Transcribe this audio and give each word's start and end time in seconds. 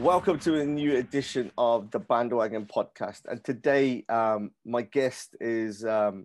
Welcome 0.00 0.38
to 0.40 0.58
a 0.58 0.64
new 0.64 0.96
edition 0.96 1.52
of 1.58 1.90
the 1.90 2.00
Bhandwagon 2.00 2.66
Podcast. 2.66 3.26
And 3.26 3.44
today, 3.44 4.02
um, 4.08 4.50
my 4.64 4.80
guest 4.80 5.36
is 5.42 5.84
um, 5.84 6.24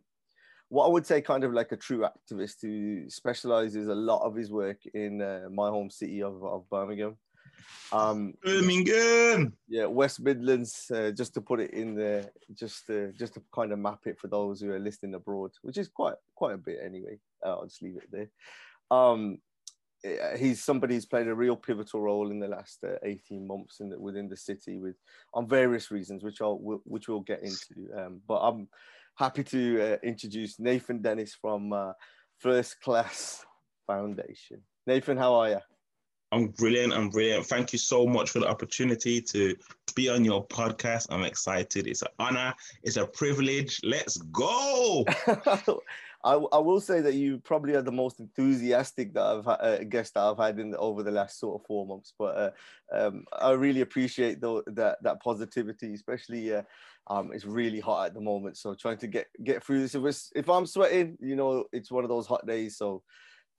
what 0.69 0.85
I 0.85 0.89
would 0.89 1.05
say 1.05 1.19
kind 1.19 1.43
of 1.43 1.51
like 1.51 1.73
a 1.73 1.75
true 1.75 2.07
activist 2.07 2.61
who 2.61 3.09
specializes 3.09 3.89
a 3.89 3.93
lot 3.93 4.25
of 4.25 4.33
his 4.33 4.49
work 4.49 4.77
in 4.93 5.21
uh, 5.21 5.49
my 5.51 5.67
home 5.67 5.89
city 5.89 6.23
of, 6.23 6.41
of 6.41 6.69
Birmingham. 6.69 7.17
Um, 7.91 8.35
Birmingham. 8.41 9.57
Yeah, 9.67 9.87
West 9.87 10.21
Midlands. 10.21 10.89
Uh, 10.89 11.11
just 11.11 11.33
to 11.33 11.41
put 11.41 11.59
it 11.59 11.71
in 11.71 11.95
there, 11.95 12.31
just 12.53 12.87
to, 12.87 13.11
just 13.11 13.33
to 13.33 13.43
kind 13.53 13.73
of 13.73 13.79
map 13.79 13.99
it 14.05 14.17
for 14.21 14.29
those 14.29 14.61
who 14.61 14.71
are 14.71 14.79
listening 14.79 15.15
abroad, 15.15 15.51
which 15.63 15.77
is 15.77 15.89
quite 15.89 16.15
quite 16.33 16.53
a 16.53 16.57
bit 16.57 16.79
anyway. 16.81 17.19
Uh, 17.45 17.57
I'll 17.57 17.65
just 17.65 17.81
leave 17.81 17.97
it 17.97 18.09
there. 18.09 18.29
Um, 18.89 19.39
he's 20.37 20.63
somebody 20.63 20.95
who's 20.95 21.05
played 21.05 21.27
a 21.27 21.35
real 21.35 21.55
pivotal 21.55 22.01
role 22.01 22.31
in 22.31 22.39
the 22.39 22.47
last 22.47 22.83
uh, 22.83 22.95
18 23.03 23.45
months 23.47 23.79
in 23.79 23.89
the, 23.89 23.99
within 23.99 24.27
the 24.27 24.37
city 24.37 24.77
with 24.77 24.95
on 25.33 25.47
various 25.47 25.91
reasons 25.91 26.23
which 26.23 26.41
I'll 26.41 26.59
which 26.85 27.07
we'll 27.07 27.21
get 27.21 27.41
into 27.41 27.89
um, 27.97 28.21
but 28.27 28.37
I'm 28.37 28.67
happy 29.15 29.43
to 29.43 29.93
uh, 29.93 29.97
introduce 30.03 30.59
Nathan 30.59 31.01
Dennis 31.01 31.35
from 31.39 31.73
uh, 31.73 31.93
First 32.39 32.81
Class 32.81 33.45
Foundation. 33.87 34.61
Nathan 34.87 35.17
how 35.17 35.35
are 35.35 35.49
you 35.49 35.59
I'm 36.31 36.47
brilliant 36.47 36.93
I'm 36.93 37.09
brilliant. 37.09 37.45
Thank 37.45 37.71
you 37.71 37.79
so 37.79 38.05
much 38.05 38.31
for 38.31 38.39
the 38.39 38.47
opportunity 38.47 39.21
to 39.21 39.55
be 39.95 40.09
on 40.09 40.25
your 40.25 40.45
podcast. 40.47 41.07
I'm 41.09 41.23
excited. 41.23 41.87
It's 41.87 42.01
an 42.01 42.09
honor. 42.19 42.53
It's 42.83 42.97
a 42.97 43.05
privilege. 43.05 43.79
Let's 43.83 44.17
go 44.17 45.05
I, 46.25 46.33
I 46.33 46.57
will 46.57 46.81
say 46.81 47.01
that 47.01 47.13
you 47.13 47.37
probably 47.37 47.75
are 47.75 47.83
the 47.83 47.91
most 47.91 48.19
enthusiastic 48.19 49.13
that 49.13 49.23
I've 49.23 49.47
uh, 49.47 49.83
guest 49.83 50.15
that 50.15 50.23
I've 50.23 50.39
had 50.39 50.59
in 50.59 50.71
the, 50.71 50.77
over 50.79 51.03
the 51.03 51.11
last 51.11 51.39
sort 51.39 51.61
of 51.61 51.67
four 51.67 51.85
months. 51.85 52.13
But 52.17 52.35
uh, 52.35 52.51
um, 52.91 53.25
I 53.31 53.51
really 53.51 53.81
appreciate 53.81 54.41
the, 54.41 54.63
that 54.67 54.97
that 55.03 55.21
positivity, 55.21 55.93
especially 55.93 56.55
uh, 56.55 56.63
um, 57.07 57.31
it's 57.31 57.45
really 57.45 57.79
hot 57.79 58.07
at 58.07 58.13
the 58.15 58.21
moment. 58.21 58.57
So 58.57 58.73
trying 58.73 58.97
to 58.97 59.07
get 59.07 59.27
get 59.43 59.63
through 59.63 59.81
this. 59.81 59.93
If, 59.93 60.31
if 60.35 60.49
I'm 60.49 60.65
sweating, 60.65 61.15
you 61.21 61.35
know, 61.35 61.65
it's 61.71 61.91
one 61.91 62.03
of 62.03 62.09
those 62.09 62.25
hot 62.25 62.47
days. 62.47 62.75
So 62.77 63.03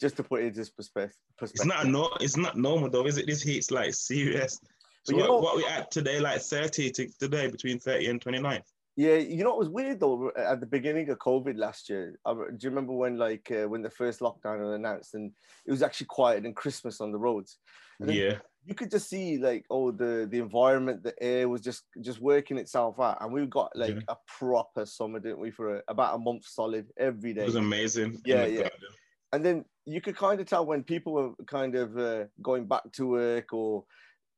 just 0.00 0.16
to 0.16 0.24
put 0.24 0.42
it 0.42 0.46
into 0.46 0.70
perspective, 0.76 1.16
it's 1.40 1.64
not 1.64 1.86
no, 1.86 2.10
it's 2.20 2.36
not 2.36 2.58
normal 2.58 2.90
though, 2.90 3.06
is 3.06 3.16
it? 3.16 3.26
This 3.26 3.42
heat's 3.42 3.70
like 3.70 3.94
serious. 3.94 4.60
So 5.04 5.14
what, 5.14 5.26
know, 5.26 5.36
what 5.36 5.56
we 5.56 5.64
at 5.66 5.92
today, 5.92 6.18
like 6.18 6.40
30 6.40 6.90
to 6.90 7.06
today, 7.20 7.46
between 7.46 7.78
30 7.78 8.08
and 8.08 8.20
29. 8.20 8.60
Yeah, 8.96 9.16
you 9.16 9.44
know 9.44 9.52
it 9.52 9.58
was 9.58 9.68
weird 9.68 10.00
though. 10.00 10.30
At 10.36 10.60
the 10.60 10.66
beginning 10.66 11.10
of 11.10 11.18
COVID 11.18 11.58
last 11.58 11.90
year, 11.90 12.18
I, 12.24 12.32
do 12.32 12.56
you 12.60 12.70
remember 12.70 12.94
when 12.94 13.18
like 13.18 13.50
uh, 13.50 13.68
when 13.68 13.82
the 13.82 13.90
first 13.90 14.20
lockdown 14.20 14.64
was 14.64 14.74
announced 14.74 15.14
and 15.14 15.32
it 15.66 15.70
was 15.70 15.82
actually 15.82 16.06
quiet 16.06 16.46
and 16.46 16.56
Christmas 16.56 17.00
on 17.02 17.12
the 17.12 17.18
roads? 17.18 17.58
yeah, 18.00 18.38
you 18.64 18.74
could 18.74 18.90
just 18.90 19.10
see 19.10 19.36
like 19.36 19.66
oh 19.68 19.90
the 19.90 20.26
the 20.30 20.38
environment, 20.38 21.02
the 21.02 21.14
air 21.22 21.46
was 21.46 21.60
just 21.60 21.82
just 22.00 22.22
working 22.22 22.56
itself 22.56 22.98
out, 22.98 23.18
and 23.20 23.30
we 23.30 23.44
got 23.44 23.70
like 23.76 23.96
yeah. 23.96 24.00
a 24.08 24.16
proper 24.26 24.86
summer, 24.86 25.20
didn't 25.20 25.40
we? 25.40 25.50
For 25.50 25.76
a, 25.76 25.82
about 25.88 26.14
a 26.14 26.18
month 26.18 26.46
solid 26.46 26.86
every 26.96 27.34
day. 27.34 27.42
It 27.42 27.46
was 27.46 27.56
amazing. 27.56 28.22
Yeah, 28.24 28.46
yeah. 28.46 28.62
Garden. 28.62 28.88
And 29.32 29.44
then 29.44 29.64
you 29.84 30.00
could 30.00 30.16
kind 30.16 30.40
of 30.40 30.46
tell 30.46 30.64
when 30.64 30.82
people 30.82 31.12
were 31.12 31.32
kind 31.46 31.74
of 31.74 31.98
uh, 31.98 32.24
going 32.40 32.66
back 32.66 32.90
to 32.92 33.06
work 33.06 33.52
or 33.52 33.84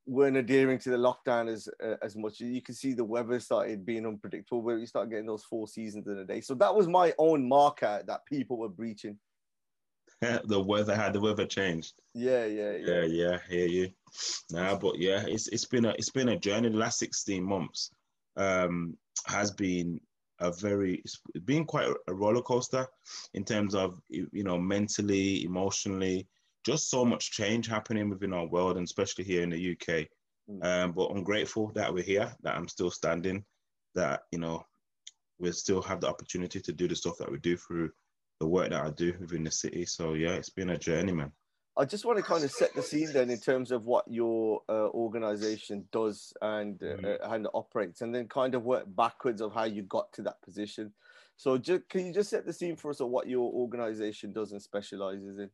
weren't 0.08 0.36
adhering 0.36 0.78
to 0.78 0.91
the 0.91 0.96
lockdown 0.96 1.48
as 1.48 1.69
uh, 1.84 1.96
as 2.02 2.16
much. 2.16 2.41
You 2.41 2.62
can 2.62 2.74
see 2.74 2.94
the 2.94 3.04
weather 3.04 3.38
started 3.38 3.84
being 3.84 4.06
unpredictable, 4.06 4.62
where 4.62 4.78
you 4.78 4.86
start 4.86 5.10
getting 5.10 5.26
those 5.26 5.44
four 5.44 5.69
seasons 5.69 6.08
in 6.08 6.19
a 6.19 6.24
day. 6.24 6.41
So 6.41 6.54
that 6.54 6.74
was 6.74 6.88
my 6.88 7.12
own 7.19 7.46
marker 7.46 8.02
that 8.06 8.26
people 8.26 8.58
were 8.58 8.69
breaching. 8.69 9.19
the 10.20 10.60
weather 10.60 10.96
had 10.96 11.12
the 11.12 11.20
weather 11.20 11.46
changed. 11.46 11.92
Yeah, 12.14 12.46
yeah, 12.46 12.72
yeah, 12.72 13.02
yeah. 13.02 13.04
yeah 13.04 13.38
hear 13.48 13.66
you. 13.66 13.91
Nah, 14.50 14.76
but 14.76 14.98
yeah, 14.98 15.24
it's 15.26 15.48
it's 15.48 15.66
been 15.66 15.84
a 15.84 15.91
it's 15.91 16.10
been 16.10 16.30
a 16.30 16.38
journey. 16.38 16.70
The 16.70 16.76
last 16.76 16.98
sixteen 16.98 17.44
months 17.44 17.90
um, 18.36 18.96
has 19.26 19.50
been 19.50 20.00
a 20.40 20.50
very 20.52 21.02
it's 21.04 21.20
been 21.44 21.64
quite 21.64 21.92
a 22.06 22.14
roller 22.14 22.42
coaster 22.42 22.86
in 23.34 23.44
terms 23.44 23.75
of 23.75 24.00
you 24.08 24.44
know 24.44 24.58
mentally, 24.58 25.44
emotionally 25.44 26.26
just 26.68 26.90
so 26.90 27.02
much 27.02 27.30
change 27.30 27.66
happening 27.66 28.10
within 28.10 28.34
our 28.34 28.46
world, 28.46 28.76
and 28.76 28.84
especially 28.84 29.24
here 29.24 29.42
in 29.42 29.48
the 29.48 29.72
UK. 29.72 30.06
Mm. 30.50 30.64
Um, 30.64 30.92
but 30.92 31.06
I'm 31.06 31.24
grateful 31.24 31.72
that 31.74 31.92
we're 31.92 32.02
here, 32.02 32.30
that 32.42 32.56
I'm 32.56 32.68
still 32.68 32.90
standing, 32.90 33.42
that 33.94 34.24
you 34.32 34.38
know 34.38 34.62
we 35.38 35.50
still 35.52 35.80
have 35.80 36.02
the 36.02 36.08
opportunity 36.08 36.60
to 36.60 36.72
do 36.72 36.86
the 36.86 36.94
stuff 36.94 37.16
that 37.18 37.30
we 37.30 37.38
do 37.38 37.56
through 37.56 37.90
the 38.38 38.46
work 38.46 38.68
that 38.70 38.84
I 38.84 38.90
do 38.90 39.14
within 39.18 39.44
the 39.44 39.50
city. 39.50 39.86
So 39.86 40.12
yeah, 40.12 40.32
it's 40.32 40.50
been 40.50 40.70
a 40.70 40.78
journey, 40.78 41.12
man. 41.12 41.32
I 41.78 41.86
just 41.86 42.04
want 42.04 42.18
to 42.18 42.24
kind 42.24 42.44
of 42.44 42.50
set 42.50 42.74
the 42.74 42.82
scene 42.82 43.12
then 43.14 43.30
in 43.30 43.38
terms 43.38 43.70
of 43.70 43.86
what 43.86 44.04
your 44.06 44.60
uh, 44.68 44.88
organization 44.88 45.86
does 45.90 46.34
and 46.42 46.82
uh, 46.82 46.86
mm. 46.86 47.20
uh, 47.22 47.32
and 47.32 47.48
operates, 47.54 48.02
and 48.02 48.14
then 48.14 48.28
kind 48.28 48.54
of 48.54 48.64
work 48.64 48.84
backwards 48.94 49.40
of 49.40 49.54
how 49.54 49.64
you 49.64 49.84
got 49.84 50.12
to 50.14 50.22
that 50.22 50.42
position. 50.42 50.92
So, 51.38 51.56
just, 51.56 51.88
can 51.88 52.04
you 52.04 52.12
just 52.12 52.28
set 52.28 52.44
the 52.44 52.52
scene 52.52 52.76
for 52.76 52.90
us 52.90 53.00
of 53.00 53.08
what 53.08 53.26
your 53.26 53.50
organization 53.52 54.32
does 54.32 54.52
and 54.52 54.60
specializes 54.60 55.38
in? 55.38 55.48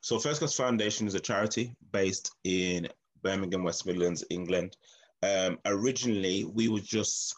So 0.00 0.18
First 0.18 0.38
Class 0.38 0.54
Foundation 0.54 1.06
is 1.06 1.14
a 1.14 1.20
charity 1.20 1.74
based 1.92 2.34
in 2.44 2.88
Birmingham, 3.22 3.64
West 3.64 3.86
Midlands, 3.86 4.24
England. 4.30 4.76
Um, 5.22 5.58
originally, 5.64 6.44
we 6.44 6.68
were 6.68 6.80
just 6.80 7.34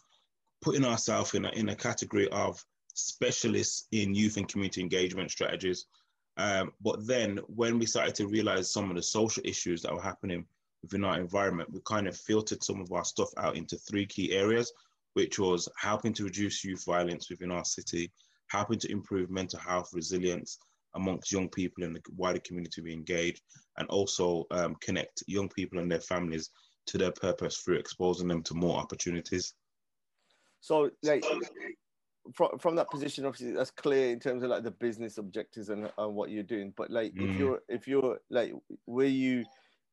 putting 0.61 0.85
ourselves 0.85 1.33
in 1.33 1.45
a, 1.45 1.49
in 1.51 1.69
a 1.69 1.75
category 1.75 2.27
of 2.29 2.63
specialists 2.93 3.87
in 3.91 4.13
youth 4.13 4.37
and 4.37 4.47
community 4.47 4.81
engagement 4.81 5.31
strategies. 5.31 5.85
Um, 6.37 6.71
but 6.81 7.05
then 7.05 7.39
when 7.47 7.79
we 7.79 7.85
started 7.85 8.15
to 8.15 8.27
realize 8.27 8.71
some 8.71 8.89
of 8.89 8.95
the 8.95 9.03
social 9.03 9.43
issues 9.45 9.81
that 9.81 9.93
were 9.93 10.01
happening 10.01 10.45
within 10.81 11.03
our 11.03 11.19
environment, 11.19 11.71
we 11.71 11.79
kind 11.85 12.07
of 12.07 12.15
filtered 12.15 12.63
some 12.63 12.81
of 12.81 12.91
our 12.91 13.03
stuff 13.03 13.29
out 13.37 13.57
into 13.57 13.77
three 13.77 14.05
key 14.05 14.33
areas, 14.33 14.71
which 15.13 15.39
was 15.39 15.67
helping 15.77 16.13
to 16.13 16.23
reduce 16.23 16.63
youth 16.63 16.85
violence 16.85 17.29
within 17.29 17.51
our 17.51 17.65
city, 17.65 18.11
helping 18.47 18.79
to 18.79 18.91
improve 18.91 19.29
mental 19.29 19.59
health 19.59 19.89
resilience, 19.93 20.59
amongst 20.99 21.31
young 21.31 21.49
people 21.49 21.83
in 21.83 21.93
the 21.93 22.01
wider 22.15 22.39
community 22.39 22.81
we 22.81 22.93
engage 22.93 23.41
and 23.77 23.87
also 23.89 24.45
um, 24.51 24.75
connect 24.81 25.23
young 25.27 25.49
people 25.49 25.79
and 25.79 25.91
their 25.91 26.01
families 26.01 26.49
to 26.87 26.97
their 26.97 27.11
purpose 27.11 27.57
through 27.57 27.77
exposing 27.77 28.27
them 28.27 28.43
to 28.43 28.53
more 28.53 28.79
opportunities. 28.79 29.53
So, 30.61 30.89
like, 31.03 31.23
from, 32.33 32.57
from 32.59 32.75
that 32.75 32.89
position, 32.89 33.25
obviously, 33.25 33.53
that's 33.53 33.71
clear 33.71 34.11
in 34.11 34.19
terms 34.19 34.43
of 34.43 34.49
like 34.49 34.63
the 34.63 34.71
business 34.71 35.17
objectives 35.17 35.69
and, 35.69 35.89
and 35.97 36.15
what 36.15 36.29
you're 36.29 36.43
doing. 36.43 36.73
But 36.75 36.91
like, 36.91 37.13
mm. 37.13 37.29
if 37.29 37.39
you're 37.39 37.59
if 37.69 37.87
you're 37.87 38.19
like, 38.29 38.53
were 38.85 39.05
you 39.05 39.45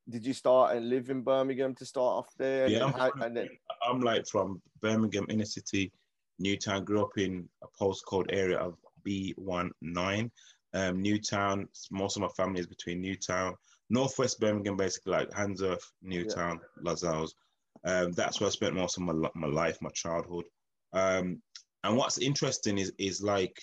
did 0.09 0.25
you 0.25 0.33
start 0.33 0.75
and 0.75 0.89
live 0.89 1.09
in 1.09 1.21
Birmingham 1.21 1.75
to 1.75 1.85
start 1.85 2.25
off 2.25 2.29
there? 2.37 2.67
Yeah, 2.67 2.85
I'm, 2.85 2.93
how, 2.93 3.11
then... 3.29 3.49
I'm 3.87 4.01
like 4.01 4.27
from 4.27 4.61
Birmingham 4.81 5.25
inner 5.29 5.45
city, 5.45 5.91
Newtown. 6.39 6.85
Grew 6.85 7.01
up 7.01 7.17
in 7.17 7.47
a 7.63 7.67
postcode 7.81 8.27
area 8.29 8.57
of 8.57 8.75
B19 9.05 10.29
um, 10.73 11.01
Newtown. 11.01 11.67
Most 11.91 12.15
of 12.15 12.21
my 12.21 12.29
family 12.29 12.59
is 12.59 12.67
between 12.67 13.01
Newtown, 13.01 13.55
Northwest 13.89 14.39
Birmingham, 14.39 14.77
basically 14.77 15.13
like 15.13 15.31
Handsworth, 15.31 15.91
Newtown, 16.01 16.59
yeah. 16.61 16.91
Lozells. 16.91 17.35
Um, 17.83 18.11
that's 18.13 18.39
where 18.39 18.47
I 18.47 18.51
spent 18.51 18.75
most 18.75 18.97
of 18.97 19.03
my 19.03 19.13
my 19.35 19.47
life, 19.47 19.77
my 19.81 19.89
childhood. 19.91 20.45
Um, 20.93 21.41
and 21.83 21.95
what's 21.95 22.17
interesting 22.17 22.77
is 22.77 22.91
is 22.97 23.21
like 23.21 23.61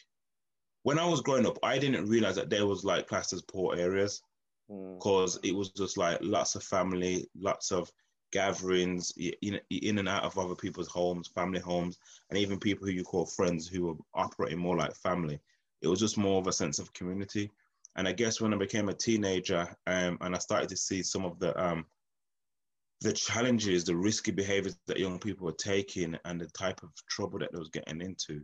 when 0.82 0.98
I 0.98 1.06
was 1.06 1.22
growing 1.22 1.46
up, 1.46 1.58
I 1.62 1.78
didn't 1.78 2.08
realize 2.08 2.36
that 2.36 2.50
there 2.50 2.66
was 2.66 2.84
like 2.84 3.08
classed 3.08 3.32
as 3.32 3.42
poor 3.42 3.74
areas 3.76 4.22
because 4.68 5.38
mm. 5.38 5.48
it 5.48 5.54
was 5.54 5.70
just 5.70 5.96
like 5.98 6.18
lots 6.20 6.54
of 6.54 6.62
family, 6.62 7.26
lots 7.34 7.72
of 7.72 7.90
gatherings 8.32 9.12
in, 9.16 9.60
in 9.70 9.98
and 9.98 10.08
out 10.08 10.24
of 10.24 10.38
other 10.38 10.54
people's 10.54 10.88
homes, 10.88 11.28
family 11.28 11.60
homes, 11.60 11.98
and 12.28 12.38
even 12.38 12.58
people 12.58 12.86
who 12.86 12.92
you 12.92 13.04
call 13.04 13.24
friends 13.24 13.66
who 13.66 13.86
were 13.86 13.94
operating 14.14 14.58
more 14.58 14.76
like 14.76 14.94
family. 14.94 15.38
It 15.82 15.88
was 15.88 16.00
just 16.00 16.16
more 16.16 16.40
of 16.40 16.46
a 16.46 16.52
sense 16.52 16.78
of 16.78 16.92
community. 16.92 17.50
And 17.96 18.08
I 18.08 18.12
guess 18.12 18.40
when 18.40 18.52
I 18.52 18.56
became 18.56 18.88
a 18.88 18.94
teenager 18.94 19.68
um, 19.86 20.18
and 20.20 20.34
I 20.34 20.38
started 20.38 20.68
to 20.70 20.76
see 20.76 21.02
some 21.02 21.24
of 21.24 21.38
the 21.38 21.56
um, 21.62 21.86
the 23.00 23.12
challenges, 23.12 23.84
the 23.84 23.94
risky 23.94 24.30
behaviors 24.30 24.76
that 24.86 24.98
young 24.98 25.18
people 25.18 25.44
were 25.44 25.52
taking, 25.52 26.16
and 26.24 26.40
the 26.40 26.46
type 26.46 26.82
of 26.82 26.90
trouble 27.08 27.38
that 27.38 27.52
they 27.52 27.58
was 27.58 27.68
getting 27.68 28.00
into, 28.00 28.42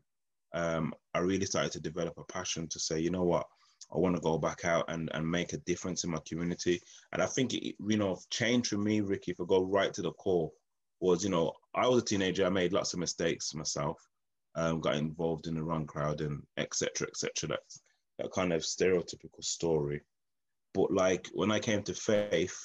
um, 0.55 0.93
I 1.15 1.21
really 1.21 1.47
started 1.47 1.73
to 1.73 1.81
develop 1.81 2.19
a 2.19 2.25
passion 2.25 2.69
to 2.69 2.79
say, 2.79 3.01
you 3.01 3.11
know 3.11 3.25
what, 3.25 3.47
I 3.95 3.99
want 3.99 4.17
to 4.17 4.23
go 4.23 4.39
back 4.39 4.65
out 4.65 4.85
and, 4.89 5.11
and 5.15 5.29
make 5.29 5.53
a 5.53 5.59
difference 5.59 6.05
in 6.05 6.11
my 6.11 6.19
community. 6.29 6.81
And 7.13 7.23
I 7.23 7.27
think, 7.27 7.55
it, 7.55 7.75
you 7.89 7.97
know, 7.97 8.19
change 8.31 8.69
for 8.69 8.77
me, 8.77 9.01
Ricky, 9.01 9.31
if 9.33 9.41
I 9.41 9.45
go 9.47 9.65
right 9.65 9.95
to 9.95 10.03
the 10.03 10.13
core, 10.13 10.51
was, 11.01 11.25
you 11.25 11.31
know, 11.31 11.55
I 11.75 11.87
was 11.89 12.03
a 12.03 12.05
teenager, 12.05 12.45
I 12.45 12.51
made 12.51 12.75
lots 12.75 12.93
of 12.93 13.01
mistakes 13.01 13.55
myself, 13.55 13.97
um, 14.55 14.81
got 14.81 14.97
involved 14.97 15.47
in 15.47 15.55
the 15.55 15.63
wrong 15.63 15.87
crowd 15.87 16.21
and 16.21 16.43
etc. 16.57 17.07
etc. 17.09 17.49
That, 17.49 17.61
that 18.19 18.33
kind 18.33 18.53
of 18.53 18.63
stereotypical 18.63 19.43
story. 19.43 20.03
But 20.75 20.93
like 20.93 21.29
when 21.33 21.51
I 21.51 21.59
came 21.59 21.83
to 21.85 21.95
faith, 21.95 22.57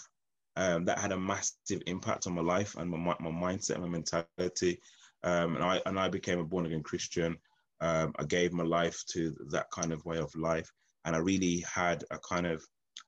um, 0.58 0.86
that 0.86 1.00
had 1.00 1.12
a 1.12 1.20
massive 1.20 1.82
impact 1.86 2.28
on 2.28 2.34
my 2.34 2.42
life 2.42 2.76
and 2.76 2.90
my, 2.90 2.98
my 2.98 3.30
mindset 3.30 3.72
and 3.72 3.84
my 3.84 3.90
mentality. 3.90 4.80
Um, 5.24 5.56
and 5.56 5.64
I 5.64 5.82
and 5.86 6.00
I 6.00 6.08
became 6.08 6.40
a 6.40 6.44
born 6.44 6.66
again 6.66 6.84
Christian. 6.84 7.38
Um, 7.82 8.14
I 8.18 8.24
gave 8.24 8.54
my 8.54 8.64
life 8.64 9.04
to 9.12 9.36
that 9.50 9.70
kind 9.72 9.92
of 9.92 10.06
way 10.06 10.18
of 10.18 10.34
life, 10.36 10.72
and 11.04 11.16
I 11.16 11.20
really 11.20 11.64
had 11.72 12.04
a 12.12 12.20
kind 12.20 12.48
of 12.48 12.64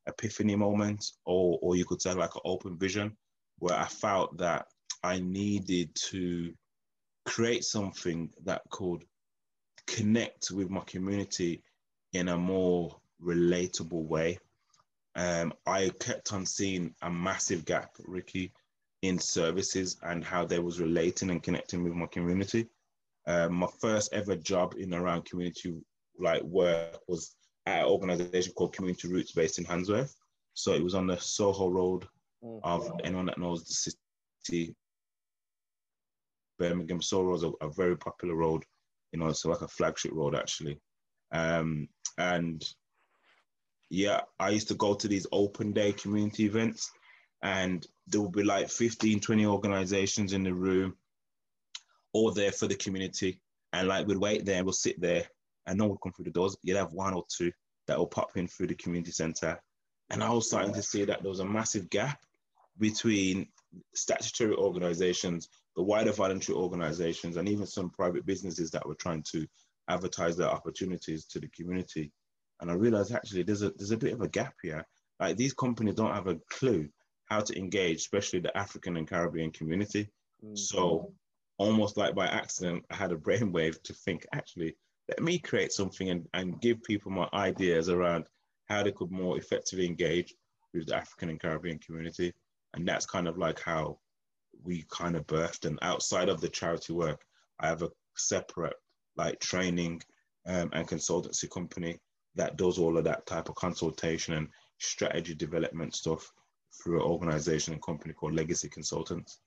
epiphany 0.08 0.56
moment, 0.56 1.06
or 1.26 1.60
or 1.62 1.76
you 1.76 1.86
could 1.86 2.02
say 2.02 2.14
like 2.14 2.36
an 2.36 2.42
open 2.44 2.78
vision, 2.78 3.16
where 3.60 3.78
I 3.78 3.86
felt 3.86 4.38
that 4.40 4.66
I 5.04 5.20
needed 5.20 5.94
to 6.10 6.54
create 7.28 7.64
something 7.64 8.30
that 8.46 8.62
could 8.70 9.04
connect 9.86 10.50
with 10.52 10.70
my 10.70 10.82
community 10.82 11.62
in 12.14 12.30
a 12.30 12.38
more 12.38 12.96
relatable 13.22 14.06
way. 14.06 14.40
Um, 15.16 15.54
I 15.66 15.90
kept 16.00 16.34
on 16.34 16.46
seeing 16.46 16.94
a 17.02 17.10
massive 17.10 17.66
gap, 17.66 17.92
Ricky, 18.06 18.52
in 19.02 19.20
services 19.20 19.98
and 20.04 20.24
how 20.24 20.46
they 20.46 20.60
was 20.60 20.80
relating 20.80 21.30
and 21.30 21.44
connecting 21.44 21.84
with 21.84 21.94
my 21.94 22.08
community. 22.08 22.68
Um, 23.28 23.56
my 23.56 23.68
first 23.80 24.14
ever 24.14 24.36
job 24.36 24.76
in 24.78 24.94
around 24.94 25.26
community 25.26 25.76
like 26.20 26.42
work 26.44 27.00
was 27.08 27.36
at 27.66 27.82
an 27.82 27.86
organization 27.86 28.54
called 28.54 28.74
Community 28.74 29.08
Roots 29.08 29.34
based 29.34 29.60
in 29.60 29.66
Handsworth. 29.66 30.16
So 30.54 30.74
it 30.74 30.84
was 30.84 30.96
on 30.96 31.08
the 31.08 31.18
Soho 31.18 31.68
Road 31.68 32.08
mm. 32.44 32.60
of 32.64 32.90
anyone 33.04 33.26
that 33.26 33.38
knows 33.38 33.64
the 33.66 33.94
city. 34.46 34.76
Birmingham 36.58 37.02
Soho 37.02 37.24
Road 37.24 37.36
is 37.36 37.44
a, 37.44 37.52
a, 37.62 37.70
very 37.70 37.98
popular 37.98 38.36
road, 38.36 38.64
you 39.12 39.20
know, 39.20 39.28
it's 39.28 39.46
like 39.46 39.62
a 39.62 39.68
flagship 39.68 40.12
road 40.14 40.36
actually. 40.36 40.80
Um, 41.32 41.88
and 42.18 42.64
yeah, 43.90 44.22
I 44.40 44.50
used 44.50 44.68
to 44.70 44.76
go 44.76 44.94
to 44.94 45.08
these 45.08 45.28
open 45.32 45.72
day 45.72 45.92
community 45.94 46.46
events 46.46 46.92
and 47.44 47.86
there 48.08 48.22
would 48.22 48.32
be 48.32 48.44
like 48.44 48.70
15, 48.70 49.20
20 49.20 49.46
organizations 49.46 50.34
in 50.34 50.44
the 50.44 50.54
room, 50.54 50.96
all 52.14 52.32
there 52.32 52.52
for 52.52 52.68
the 52.68 52.76
community. 52.76 53.40
And 53.74 53.88
like 53.88 54.08
we'd 54.08 54.18
wait 54.18 54.46
there 54.46 54.58
and 54.58 54.66
we'll 54.66 54.74
sit 54.74 55.00
there 55.00 55.26
and 55.68 55.78
no 55.78 55.86
one 55.86 55.92
would 55.92 56.02
come 56.02 56.14
through 56.14 56.26
the 56.26 56.32
doors. 56.32 56.58
You'd 56.64 56.78
have 56.78 56.94
one 56.94 57.14
or 57.14 57.26
two 57.30 57.52
that 57.88 57.98
will 57.98 58.08
pop 58.08 58.36
in 58.36 58.48
through 58.48 58.68
the 58.68 58.76
community 58.76 59.12
center. 59.12 59.62
And 60.10 60.24
I 60.24 60.30
was 60.30 60.48
starting 60.48 60.74
to 60.74 60.82
see 60.82 61.06
that 61.06 61.22
there 61.22 61.30
was 61.30 61.42
a 61.42 61.46
massive 61.46 61.90
gap 61.90 62.20
between 62.80 63.48
statutory 63.94 64.56
organizations, 64.56 65.50
the 65.78 65.84
wider 65.84 66.12
voluntary 66.12 66.58
organizations, 66.58 67.38
and 67.38 67.48
even 67.48 67.68
some 67.68 67.92
private 67.92 68.26
businesses 68.26 68.72
that 68.72 68.86
were 68.86 68.96
trying 68.96 69.24
to 69.32 69.48
advertise 69.88 70.36
their 70.36 70.50
opportunities 70.50 71.26
to 71.26 71.40
the 71.40 71.48
community. 71.50 72.12
And 72.60 72.72
I 72.72 72.74
realized 72.74 73.14
actually 73.14 73.44
there's 73.44 73.62
a 73.62 73.70
there's 73.78 73.92
a 73.92 73.98
bit 73.98 74.14
of 74.14 74.22
a 74.22 74.28
gap 74.28 74.56
here. 74.64 74.84
Like 75.20 75.38
these 75.38 75.54
companies 75.54 75.94
don't 75.94 76.14
have 76.14 76.28
a 76.28 76.40
clue 76.50 76.90
how 77.26 77.42
to 77.42 77.58
engage, 77.58 77.98
especially 77.98 78.40
the 78.40 78.58
African 78.58 78.98
and 78.98 79.08
Caribbean 79.08 79.52
community. 79.52 80.10
Mm-hmm. 80.44 80.56
So 80.56 81.14
almost 81.60 81.96
like 81.96 82.16
by 82.16 82.26
accident, 82.26 82.84
I 82.90 82.96
had 82.96 83.12
a 83.12 83.16
brainwave 83.28 83.82
to 83.84 83.94
think, 83.94 84.26
actually, 84.34 84.76
let 85.10 85.22
me 85.22 85.38
create 85.38 85.72
something 85.72 86.10
and, 86.10 86.28
and 86.34 86.60
give 86.60 86.82
people 86.84 87.12
my 87.12 87.30
ideas 87.34 87.90
around 87.90 88.26
how 88.66 88.82
they 88.82 88.92
could 88.92 89.12
more 89.12 89.38
effectively 89.38 89.86
engage 89.86 90.34
with 90.74 90.88
the 90.88 90.96
African 90.96 91.30
and 91.30 91.40
Caribbean 91.40 91.80
community. 91.80 92.34
And 92.74 92.88
that's 92.88 93.06
kind 93.06 93.28
of 93.28 93.38
like 93.38 93.62
how 93.62 94.00
we 94.64 94.86
kind 94.90 95.16
of 95.16 95.28
birthed. 95.28 95.66
And 95.66 95.80
outside 95.82 96.30
of 96.30 96.42
the 96.42 96.50
charity 96.50 96.94
work, 96.94 97.22
I 97.60 97.68
have 97.68 97.84
a 97.84 97.92
separate 98.16 98.76
like 99.16 99.40
training 99.40 100.02
um, 100.46 100.70
and 100.74 100.88
consultancy 100.88 101.50
company 101.50 102.00
that 102.36 102.58
does 102.58 102.78
all 102.78 102.98
of 102.98 103.04
that 103.04 103.26
type 103.26 103.50
of 103.50 103.56
consultation 103.56 104.36
and 104.36 104.48
strategy 104.80 105.34
development 105.34 105.96
stuff 105.96 106.32
through 106.72 106.98
an 106.98 107.10
organization 107.10 107.74
and 107.74 107.82
company 107.82 108.14
called 108.14 108.36
Legacy 108.36 108.70
Consultants 108.70 109.40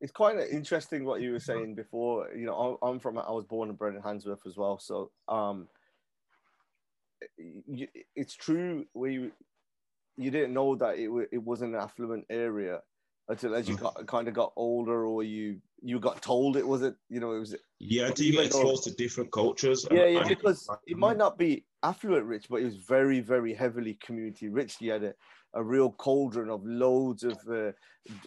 it's 0.00 0.12
quite 0.12 0.36
interesting 0.50 1.04
what 1.04 1.22
you 1.22 1.32
were 1.32 1.40
saying 1.40 1.74
before. 1.74 2.28
You 2.36 2.44
know, 2.44 2.78
I'm 2.82 2.98
from 2.98 3.16
I 3.16 3.30
was 3.30 3.46
born 3.46 3.70
and 3.70 3.78
bred 3.78 3.94
in 3.94 4.02
Handsworth 4.02 4.46
as 4.46 4.54
well, 4.54 4.78
so 4.78 5.10
um, 5.28 5.66
it's 8.14 8.34
true 8.34 8.84
where 8.92 9.10
you 9.10 9.32
you 10.16 10.30
didn't 10.30 10.52
know 10.52 10.76
that 10.76 10.98
it 10.98 11.08
it 11.32 11.42
was 11.42 11.62
an 11.62 11.74
affluent 11.74 12.26
area 12.28 12.80
until 13.28 13.54
as 13.54 13.68
you 13.68 13.76
mm. 13.76 13.80
got 13.80 14.06
kind 14.06 14.28
of 14.28 14.34
got 14.34 14.52
older 14.56 15.06
or 15.06 15.22
you 15.22 15.58
you 15.82 15.98
got 15.98 16.20
told 16.20 16.56
it 16.56 16.66
wasn't 16.66 16.96
you 17.08 17.20
know 17.20 17.32
it 17.32 17.38
was 17.38 17.54
yeah 17.78 18.06
until 18.06 18.26
you 18.26 18.32
get 18.32 18.46
exposed 18.46 18.84
to 18.84 18.90
different 18.92 19.30
cultures 19.32 19.86
yeah, 19.90 20.06
yeah 20.06 20.28
because 20.28 20.68
it 20.86 20.96
might 20.96 21.16
not 21.16 21.38
be 21.38 21.64
affluent 21.82 22.24
rich 22.26 22.46
but 22.50 22.60
it 22.60 22.64
was 22.64 22.76
very 22.76 23.20
very 23.20 23.54
heavily 23.54 23.98
community 24.04 24.48
rich 24.48 24.76
you 24.80 24.92
had 24.92 25.04
a, 25.04 25.14
a 25.54 25.62
real 25.62 25.90
cauldron 25.92 26.50
of 26.50 26.64
loads 26.64 27.24
of 27.24 27.38
uh, 27.50 27.72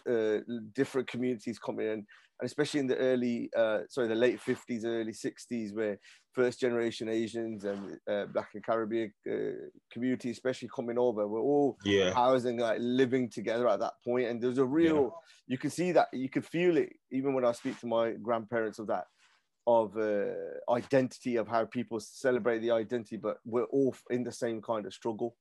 uh, 0.08 0.38
different 0.74 1.08
communities 1.08 1.58
coming 1.58 1.86
in, 1.86 1.92
and 1.92 2.06
especially 2.42 2.80
in 2.80 2.86
the 2.86 2.96
early, 2.96 3.50
uh, 3.56 3.80
sorry, 3.88 4.08
the 4.08 4.14
late 4.14 4.40
50s, 4.40 4.84
early 4.84 5.12
60s, 5.12 5.74
where 5.74 5.98
first 6.38 6.60
generation 6.60 7.08
Asians 7.08 7.64
and 7.64 7.82
uh, 8.12 8.26
Black 8.34 8.50
and 8.54 8.64
Caribbean 8.64 9.12
uh, 9.30 9.58
community, 9.92 10.30
especially 10.30 10.70
coming 10.78 10.98
over, 11.06 11.26
we're 11.26 11.48
all 11.52 11.76
yeah. 11.84 12.12
housing, 12.22 12.58
like 12.66 12.78
living 12.80 13.28
together 13.38 13.66
at 13.68 13.80
that 13.80 13.94
point. 14.06 14.28
And 14.28 14.40
there's 14.40 14.58
a 14.58 14.64
real, 14.80 15.02
yeah. 15.02 15.52
you 15.52 15.58
can 15.58 15.70
see 15.70 15.90
that, 15.92 16.08
you 16.12 16.30
can 16.36 16.42
feel 16.42 16.76
it, 16.76 16.90
even 17.10 17.34
when 17.34 17.44
I 17.44 17.52
speak 17.52 17.76
to 17.80 17.86
my 17.86 18.12
grandparents 18.28 18.78
of 18.78 18.86
that 18.86 19.06
of 19.68 19.96
uh, 19.98 20.72
identity 20.80 21.36
of 21.36 21.46
how 21.46 21.64
people 21.66 22.00
celebrate 22.00 22.60
the 22.60 22.70
identity, 22.70 23.18
but 23.18 23.36
we're 23.44 23.64
all 23.64 23.94
in 24.08 24.24
the 24.24 24.32
same 24.32 24.62
kind 24.62 24.86
of 24.86 24.94
struggle. 24.94 25.36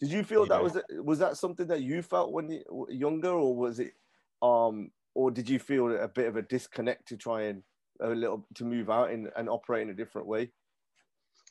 Did 0.00 0.10
you 0.12 0.22
feel 0.22 0.46
that 0.46 0.62
was 0.62 0.78
was 1.10 1.18
that 1.18 1.36
something 1.36 1.66
that 1.66 1.82
you 1.82 2.00
felt 2.02 2.32
when 2.32 2.46
you 2.50 2.62
were 2.70 2.90
younger, 3.06 3.32
or 3.44 3.56
was 3.64 3.80
it, 3.80 3.92
um, 4.40 4.90
or 5.14 5.30
did 5.30 5.48
you 5.48 5.58
feel 5.58 5.84
a 5.96 6.08
bit 6.08 6.28
of 6.28 6.36
a 6.36 6.42
disconnect 6.42 7.08
to 7.08 7.16
try 7.16 7.40
and 7.50 7.62
a 8.00 8.08
little 8.08 8.46
to 8.54 8.64
move 8.64 8.90
out 8.90 9.10
and, 9.10 9.30
and 9.36 9.48
operate 9.48 9.82
in 9.82 9.90
a 9.90 9.94
different 9.94 10.26
way? 10.26 10.50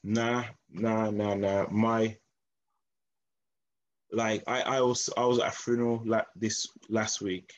Nah, 0.03 0.45
nah, 0.71 1.09
nah, 1.09 1.35
nah. 1.35 1.67
My 1.69 2.17
like 4.11 4.43
I, 4.47 4.61
I 4.61 4.81
was 4.81 5.09
I 5.17 5.25
was 5.25 5.39
at 5.39 5.47
a 5.47 5.51
funeral 5.51 6.01
like 6.05 6.25
this 6.35 6.67
last 6.89 7.21
week, 7.21 7.53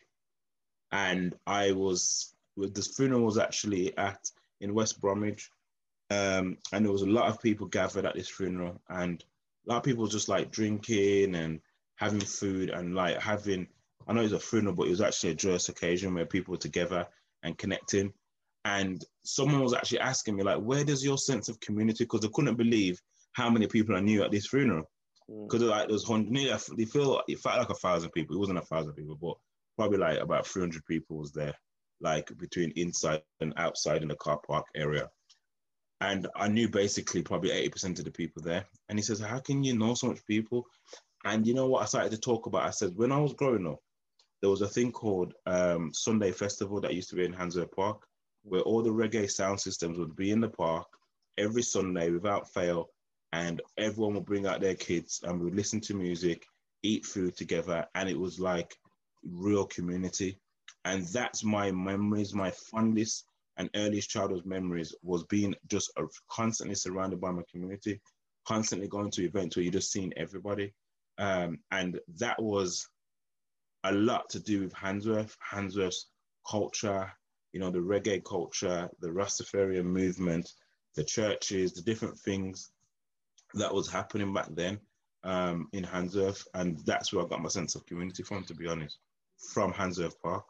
and 0.91 1.36
I 1.45 1.71
was 1.71 2.33
this 2.57 2.95
funeral 2.95 3.21
was 3.21 3.38
actually 3.38 3.98
at 3.98 4.19
in 4.60 4.74
West 4.74 5.00
Bromwich, 5.00 5.50
um, 6.10 6.57
and 6.74 6.86
there 6.86 6.91
was 6.91 7.03
a 7.03 7.07
lot 7.07 7.29
of 7.29 7.41
people 7.41 7.67
gathered 7.67 8.05
at 8.05 8.15
this 8.15 8.29
funeral, 8.29 8.81
and 8.89 9.24
a 9.67 9.71
lot 9.71 9.77
of 9.77 9.83
people 9.83 10.07
just 10.07 10.29
like 10.29 10.51
drinking 10.51 11.36
and 11.36 11.62
having 11.95 12.19
food 12.19 12.71
and 12.71 12.95
like 12.95 13.19
having 13.21 13.67
I 14.07 14.13
know 14.13 14.21
it's 14.21 14.33
a 14.33 14.39
funeral, 14.39 14.75
but 14.75 14.88
it 14.88 14.91
was 14.91 15.01
actually 15.01 15.31
a 15.31 15.36
joyous 15.36 15.69
occasion 15.69 16.13
where 16.13 16.25
people 16.25 16.53
were 16.53 16.57
together 16.57 17.07
and 17.43 17.57
connecting. 17.57 18.13
And 18.65 19.03
someone 19.24 19.62
was 19.62 19.74
actually 19.74 20.00
asking 20.00 20.36
me, 20.36 20.44
like, 20.44 20.60
where 20.60 20.84
does 20.84 21.03
your 21.03 21.18
sense 21.18 21.50
of 21.50 21.60
community? 21.60 22.03
Because 22.03 22.22
they 22.22 22.30
couldn't 22.34 22.58
believe 22.58 23.00
how 23.34 23.50
many 23.50 23.68
people 23.68 23.96
I 23.96 24.01
knew 24.01 24.24
at 24.24 24.32
this 24.32 24.48
funeral. 24.48 24.89
Because 25.27 25.62
mm. 25.62 25.70
like 25.70 25.88
there's 25.88 26.06
hundred, 26.06 26.60
they 26.77 26.86
feel 26.86 27.22
it 27.27 27.39
felt 27.39 27.60
like 27.60 27.70
a 27.70 27.75
thousand 27.75 28.12
people. 28.12 28.36
It 28.36 28.39
wasn't 28.39 28.60
a 28.60 28.65
thousand 28.65 28.94
people, 28.94 29.18
but 29.22 29.36
probably 29.77 29.98
like 29.98 30.20
about 30.20 30.46
three 30.46 30.62
hundred 30.62 30.86
people 30.86 31.18
was 31.18 31.32
there, 31.32 31.53
like 32.01 32.30
between 32.38 32.72
inside 32.75 33.22
and 33.39 33.53
outside 33.58 34.01
in 34.01 34.10
the 34.10 34.15
car 34.15 34.39
park 34.46 34.65
area. 34.75 35.10
And 36.01 36.27
I 36.36 36.48
knew 36.48 36.68
basically 36.68 37.22
probably 37.22 37.51
80% 37.51 38.00
of 38.00 38.06
the 38.06 38.12
people 38.12 38.41
there. 38.41 38.65
And 38.89 38.98
he 38.98 39.03
says, 39.03 39.20
How 39.20 39.39
can 39.39 39.63
you 39.63 39.77
know 39.77 39.94
so 39.94 40.08
much 40.08 40.25
people? 40.25 40.65
And 41.24 41.46
you 41.46 41.53
know 41.53 41.68
what 41.68 41.84
I 41.84 41.86
started 41.86 42.12
to 42.12 42.20
talk 42.20 42.48
about? 42.48 42.63
I 42.63 42.72
said, 42.72 42.94
When 42.96 43.12
I 43.12 43.20
was 43.20 43.34
growing 43.34 43.68
up, 43.68 43.77
there 44.41 44.50
was 44.50 44.63
a 44.63 44.68
thing 44.68 44.91
called 44.91 45.34
um, 45.46 45.91
Sunday 45.94 46.32
Festival 46.32 46.82
that 46.82 46.96
used 46.96 47.10
to 47.12 47.15
be 47.15 47.24
in 47.24 47.34
Handsworth 47.34 47.72
Park, 47.72 48.01
where 48.43 48.62
all 48.62 48.81
the 48.81 48.89
reggae 48.89 49.29
sound 49.29 49.60
systems 49.60 49.98
would 49.98 50.15
be 50.15 50.31
in 50.31 50.41
the 50.41 50.50
park 50.50 50.88
every 51.38 51.63
Sunday 51.63 52.10
without 52.10 52.51
fail. 52.53 52.89
And 53.33 53.62
everyone 53.77 54.15
would 54.15 54.25
bring 54.25 54.45
out 54.45 54.60
their 54.60 54.75
kids 54.75 55.21
and 55.24 55.39
we 55.39 55.45
would 55.45 55.55
listen 55.55 55.79
to 55.81 55.93
music, 55.93 56.45
eat 56.83 57.05
food 57.05 57.38
together. 57.38 57.86
And 57.95 58.10
it 58.10 58.19
was 58.19 58.39
like 58.39 58.75
real 59.24 59.65
community. 59.65 60.39
And 60.83 61.05
that's 61.07 61.43
my 61.43 61.71
memories, 61.71 62.33
my 62.33 62.51
fondest 62.51 63.25
and 63.57 63.69
earliest 63.75 64.10
childhood 64.10 64.45
memories 64.45 64.95
was 65.03 65.24
being 65.25 65.55
just 65.67 65.91
constantly 66.29 66.75
surrounded 66.75 67.21
by 67.21 67.31
my 67.31 67.43
community. 67.51 68.01
constantly 68.48 68.88
going 68.88 69.12
to 69.12 69.24
events 69.24 69.55
where 69.55 69.63
you're 69.63 69.71
just 69.71 69.91
seeing 69.91 70.13
everybody. 70.17 70.74
Um, 71.17 71.60
and 71.71 72.00
that 72.17 72.41
was 72.41 72.88
a 73.83 73.91
lot 73.91 74.29
to 74.29 74.39
do 74.39 74.62
with 74.62 74.74
Handsworth, 74.74 75.36
Handsworth's 75.39 76.07
culture, 76.50 77.12
you 77.53 77.60
know, 77.60 77.70
the 77.70 77.79
reggae 77.79 78.24
culture, 78.24 78.89
the 79.00 79.10
Rastafarian 79.10 79.86
movement, 79.86 80.53
the 80.96 81.03
churches, 81.03 81.74
the 81.74 81.81
different 81.81 82.17
things 82.17 82.72
that 83.53 83.74
was 83.74 83.89
happening 83.89 84.34
back 84.34 84.48
then 84.51 84.79
um, 85.24 85.67
in 85.74 85.84
Handsworth. 85.84 86.48
And 86.53 86.79
that's 86.86 87.12
where 87.12 87.25
I 87.25 87.27
got 87.27 87.41
my 87.41 87.50
sense 87.50 87.75
of 87.75 87.86
community 87.86 88.24
from, 88.24 88.43
to 88.46 88.53
be 88.53 88.67
honest, 88.67 88.98
from 89.53 89.74
Handsworth 89.74 90.20
Park. 90.22 90.46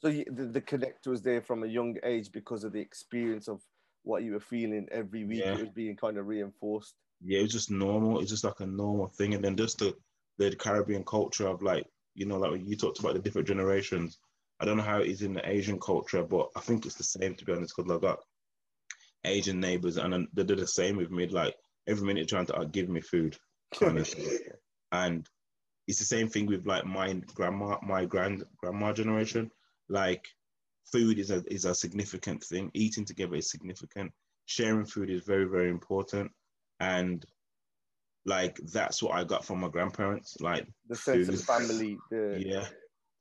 So 0.00 0.08
you, 0.08 0.24
the, 0.30 0.44
the 0.44 0.60
connect 0.60 1.06
was 1.06 1.22
there 1.22 1.42
from 1.42 1.64
a 1.64 1.66
young 1.66 1.96
age 2.04 2.30
because 2.30 2.64
of 2.64 2.72
the 2.72 2.80
experience 2.80 3.48
of 3.48 3.62
what 4.04 4.22
you 4.22 4.32
were 4.32 4.40
feeling 4.40 4.86
every 4.92 5.24
week. 5.24 5.40
Yeah. 5.40 5.54
It 5.54 5.60
was 5.60 5.70
being 5.70 5.96
kind 5.96 6.18
of 6.18 6.26
reinforced. 6.26 6.94
Yeah, 7.24 7.40
it 7.40 7.42
was 7.42 7.52
just 7.52 7.70
normal. 7.70 8.20
It's 8.20 8.30
just 8.30 8.44
like 8.44 8.60
a 8.60 8.66
normal 8.66 9.08
thing. 9.08 9.34
And 9.34 9.44
then 9.44 9.56
just 9.56 9.78
the, 9.78 9.96
the 10.36 10.54
Caribbean 10.54 11.04
culture 11.04 11.48
of 11.48 11.62
like, 11.62 11.86
you 12.14 12.26
know, 12.26 12.38
like 12.38 12.60
you 12.64 12.76
talked 12.76 13.00
about 13.00 13.14
the 13.14 13.18
different 13.20 13.48
generations. 13.48 14.18
I 14.60 14.64
don't 14.64 14.76
know 14.76 14.82
how 14.82 15.00
it 15.00 15.08
is 15.08 15.22
in 15.22 15.34
the 15.34 15.48
Asian 15.48 15.78
culture, 15.78 16.24
but 16.24 16.48
I 16.56 16.60
think 16.60 16.84
it's 16.84 16.96
the 16.96 17.04
same 17.04 17.34
to 17.34 17.44
be 17.44 17.52
honest, 17.52 17.74
because 17.76 17.90
I 17.90 18.00
got 18.00 18.20
Asian 19.24 19.60
neighbors 19.60 19.96
and 19.96 20.26
they 20.32 20.44
do 20.44 20.56
the 20.56 20.66
same 20.66 20.96
with 20.96 21.10
me. 21.10 21.28
Like 21.28 21.54
every 21.86 22.06
minute 22.06 22.28
trying 22.28 22.46
to 22.46 22.56
uh, 22.56 22.64
give 22.64 22.88
me 22.88 23.00
food, 23.00 23.36
kind 23.74 23.98
of 23.98 24.14
And 24.92 25.26
it's 25.86 25.98
the 25.98 26.04
same 26.04 26.28
thing 26.28 26.46
with 26.46 26.66
like 26.66 26.84
my 26.84 27.14
grandma, 27.34 27.78
my 27.82 28.04
grand 28.04 28.44
grandma 28.58 28.92
generation. 28.92 29.50
Like 29.88 30.26
food 30.92 31.18
is 31.18 31.30
a 31.30 31.42
is 31.46 31.64
a 31.64 31.74
significant 31.74 32.42
thing. 32.44 32.70
Eating 32.74 33.04
together 33.04 33.36
is 33.36 33.50
significant. 33.50 34.12
Sharing 34.46 34.86
food 34.86 35.10
is 35.10 35.22
very 35.24 35.44
very 35.44 35.70
important, 35.70 36.30
and 36.80 37.24
like 38.26 38.58
that's 38.72 39.02
what 39.02 39.12
I 39.12 39.24
got 39.24 39.44
from 39.44 39.60
my 39.60 39.68
grandparents. 39.68 40.36
Like 40.40 40.66
the 40.88 40.96
sense 40.96 41.26
food. 41.26 41.34
of 41.34 41.44
family. 41.44 41.98
The, 42.10 42.42
yeah, 42.44 42.66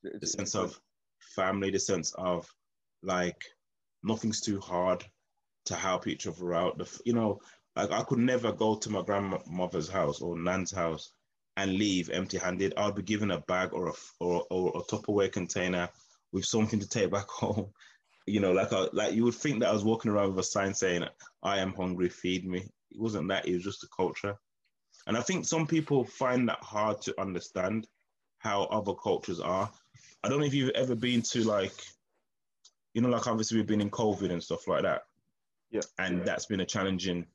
the, 0.03 0.19
the 0.19 0.27
sense 0.27 0.55
of 0.55 0.79
family. 1.19 1.71
The 1.71 1.79
sense 1.79 2.13
of 2.15 2.47
like 3.03 3.41
nothing's 4.03 4.41
too 4.41 4.59
hard 4.59 5.03
to 5.65 5.75
help 5.75 6.07
each 6.07 6.27
other 6.27 6.53
out. 6.53 6.77
The, 6.77 7.01
you 7.05 7.13
know, 7.13 7.39
like 7.75 7.91
I 7.91 8.03
could 8.03 8.19
never 8.19 8.51
go 8.51 8.75
to 8.75 8.89
my 8.89 9.01
grandmother's 9.01 9.89
house 9.89 10.21
or 10.21 10.37
nan's 10.37 10.71
house 10.71 11.11
and 11.57 11.73
leave 11.73 12.09
empty-handed. 12.09 12.73
I'd 12.77 12.95
be 12.95 13.01
given 13.01 13.31
a 13.31 13.41
bag 13.41 13.73
or 13.73 13.89
a 13.89 13.93
or, 14.19 14.45
or 14.49 14.69
a 14.75 14.81
Tupperware 14.83 15.31
container 15.31 15.89
with 16.31 16.45
something 16.45 16.79
to 16.79 16.87
take 16.87 17.11
back 17.11 17.27
home. 17.29 17.71
You 18.25 18.41
know, 18.41 18.51
like 18.51 18.71
a, 18.71 18.89
like 18.93 19.13
you 19.13 19.23
would 19.23 19.35
think 19.35 19.59
that 19.59 19.69
I 19.69 19.73
was 19.73 19.85
walking 19.85 20.11
around 20.11 20.29
with 20.29 20.39
a 20.39 20.43
sign 20.43 20.73
saying, 20.73 21.05
"I 21.43 21.59
am 21.59 21.73
hungry, 21.73 22.09
feed 22.09 22.45
me." 22.45 22.59
It 22.91 22.99
wasn't 22.99 23.29
that; 23.29 23.47
it 23.47 23.53
was 23.53 23.63
just 23.63 23.83
a 23.83 23.87
culture. 23.95 24.37
And 25.07 25.17
I 25.17 25.21
think 25.21 25.45
some 25.45 25.65
people 25.65 26.03
find 26.03 26.47
that 26.49 26.61
hard 26.61 27.01
to 27.03 27.19
understand 27.19 27.87
how 28.39 28.63
other 28.63 28.93
cultures 28.93 29.39
are. 29.39 29.71
I 30.23 30.29
don't 30.29 30.39
know 30.39 30.45
if 30.45 30.53
you've 30.53 30.71
ever 30.71 30.95
been 30.95 31.21
to 31.21 31.43
like, 31.43 31.73
you 32.93 33.01
know, 33.01 33.09
like 33.09 33.27
obviously 33.27 33.57
we've 33.57 33.67
been 33.67 33.81
in 33.81 33.91
COVID 33.91 34.31
and 34.31 34.43
stuff 34.43 34.67
like 34.67 34.83
that. 34.83 35.03
Yeah. 35.69 35.81
And 35.99 36.25
that's 36.25 36.45
been 36.45 36.61
a 36.61 36.65
challenging 36.65 37.25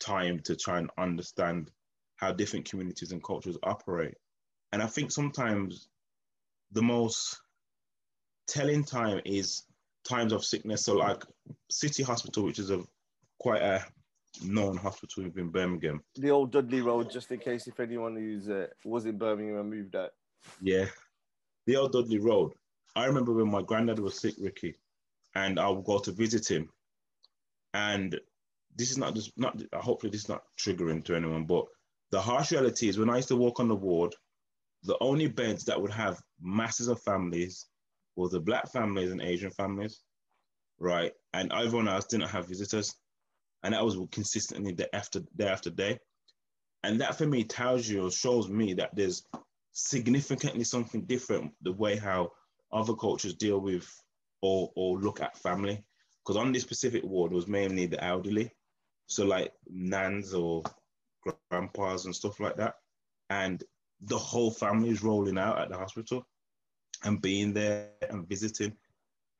time 0.00 0.40
to 0.40 0.56
try 0.56 0.78
and 0.78 0.90
understand 0.98 1.70
how 2.16 2.32
different 2.32 2.68
communities 2.68 3.12
and 3.12 3.22
cultures 3.22 3.56
operate. 3.62 4.14
And 4.72 4.82
I 4.82 4.86
think 4.86 5.10
sometimes 5.10 5.88
the 6.72 6.82
most 6.82 7.38
telling 8.46 8.84
time 8.84 9.20
is 9.24 9.64
times 10.04 10.32
of 10.32 10.44
sickness. 10.44 10.84
So 10.84 10.96
like 10.96 11.22
City 11.70 12.02
Hospital, 12.02 12.44
which 12.44 12.58
is 12.58 12.70
a 12.70 12.82
quite 13.38 13.62
a 13.62 13.84
known 14.42 14.76
hospital 14.76 15.24
in 15.24 15.48
Birmingham. 15.50 16.02
The 16.16 16.30
old 16.30 16.52
Dudley 16.52 16.80
Road, 16.80 17.10
just 17.10 17.30
in 17.30 17.38
case 17.38 17.66
if 17.66 17.80
anyone 17.80 18.16
who's 18.16 18.48
uh, 18.48 18.66
was 18.84 19.06
in 19.06 19.18
Birmingham 19.18 19.60
and 19.60 19.70
moved 19.70 19.96
out. 19.96 20.10
Yeah, 20.60 20.86
the 21.68 21.76
old 21.76 21.92
Dudley 21.92 22.18
Road. 22.18 22.54
I 22.96 23.04
remember 23.04 23.34
when 23.34 23.50
my 23.50 23.60
granddad 23.60 23.98
was 23.98 24.18
sick, 24.18 24.34
Ricky, 24.40 24.74
and 25.34 25.60
I 25.60 25.68
would 25.68 25.84
go 25.84 25.98
to 25.98 26.12
visit 26.12 26.50
him. 26.50 26.70
And 27.74 28.18
this 28.74 28.90
is 28.90 28.96
not 28.96 29.14
just 29.14 29.38
not 29.38 29.60
hopefully 29.74 30.10
this 30.10 30.22
is 30.22 30.28
not 30.30 30.44
triggering 30.58 31.04
to 31.04 31.14
anyone, 31.14 31.44
but 31.44 31.66
the 32.10 32.22
harsh 32.22 32.52
reality 32.52 32.88
is 32.88 32.96
when 32.96 33.10
I 33.10 33.16
used 33.16 33.28
to 33.28 33.36
walk 33.36 33.60
on 33.60 33.68
the 33.68 33.76
ward, 33.76 34.14
the 34.84 34.96
only 35.02 35.26
beds 35.26 35.66
that 35.66 35.80
would 35.80 35.90
have 35.90 36.18
masses 36.40 36.88
of 36.88 37.02
families 37.02 37.66
were 38.16 38.30
the 38.30 38.40
black 38.40 38.72
families 38.72 39.12
and 39.12 39.20
Asian 39.20 39.50
families, 39.50 40.00
right? 40.78 41.12
And 41.34 41.52
everyone 41.52 41.86
else 41.88 42.06
didn't 42.06 42.30
have 42.30 42.48
visitors. 42.48 42.94
And 43.62 43.74
that 43.74 43.84
was 43.84 43.98
consistently 44.10 44.72
day 44.72 44.88
after 44.94 45.20
day 45.36 45.48
after 45.48 45.68
day. 45.68 45.98
And 46.82 46.98
that 47.02 47.18
for 47.18 47.26
me 47.26 47.44
tells 47.44 47.86
you 47.86 48.06
or 48.06 48.10
shows 48.10 48.48
me 48.48 48.72
that 48.74 48.96
there's 48.96 49.22
significantly 49.72 50.64
something 50.64 51.02
different 51.02 51.52
the 51.62 51.72
way 51.72 51.96
how 51.96 52.32
other 52.72 52.94
cultures 52.94 53.34
deal 53.34 53.58
with 53.58 53.88
or, 54.42 54.70
or 54.76 54.98
look 54.98 55.20
at 55.20 55.38
family. 55.38 55.82
Because 56.24 56.36
on 56.36 56.52
this 56.52 56.62
specific 56.62 57.04
ward 57.04 57.32
was 57.32 57.46
mainly 57.46 57.86
the 57.86 58.02
elderly. 58.02 58.50
So 59.06 59.24
like 59.24 59.52
nans 59.68 60.34
or 60.34 60.62
grandpas 61.50 62.04
and 62.04 62.14
stuff 62.14 62.40
like 62.40 62.56
that. 62.56 62.74
And 63.30 63.62
the 64.02 64.18
whole 64.18 64.50
family 64.50 64.90
is 64.90 65.02
rolling 65.02 65.38
out 65.38 65.58
at 65.58 65.70
the 65.70 65.76
hospital 65.76 66.26
and 67.04 67.22
being 67.22 67.52
there 67.52 67.90
and 68.10 68.28
visiting. 68.28 68.76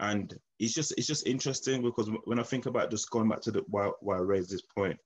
And 0.01 0.37
it's 0.59 0.75
just 0.75 0.95
it's 0.97 1.07
just 1.07 1.27
interesting 1.27 1.83
because 1.83 2.11
when 2.25 2.39
I 2.39 2.45
think 2.45 2.67
about 2.67 2.91
just 2.91 3.11
going 3.11 3.29
back 3.29 3.41
to 3.43 3.51
the 3.51 3.65
why, 3.69 3.91
why 4.01 4.17
I 4.17 4.21
raised 4.21 4.51
this 4.51 4.63
point 4.63 4.99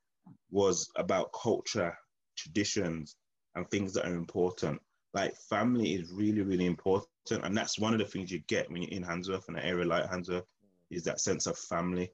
was 0.50 0.90
about 0.96 1.32
culture, 1.32 1.96
traditions, 2.36 3.16
and 3.54 3.68
things 3.70 3.92
that 3.94 4.06
are 4.06 4.14
important. 4.14 4.80
Like 5.14 5.36
family 5.36 5.94
is 5.94 6.10
really, 6.10 6.42
really 6.42 6.66
important. 6.66 7.08
And 7.30 7.56
that's 7.56 7.78
one 7.78 7.92
of 7.92 7.98
the 7.98 8.06
things 8.06 8.30
you 8.30 8.40
get 8.48 8.70
when 8.70 8.82
you're 8.82 8.92
in 8.92 9.02
Handsworth 9.02 9.48
and 9.48 9.56
an 9.56 9.64
area 9.64 9.84
like 9.84 10.10
Handsworth 10.10 10.44
is 10.90 11.04
that 11.04 11.20
sense 11.20 11.46
of 11.46 11.56
family 11.56 12.10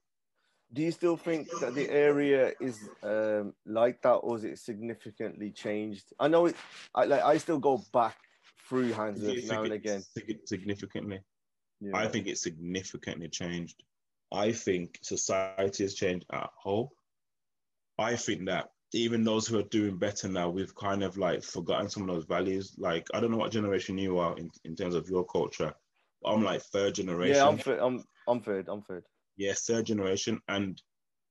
do 0.73 0.83
you 0.83 0.91
still 0.91 1.17
think 1.17 1.49
that 1.61 1.75
the 1.75 1.89
area 1.91 2.53
is 2.61 2.89
um, 3.03 3.55
like 3.65 4.03
that, 4.03 4.17
or 4.17 4.37
is 4.37 4.45
it 4.45 4.59
significantly 4.59 5.51
changed? 5.51 6.13
I 6.21 6.29
know 6.29 6.47
it. 6.47 6.57
I 6.95 7.05
like. 7.05 7.23
I 7.23 7.39
still 7.39 7.59
go 7.59 7.83
back 7.93 8.17
through 8.69 8.93
Handsworth 8.93 9.49
now 9.49 9.63
and 9.63 9.73
again. 9.73 10.03
Significantly, 10.45 11.21
yeah. 11.81 11.97
I 11.97 12.07
think 12.09 12.27
it's 12.27 12.43
significantly 12.43 13.29
changed. 13.29 13.83
I 14.31 14.53
think 14.53 14.99
society 15.03 15.85
has 15.85 15.95
changed 15.95 16.27
at 16.33 16.51
whole. 16.55 16.93
I 17.99 18.17
think 18.17 18.47
that 18.47 18.69
even 18.93 19.25
those 19.25 19.47
who 19.47 19.59
are 19.59 19.65
doing 19.65 19.99
better 19.99 20.29
now, 20.29 20.49
we've 20.49 20.75
kind 20.75 21.03
of 21.03 21.19
like 21.19 21.43
forgotten 21.43 21.91
some 21.91 22.09
of 22.09 22.15
those 22.15 22.25
values. 22.25 22.75
Like 22.79 23.07
I 23.13 23.21
don't 23.21 23.31
know 23.31 23.37
what 23.37 23.53
generation 23.53 23.99
you 23.99 24.19
are 24.19 24.37
in, 24.39 24.51
in 24.65 24.75
terms 24.75 24.95
of 24.95 25.09
your 25.09 25.25
culture. 25.25 25.73
I'm 26.25 26.43
like 26.43 26.63
third 26.63 26.95
generation. 26.95 27.37
Yeah, 27.37 27.49
I'm 27.49 27.59
third. 27.59 27.79
I'm 27.81 28.05
I'm 28.27 28.41
third. 28.41 28.69
I'm 28.69 28.83
third 28.83 29.05
yeah, 29.39 29.55
third 29.57 29.87
generation, 29.87 30.41
and 30.49 30.83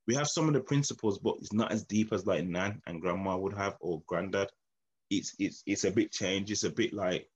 we 0.07 0.15
have 0.15 0.27
some 0.27 0.47
of 0.47 0.53
the 0.53 0.61
principles, 0.61 1.19
but 1.19 1.35
it's 1.39 1.53
not 1.53 1.71
as 1.71 1.83
deep 1.83 2.13
as 2.13 2.25
like 2.25 2.45
Nan 2.45 2.81
and 2.87 3.01
Grandma 3.01 3.37
would 3.37 3.55
have 3.55 3.75
or 3.81 4.01
Granddad. 4.07 4.49
It's 5.11 5.35
it's 5.37 5.61
it's 5.65 5.83
a 5.83 5.91
bit 5.91 6.11
changed. 6.11 6.49
It's 6.49 6.63
a 6.63 6.71
bit 6.71 6.93
like 6.93 7.29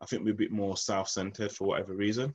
I 0.00 0.06
think 0.06 0.24
we're 0.24 0.32
a 0.32 0.36
bit 0.36 0.50
more 0.50 0.76
self-centered 0.76 1.52
for 1.52 1.68
whatever 1.68 1.94
reason, 1.94 2.34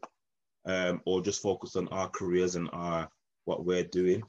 um, 0.65 1.01
or 1.05 1.21
just 1.21 1.41
focused 1.41 1.75
on 1.75 1.89
our 1.89 2.09
careers 2.09 2.55
and 2.55 2.69
our 2.71 3.09
what 3.43 3.65
we're 3.65 3.83
doing. 3.83 4.23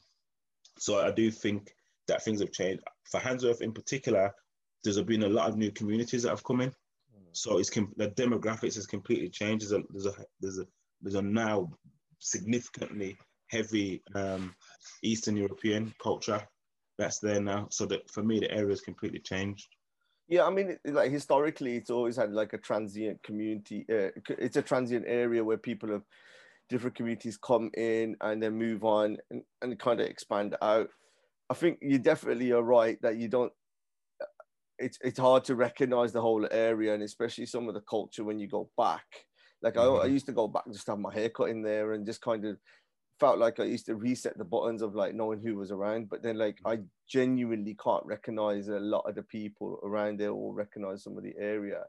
So 0.77 0.99
I 0.99 1.11
do 1.11 1.31
think 1.31 1.73
that 2.07 2.23
things 2.23 2.39
have 2.39 2.51
changed. 2.51 2.83
For 3.11 3.19
Handsworth 3.19 3.61
in 3.61 3.71
particular, 3.71 4.33
there's 4.83 5.01
been 5.01 5.23
a 5.23 5.29
lot 5.29 5.49
of 5.49 5.57
new 5.57 5.71
communities 5.71 6.23
that 6.23 6.29
have 6.29 6.43
come 6.43 6.61
in. 6.61 6.71
So 7.35 7.57
it's 7.57 7.69
the 7.69 8.13
demographics 8.15 8.75
has 8.75 8.87
completely 8.87 9.29
changed. 9.29 9.65
There's 9.65 9.73
a 9.73 9.83
there's 9.89 10.05
a 10.05 10.13
there's 10.39 10.59
a 10.59 10.65
there's 11.01 11.15
a 11.15 11.21
now 11.21 11.69
significantly 12.19 13.17
heavy 13.49 14.01
um, 14.15 14.55
Eastern 15.03 15.35
European 15.35 15.93
culture 16.01 16.41
that's 16.97 17.19
there 17.19 17.41
now. 17.41 17.67
So 17.71 17.85
that 17.87 18.09
for 18.09 18.23
me, 18.23 18.39
the 18.39 18.51
area 18.51 18.69
has 18.69 18.81
completely 18.81 19.19
changed. 19.19 19.67
Yeah, 20.27 20.45
I 20.45 20.49
mean, 20.49 20.77
like 20.85 21.11
historically, 21.11 21.75
it's 21.75 21.89
always 21.89 22.15
had 22.15 22.31
like 22.31 22.53
a 22.53 22.57
transient 22.57 23.21
community. 23.21 23.85
Uh, 23.89 24.09
it's 24.29 24.57
a 24.57 24.61
transient 24.61 25.05
area 25.05 25.43
where 25.43 25.57
people 25.57 25.93
of 25.93 26.03
different 26.69 26.95
communities 26.95 27.37
come 27.37 27.69
in 27.75 28.15
and 28.21 28.41
then 28.41 28.53
move 28.53 28.83
on 28.83 29.17
and, 29.29 29.43
and 29.61 29.77
kind 29.77 29.99
of 29.99 30.07
expand 30.07 30.55
out. 30.61 30.87
I 31.49 31.53
think 31.53 31.79
you 31.81 31.99
definitely 31.99 32.51
are 32.51 32.63
right 32.63 32.97
that 33.01 33.17
you 33.17 33.27
don't. 33.27 33.51
It's 34.77 34.97
it's 35.01 35.19
hard 35.19 35.45
to 35.45 35.55
recognize 35.55 36.11
the 36.11 36.21
whole 36.21 36.47
area 36.51 36.93
and 36.93 37.03
especially 37.03 37.45
some 37.45 37.67
of 37.67 37.73
the 37.73 37.81
culture 37.81 38.23
when 38.23 38.39
you 38.39 38.47
go 38.47 38.69
back. 38.77 39.05
Like 39.61 39.75
mm-hmm. 39.75 40.01
I, 40.01 40.03
I 40.03 40.07
used 40.07 40.25
to 40.25 40.31
go 40.31 40.47
back 40.47 40.63
and 40.65 40.73
just 40.73 40.87
have 40.87 40.99
my 40.99 41.13
haircut 41.13 41.49
in 41.49 41.61
there 41.61 41.93
and 41.93 42.05
just 42.05 42.21
kind 42.21 42.45
of 42.45 42.57
felt 43.19 43.39
like 43.39 43.59
I 43.59 43.63
used 43.63 43.85
to 43.85 43.95
reset 43.95 44.37
the 44.37 44.43
buttons 44.43 44.81
of 44.81 44.95
like 44.95 45.15
knowing 45.15 45.39
who 45.39 45.55
was 45.55 45.71
around, 45.71 46.09
but 46.09 46.21
then 46.21 46.37
like 46.37 46.57
I 46.65 46.79
genuinely 47.07 47.77
can't 47.81 48.05
recognize 48.05 48.67
a 48.67 48.79
lot 48.79 49.07
of 49.07 49.15
the 49.15 49.23
people 49.23 49.79
around 49.83 50.19
there 50.19 50.31
or 50.31 50.53
recognize 50.53 51.03
some 51.03 51.17
of 51.17 51.23
the 51.23 51.33
area. 51.39 51.83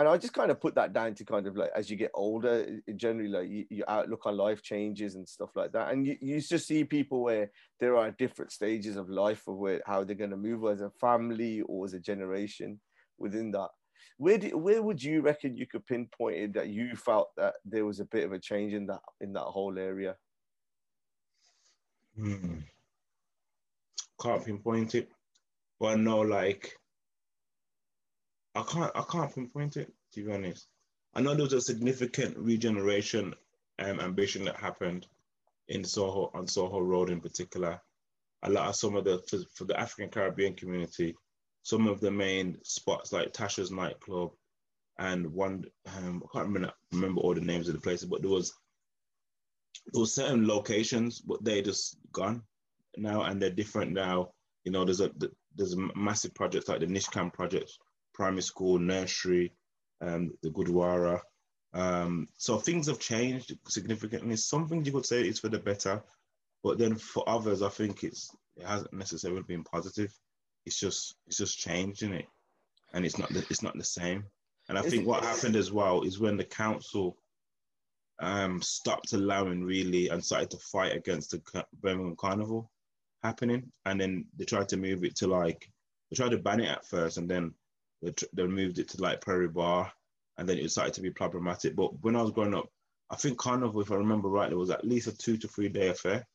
And 0.00 0.08
I 0.08 0.16
just 0.16 0.32
kind 0.32 0.50
of 0.50 0.58
put 0.58 0.74
that 0.76 0.94
down 0.94 1.14
to 1.14 1.26
kind 1.26 1.46
of 1.46 1.58
like 1.58 1.70
as 1.76 1.90
you 1.90 1.96
get 1.98 2.10
older, 2.14 2.80
generally 2.96 3.28
like 3.28 3.50
you, 3.50 3.66
your 3.68 3.90
outlook 3.90 4.24
on 4.24 4.34
life 4.34 4.62
changes 4.62 5.14
and 5.14 5.28
stuff 5.28 5.50
like 5.54 5.72
that. 5.72 5.92
And 5.92 6.06
you, 6.06 6.16
you 6.22 6.40
just 6.40 6.66
see 6.66 6.84
people 6.84 7.22
where 7.22 7.50
there 7.80 7.98
are 7.98 8.10
different 8.12 8.50
stages 8.50 8.96
of 8.96 9.10
life 9.10 9.46
of 9.46 9.56
where 9.56 9.82
how 9.84 10.02
they're 10.02 10.16
going 10.16 10.30
to 10.30 10.38
move 10.38 10.64
as 10.72 10.80
a 10.80 10.88
family 10.88 11.60
or 11.66 11.84
as 11.84 11.92
a 11.92 12.00
generation 12.00 12.80
within 13.18 13.50
that. 13.50 13.68
Where 14.16 14.38
do, 14.38 14.56
where 14.56 14.82
would 14.82 15.02
you 15.02 15.20
reckon 15.20 15.58
you 15.58 15.66
could 15.66 15.84
pinpoint 15.84 16.36
it 16.38 16.54
that 16.54 16.68
you 16.68 16.96
felt 16.96 17.28
that 17.36 17.56
there 17.66 17.84
was 17.84 18.00
a 18.00 18.06
bit 18.06 18.24
of 18.24 18.32
a 18.32 18.38
change 18.38 18.72
in 18.72 18.86
that 18.86 19.02
in 19.20 19.34
that 19.34 19.42
whole 19.42 19.78
area? 19.78 20.16
Hmm. 22.18 22.60
Can't 24.18 24.46
pinpoint 24.46 24.94
it, 24.94 25.10
but 25.78 25.98
know 25.98 26.20
like 26.20 26.74
I 28.54 28.62
can't 28.62 28.92
I 28.94 29.02
can't 29.02 29.34
pinpoint 29.34 29.76
it 29.76 29.92
to 30.12 30.24
be 30.24 30.32
honest. 30.32 30.66
I 31.14 31.20
know 31.20 31.34
there 31.34 31.44
was 31.44 31.52
a 31.52 31.60
significant 31.60 32.36
regeneration 32.36 33.34
um, 33.78 34.00
ambition 34.00 34.44
that 34.44 34.56
happened 34.56 35.06
in 35.68 35.84
Soho 35.84 36.30
on 36.34 36.46
Soho 36.46 36.80
Road 36.80 37.10
in 37.10 37.20
particular. 37.20 37.80
A 38.42 38.50
lot 38.50 38.68
of 38.68 38.76
some 38.76 38.96
of 38.96 39.04
the 39.04 39.22
for, 39.28 39.38
for 39.54 39.64
the 39.64 39.78
African 39.78 40.10
Caribbean 40.10 40.54
community, 40.54 41.14
some 41.62 41.86
of 41.86 42.00
the 42.00 42.10
main 42.10 42.58
spots 42.62 43.12
like 43.12 43.32
Tasha's 43.32 43.70
nightclub 43.70 44.32
and 44.98 45.32
one 45.32 45.64
um, 45.96 46.22
I 46.24 46.38
can't 46.38 46.48
remember 46.48 46.72
remember 46.92 47.20
all 47.20 47.34
the 47.34 47.40
names 47.40 47.68
of 47.68 47.74
the 47.74 47.80
places, 47.80 48.08
but 48.08 48.20
there 48.22 48.30
was 48.30 48.52
there 49.92 50.00
was 50.00 50.14
certain 50.14 50.46
locations, 50.46 51.20
but 51.20 51.42
they 51.44 51.62
just 51.62 51.96
gone 52.12 52.42
now 52.96 53.22
and 53.22 53.40
they're 53.40 53.50
different 53.50 53.92
now. 53.92 54.32
You 54.64 54.72
know, 54.72 54.84
there's 54.84 55.00
a 55.00 55.10
there's 55.56 55.74
a 55.74 55.88
massive 55.96 56.34
project 56.34 56.68
like 56.68 56.80
the 56.80 56.86
Nishkam 56.86 57.32
project 57.32 57.78
primary 58.14 58.42
school, 58.42 58.78
nursery, 58.78 59.52
um, 60.00 60.32
the 60.42 60.50
Gurdwara. 60.50 61.20
Um, 61.72 62.26
so 62.36 62.58
things 62.58 62.86
have 62.88 62.98
changed 62.98 63.56
significantly. 63.68 64.36
Some 64.36 64.68
things 64.68 64.86
you 64.86 64.92
could 64.92 65.06
say 65.06 65.26
is 65.26 65.38
for 65.38 65.48
the 65.48 65.58
better, 65.58 66.02
but 66.62 66.78
then 66.78 66.96
for 66.96 67.28
others, 67.28 67.62
I 67.62 67.68
think 67.68 68.04
it's 68.04 68.34
it 68.56 68.66
hasn't 68.66 68.92
necessarily 68.92 69.42
been 69.42 69.64
positive. 69.64 70.12
It's 70.66 70.78
just 70.78 71.14
it's 71.26 71.38
just 71.38 71.58
changing 71.58 72.12
it, 72.12 72.26
and 72.92 73.04
it's 73.04 73.18
not 73.18 73.30
the, 73.30 73.46
it's 73.50 73.62
not 73.62 73.76
the 73.76 73.84
same. 73.84 74.24
And 74.68 74.78
I 74.78 74.82
think 74.82 75.06
what 75.06 75.24
happened 75.24 75.56
as 75.56 75.72
well 75.72 76.02
is 76.02 76.20
when 76.20 76.36
the 76.36 76.44
council 76.44 77.16
um, 78.20 78.62
stopped 78.62 79.12
allowing 79.12 79.64
really 79.64 80.08
and 80.08 80.24
started 80.24 80.50
to 80.50 80.58
fight 80.58 80.94
against 80.94 81.30
the 81.30 81.64
Birmingham 81.80 82.16
Carnival 82.16 82.70
happening, 83.22 83.70
and 83.86 84.00
then 84.00 84.26
they 84.36 84.44
tried 84.44 84.68
to 84.68 84.76
move 84.76 85.04
it 85.04 85.16
to 85.16 85.26
like 85.26 85.70
they 86.10 86.16
tried 86.16 86.32
to 86.32 86.38
ban 86.38 86.60
it 86.60 86.68
at 86.68 86.86
first, 86.86 87.16
and 87.16 87.28
then 87.28 87.54
they, 88.02 88.12
they 88.32 88.46
moved 88.46 88.78
it 88.78 88.88
to 88.90 89.02
like 89.02 89.24
Perry 89.24 89.48
Barr, 89.48 89.90
and 90.38 90.48
then 90.48 90.58
it 90.58 90.70
started 90.70 90.94
to 90.94 91.02
be 91.02 91.10
problematic. 91.10 91.76
But 91.76 92.00
when 92.02 92.16
I 92.16 92.22
was 92.22 92.30
growing 92.30 92.54
up, 92.54 92.68
I 93.10 93.16
think 93.16 93.38
Carnival, 93.38 93.80
if 93.80 93.90
I 93.90 93.96
remember 93.96 94.28
right, 94.28 94.52
it 94.52 94.56
was 94.56 94.70
at 94.70 94.84
least 94.84 95.08
a 95.08 95.16
two 95.16 95.36
to 95.38 95.48
three 95.48 95.68
day 95.68 95.88
affair. 95.88 96.26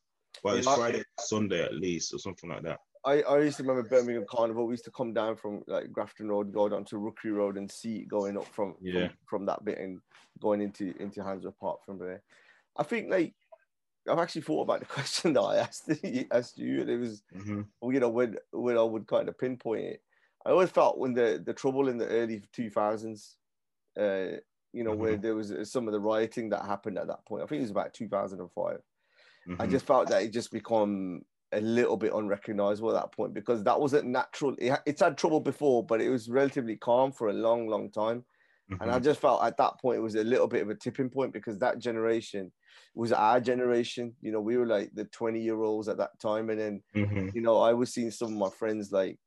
Well, 0.44 0.56
it's 0.56 0.66
Friday, 0.66 1.02
Sunday 1.18 1.62
at 1.62 1.74
least, 1.74 2.12
or 2.12 2.18
something 2.18 2.50
like 2.50 2.62
that. 2.62 2.80
I, 3.04 3.22
I 3.22 3.38
used 3.38 3.56
to 3.58 3.62
remember 3.62 3.88
Birmingham 3.88 4.26
Carnival. 4.28 4.66
We 4.66 4.72
used 4.72 4.84
to 4.84 4.90
come 4.90 5.14
down 5.14 5.36
from 5.36 5.62
like 5.68 5.92
Grafton 5.92 6.28
Road, 6.28 6.52
go 6.52 6.68
down 6.68 6.84
to 6.86 6.98
Rookery 6.98 7.30
Road, 7.30 7.56
and 7.56 7.70
see 7.70 7.98
it 7.98 8.08
going 8.08 8.36
up 8.36 8.46
from, 8.46 8.74
yeah. 8.80 9.08
from 9.08 9.16
from 9.26 9.46
that 9.46 9.64
bit 9.64 9.78
and 9.78 10.00
going 10.40 10.60
into 10.60 10.92
into 11.00 11.22
Handsworth 11.22 11.58
Park 11.58 11.84
from 11.86 11.98
there. 11.98 12.22
I 12.76 12.82
think 12.82 13.10
like 13.10 13.34
I've 14.10 14.18
actually 14.18 14.42
thought 14.42 14.62
about 14.62 14.80
the 14.80 14.86
question 14.94 15.32
that 15.34 15.40
I 15.40 15.58
asked 15.58 15.90
asked 16.32 16.58
you, 16.58 16.80
and 16.80 16.90
it 16.90 16.98
was 16.98 17.22
mm-hmm. 17.34 17.62
you 17.92 18.00
know 18.00 18.08
when 18.08 18.36
when 18.52 18.76
I 18.76 18.82
would 18.82 19.06
kind 19.06 19.28
of 19.28 19.38
pinpoint 19.38 19.84
it. 19.84 20.02
I 20.46 20.50
always 20.50 20.70
felt 20.70 20.98
when 20.98 21.12
the 21.12 21.42
the 21.44 21.52
trouble 21.52 21.88
in 21.88 21.98
the 21.98 22.06
early 22.06 22.42
two 22.52 22.70
thousands, 22.70 23.36
uh, 23.98 24.38
you 24.72 24.84
know, 24.84 24.92
mm-hmm. 24.92 25.00
where 25.00 25.16
there 25.16 25.34
was 25.34 25.52
some 25.64 25.88
of 25.88 25.92
the 25.92 26.00
rioting 26.00 26.50
that 26.50 26.64
happened 26.64 26.98
at 26.98 27.08
that 27.08 27.26
point. 27.26 27.42
I 27.42 27.46
think 27.46 27.58
it 27.58 27.62
was 27.62 27.70
about 27.72 27.92
two 27.92 28.08
thousand 28.08 28.40
and 28.40 28.52
five. 28.52 28.80
Mm-hmm. 29.48 29.60
I 29.60 29.66
just 29.66 29.86
felt 29.86 30.08
that 30.08 30.22
it 30.22 30.32
just 30.32 30.52
become 30.52 31.22
a 31.52 31.60
little 31.60 31.96
bit 31.96 32.12
unrecognizable 32.12 32.90
at 32.90 33.00
that 33.00 33.12
point 33.12 33.34
because 33.34 33.64
that 33.64 33.80
wasn't 33.80 34.06
natural. 34.06 34.54
It, 34.58 34.78
it's 34.86 35.00
had 35.00 35.18
trouble 35.18 35.40
before, 35.40 35.84
but 35.84 36.00
it 36.00 36.10
was 36.10 36.28
relatively 36.28 36.76
calm 36.76 37.12
for 37.12 37.28
a 37.28 37.32
long, 37.32 37.66
long 37.66 37.90
time. 37.90 38.24
Mm-hmm. 38.70 38.82
And 38.82 38.90
I 38.90 38.94
mm-hmm. 38.94 39.04
just 39.04 39.20
felt 39.20 39.44
at 39.44 39.56
that 39.58 39.80
point 39.80 39.98
it 39.98 40.02
was 40.02 40.16
a 40.16 40.24
little 40.24 40.48
bit 40.48 40.62
of 40.62 40.70
a 40.70 40.74
tipping 40.74 41.08
point 41.08 41.32
because 41.32 41.58
that 41.58 41.78
generation 41.78 42.52
was 42.94 43.12
our 43.12 43.40
generation. 43.40 44.14
You 44.20 44.32
know, 44.32 44.40
we 44.40 44.56
were 44.56 44.66
like 44.66 44.90
the 44.94 45.04
20 45.04 45.40
year 45.40 45.60
olds 45.60 45.88
at 45.88 45.98
that 45.98 46.18
time. 46.20 46.50
And 46.50 46.60
then, 46.60 46.82
mm-hmm. 46.94 47.28
you 47.32 47.42
know, 47.42 47.58
I 47.58 47.72
was 47.72 47.94
seeing 47.94 48.10
some 48.10 48.32
of 48.32 48.38
my 48.38 48.50
friends 48.50 48.90
like 48.90 49.18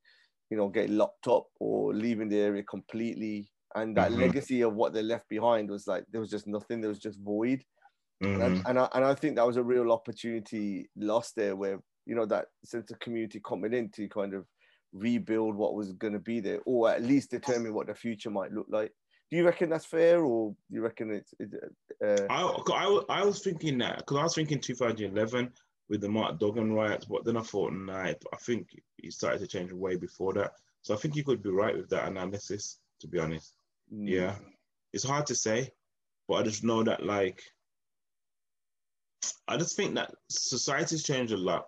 you 0.50 0.58
know, 0.58 0.68
get 0.68 0.90
locked 0.90 1.28
up 1.28 1.48
or 1.60 1.94
leaving 1.94 2.30
the 2.30 2.40
area 2.40 2.64
completely. 2.64 3.52
And 3.76 3.96
that 3.98 4.12
mm-hmm. 4.12 4.22
legacy 4.22 4.62
of 4.62 4.74
what 4.74 4.94
they 4.94 5.04
left 5.04 5.30
behind 5.30 5.70
was 5.70 5.88
like 5.88 6.04
there 6.12 6.22
was 6.22 6.32
just 6.32 6.48
nothing. 6.48 6.82
There 6.82 6.90
was 6.90 7.00
just 7.00 7.20
void. 7.20 7.64
Mm-hmm. 8.24 8.42
And, 8.42 8.44
I, 8.44 8.70
and, 8.70 8.80
I, 8.80 8.90
and 8.96 9.06
I 9.06 9.14
think 9.14 9.36
that 9.36 9.48
was 9.48 9.58
a 9.58 9.64
real 9.64 9.92
opportunity 9.92 10.90
lost 10.96 11.36
there, 11.36 11.56
where 11.56 11.80
you 12.06 12.16
know 12.16 12.26
that 12.26 12.48
sense 12.66 12.90
of 12.92 13.00
community 13.00 13.40
coming 13.48 13.74
in 13.74 13.90
to 13.92 14.08
kind 14.10 14.34
of 14.34 14.46
rebuild 14.92 15.56
what 15.56 15.76
was 15.76 15.94
going 15.94 16.14
to 16.14 16.20
be 16.20 16.40
there, 16.40 16.60
or 16.66 16.90
at 16.90 17.04
least 17.04 17.32
determine 17.32 17.74
what 17.74 17.88
the 17.88 17.94
future 17.94 18.32
might 18.32 18.52
look 18.52 18.68
like. 18.70 18.92
Do 19.30 19.38
you 19.38 19.46
reckon 19.46 19.70
that's 19.70 19.86
fair, 19.86 20.24
or 20.24 20.50
do 20.50 20.56
you 20.76 20.82
reckon 20.82 21.12
it's? 21.12 21.34
uh... 22.04 22.26
I, 22.30 22.42
I, 22.74 23.02
I 23.10 23.24
was 23.24 23.42
thinking 23.42 23.78
that 23.78 24.00
because 24.00 24.18
I 24.18 24.24
was 24.24 24.36
thinking 24.36 24.60
2011 24.60 25.52
with 25.90 26.02
the 26.02 26.10
Mark 26.10 26.40
Duggan 26.40 26.74
riots, 26.74 27.06
but 27.06 27.26
then 27.26 27.36
I 27.36 27.42
thought, 27.42 27.74
nah, 27.74 28.04
I 28.04 28.16
think 28.42 28.68
he 28.98 29.10
started 29.10 29.40
to 29.40 29.48
change 29.48 29.72
way 29.72 29.96
before 29.96 30.34
that. 30.34 30.54
So 30.84 30.94
I 30.94 30.98
think 30.98 31.16
you 31.16 31.24
could 31.24 31.42
be 31.42 31.50
right 31.50 31.76
with 31.76 31.90
that 31.90 32.08
analysis, 32.08 32.80
to 33.02 33.08
be 33.08 33.20
honest. 33.20 33.54
Mm. 33.94 34.08
Yeah. 34.08 34.36
It's 34.94 35.04
hard 35.04 35.26
to 35.28 35.36
say, 35.36 35.72
but 36.28 36.36
I 36.36 36.44
just 36.44 36.64
know 36.64 36.84
that, 36.84 37.04
like, 37.06 37.42
I 39.48 39.58
just 39.58 39.76
think 39.76 39.96
that 39.96 40.14
society's 40.30 41.04
changed 41.04 41.34
a 41.34 41.38
lot. 41.38 41.66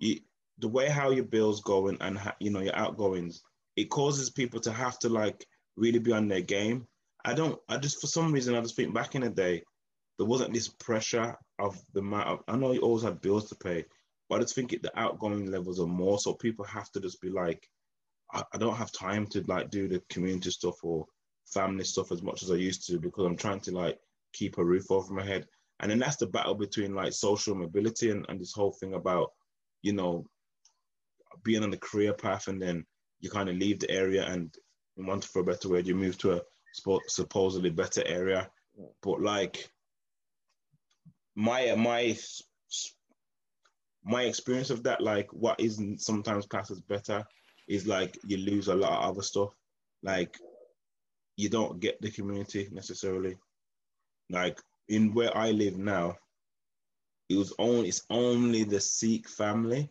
You, 0.00 0.20
the 0.58 0.68
way 0.68 0.88
how 0.88 1.10
your 1.10 1.24
bills 1.24 1.62
going 1.62 1.96
and, 2.00 2.20
you 2.38 2.50
know, 2.50 2.60
your 2.60 2.76
outgoings, 2.76 3.42
it 3.74 3.90
causes 3.90 4.30
people 4.30 4.60
to 4.60 4.72
have 4.72 4.98
to, 5.00 5.08
like, 5.08 5.46
really 5.76 5.98
be 5.98 6.12
on 6.12 6.28
their 6.28 6.42
game. 6.42 6.86
I 7.24 7.34
don't, 7.34 7.58
I 7.68 7.78
just, 7.78 8.00
for 8.00 8.06
some 8.06 8.32
reason, 8.32 8.54
I 8.54 8.60
just 8.60 8.76
think 8.76 8.94
back 8.94 9.14
in 9.14 9.22
the 9.22 9.30
day, 9.30 9.62
there 10.18 10.26
wasn't 10.26 10.52
this 10.52 10.68
pressure 10.68 11.36
of 11.58 11.80
the 11.92 12.00
amount 12.00 12.28
of, 12.28 12.40
I 12.48 12.56
know 12.56 12.72
you 12.72 12.80
always 12.80 13.02
had 13.02 13.20
bills 13.20 13.48
to 13.48 13.54
pay, 13.54 13.84
but 14.28 14.36
I 14.36 14.42
just 14.42 14.54
think 14.54 14.72
it, 14.72 14.82
the 14.82 14.98
outgoing 14.98 15.50
levels 15.50 15.80
are 15.80 15.86
more. 15.86 16.18
So 16.18 16.34
people 16.34 16.64
have 16.64 16.90
to 16.92 17.00
just 17.00 17.20
be 17.20 17.30
like, 17.30 17.68
I, 18.32 18.42
I 18.52 18.58
don't 18.58 18.76
have 18.76 18.92
time 18.92 19.26
to 19.28 19.42
like 19.46 19.70
do 19.70 19.88
the 19.88 20.02
community 20.10 20.50
stuff 20.50 20.82
or 20.82 21.06
family 21.46 21.84
stuff 21.84 22.12
as 22.12 22.22
much 22.22 22.42
as 22.42 22.50
I 22.50 22.56
used 22.56 22.86
to 22.88 22.98
because 22.98 23.24
I'm 23.24 23.36
trying 23.36 23.60
to 23.60 23.72
like 23.72 23.98
keep 24.32 24.58
a 24.58 24.64
roof 24.64 24.90
over 24.90 25.12
my 25.12 25.24
head. 25.24 25.46
And 25.80 25.90
then 25.90 25.98
that's 25.98 26.16
the 26.16 26.26
battle 26.26 26.54
between 26.54 26.94
like 26.94 27.12
social 27.12 27.54
mobility 27.54 28.10
and, 28.10 28.26
and 28.28 28.40
this 28.40 28.52
whole 28.52 28.72
thing 28.72 28.94
about, 28.94 29.30
you 29.82 29.92
know, 29.92 30.26
being 31.42 31.62
on 31.62 31.70
the 31.70 31.76
career 31.76 32.12
path 32.12 32.48
and 32.48 32.60
then 32.60 32.84
you 33.20 33.30
kind 33.30 33.48
of 33.48 33.56
leave 33.56 33.78
the 33.80 33.90
area 33.90 34.24
and 34.26 34.54
want 34.96 35.24
for 35.24 35.40
a 35.40 35.44
better 35.44 35.68
word, 35.68 35.86
you 35.86 35.94
move 35.94 36.18
to 36.18 36.32
a 36.32 36.40
supposedly 37.08 37.70
better 37.70 38.02
area. 38.06 38.48
But 39.02 39.22
like 39.22 39.70
my 41.36 41.74
my 41.76 42.16
my 44.04 44.22
experience 44.22 44.70
of 44.70 44.82
that, 44.84 45.00
like 45.00 45.32
what 45.32 45.60
isn't 45.60 46.00
sometimes 46.00 46.46
classed 46.46 46.70
as 46.70 46.80
better, 46.80 47.24
is 47.68 47.86
like 47.86 48.18
you 48.26 48.38
lose 48.38 48.68
a 48.68 48.74
lot 48.74 48.92
of 48.92 49.10
other 49.10 49.22
stuff. 49.22 49.50
Like 50.02 50.38
you 51.36 51.48
don't 51.48 51.78
get 51.78 52.00
the 52.00 52.10
community 52.10 52.68
necessarily. 52.72 53.36
Like 54.30 54.60
in 54.88 55.12
where 55.12 55.36
I 55.36 55.50
live 55.50 55.76
now, 55.76 56.16
it 57.28 57.36
was 57.36 57.52
only 57.58 57.88
it's 57.88 58.06
only 58.10 58.64
the 58.64 58.80
Sikh 58.80 59.28
family 59.28 59.90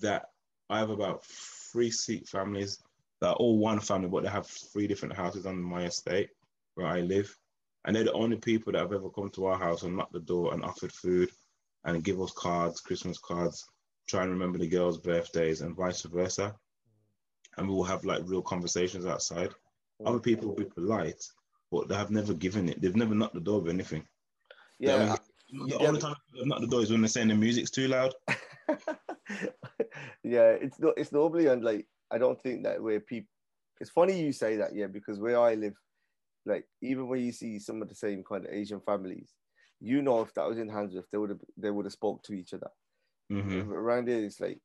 that 0.00 0.26
I 0.68 0.78
have 0.80 0.90
about 0.90 1.24
three 1.24 1.90
Sikh 1.90 2.26
families 2.26 2.82
that 3.20 3.28
are 3.28 3.36
all 3.36 3.58
one 3.58 3.80
family, 3.80 4.08
but 4.08 4.24
they 4.24 4.30
have 4.30 4.46
three 4.46 4.86
different 4.86 5.14
houses 5.14 5.46
on 5.46 5.62
my 5.62 5.84
estate 5.84 6.30
where 6.74 6.86
I 6.86 7.00
live. 7.00 7.36
And 7.84 7.96
they're 7.96 8.04
the 8.04 8.12
only 8.12 8.36
people 8.36 8.72
that 8.72 8.80
have 8.80 8.92
ever 8.92 9.08
come 9.10 9.30
to 9.30 9.46
our 9.46 9.58
house 9.58 9.82
and 9.82 9.96
knocked 9.96 10.12
the 10.12 10.20
door 10.20 10.52
and 10.52 10.62
offered 10.64 10.92
food 10.92 11.30
and 11.84 12.04
give 12.04 12.20
us 12.20 12.32
cards, 12.32 12.80
Christmas 12.80 13.18
cards, 13.18 13.66
try 14.06 14.22
and 14.22 14.30
remember 14.30 14.58
the 14.58 14.68
girls' 14.68 14.98
birthdays 14.98 15.62
and 15.62 15.76
vice 15.76 16.02
versa. 16.02 16.54
And 17.56 17.68
we 17.68 17.74
will 17.74 17.84
have 17.84 18.04
like 18.04 18.22
real 18.24 18.42
conversations 18.42 19.06
outside. 19.06 19.50
Other 20.04 20.18
people 20.18 20.48
will 20.48 20.56
be 20.56 20.64
polite, 20.64 21.22
but 21.70 21.88
they 21.88 21.94
have 21.94 22.10
never 22.10 22.34
given 22.34 22.68
it. 22.68 22.80
They've 22.80 22.96
never 22.96 23.14
knocked 23.14 23.34
the 23.34 23.40
door 23.40 23.58
of 23.58 23.68
anything. 23.68 24.06
Yeah. 24.78 25.16
The 25.52 25.76
only, 25.78 26.00
the 26.00 26.06
time 26.06 26.14
they've 26.34 26.46
knocked 26.46 26.62
the 26.62 26.66
door 26.68 26.82
is 26.82 26.90
when 26.90 27.00
they're 27.00 27.08
saying 27.08 27.28
the 27.28 27.34
music's 27.34 27.70
too 27.70 27.88
loud. 27.88 28.14
yeah, 30.22 30.52
it's 30.52 30.78
not. 30.78 30.94
It's 30.96 31.12
normally 31.12 31.46
and 31.46 31.64
like 31.64 31.86
I 32.10 32.18
don't 32.18 32.40
think 32.40 32.64
that 32.64 32.82
where 32.82 33.00
people. 33.00 33.28
It's 33.80 33.90
funny 33.90 34.20
you 34.20 34.32
say 34.32 34.56
that, 34.56 34.74
yeah, 34.74 34.86
because 34.86 35.18
where 35.18 35.40
I 35.40 35.54
live, 35.54 35.74
like 36.46 36.66
even 36.82 37.08
when 37.08 37.20
you 37.20 37.32
see 37.32 37.58
some 37.58 37.82
of 37.82 37.88
the 37.88 37.94
same 37.94 38.22
kind 38.22 38.46
of 38.46 38.52
Asian 38.52 38.80
families, 38.80 39.34
you 39.80 40.02
know 40.02 40.20
if 40.22 40.32
that 40.34 40.48
was 40.48 40.58
in 40.58 40.68
Handsworth, 40.68 41.10
they 41.10 41.18
would 41.18 41.30
have 41.30 41.40
they 41.56 41.70
would 41.70 41.86
have 41.86 41.92
spoke 41.92 42.22
to 42.24 42.32
each 42.32 42.54
other. 42.54 42.70
Mm-hmm. 43.32 43.72
Around 43.72 44.08
here, 44.08 44.24
it's 44.24 44.40
like 44.40 44.60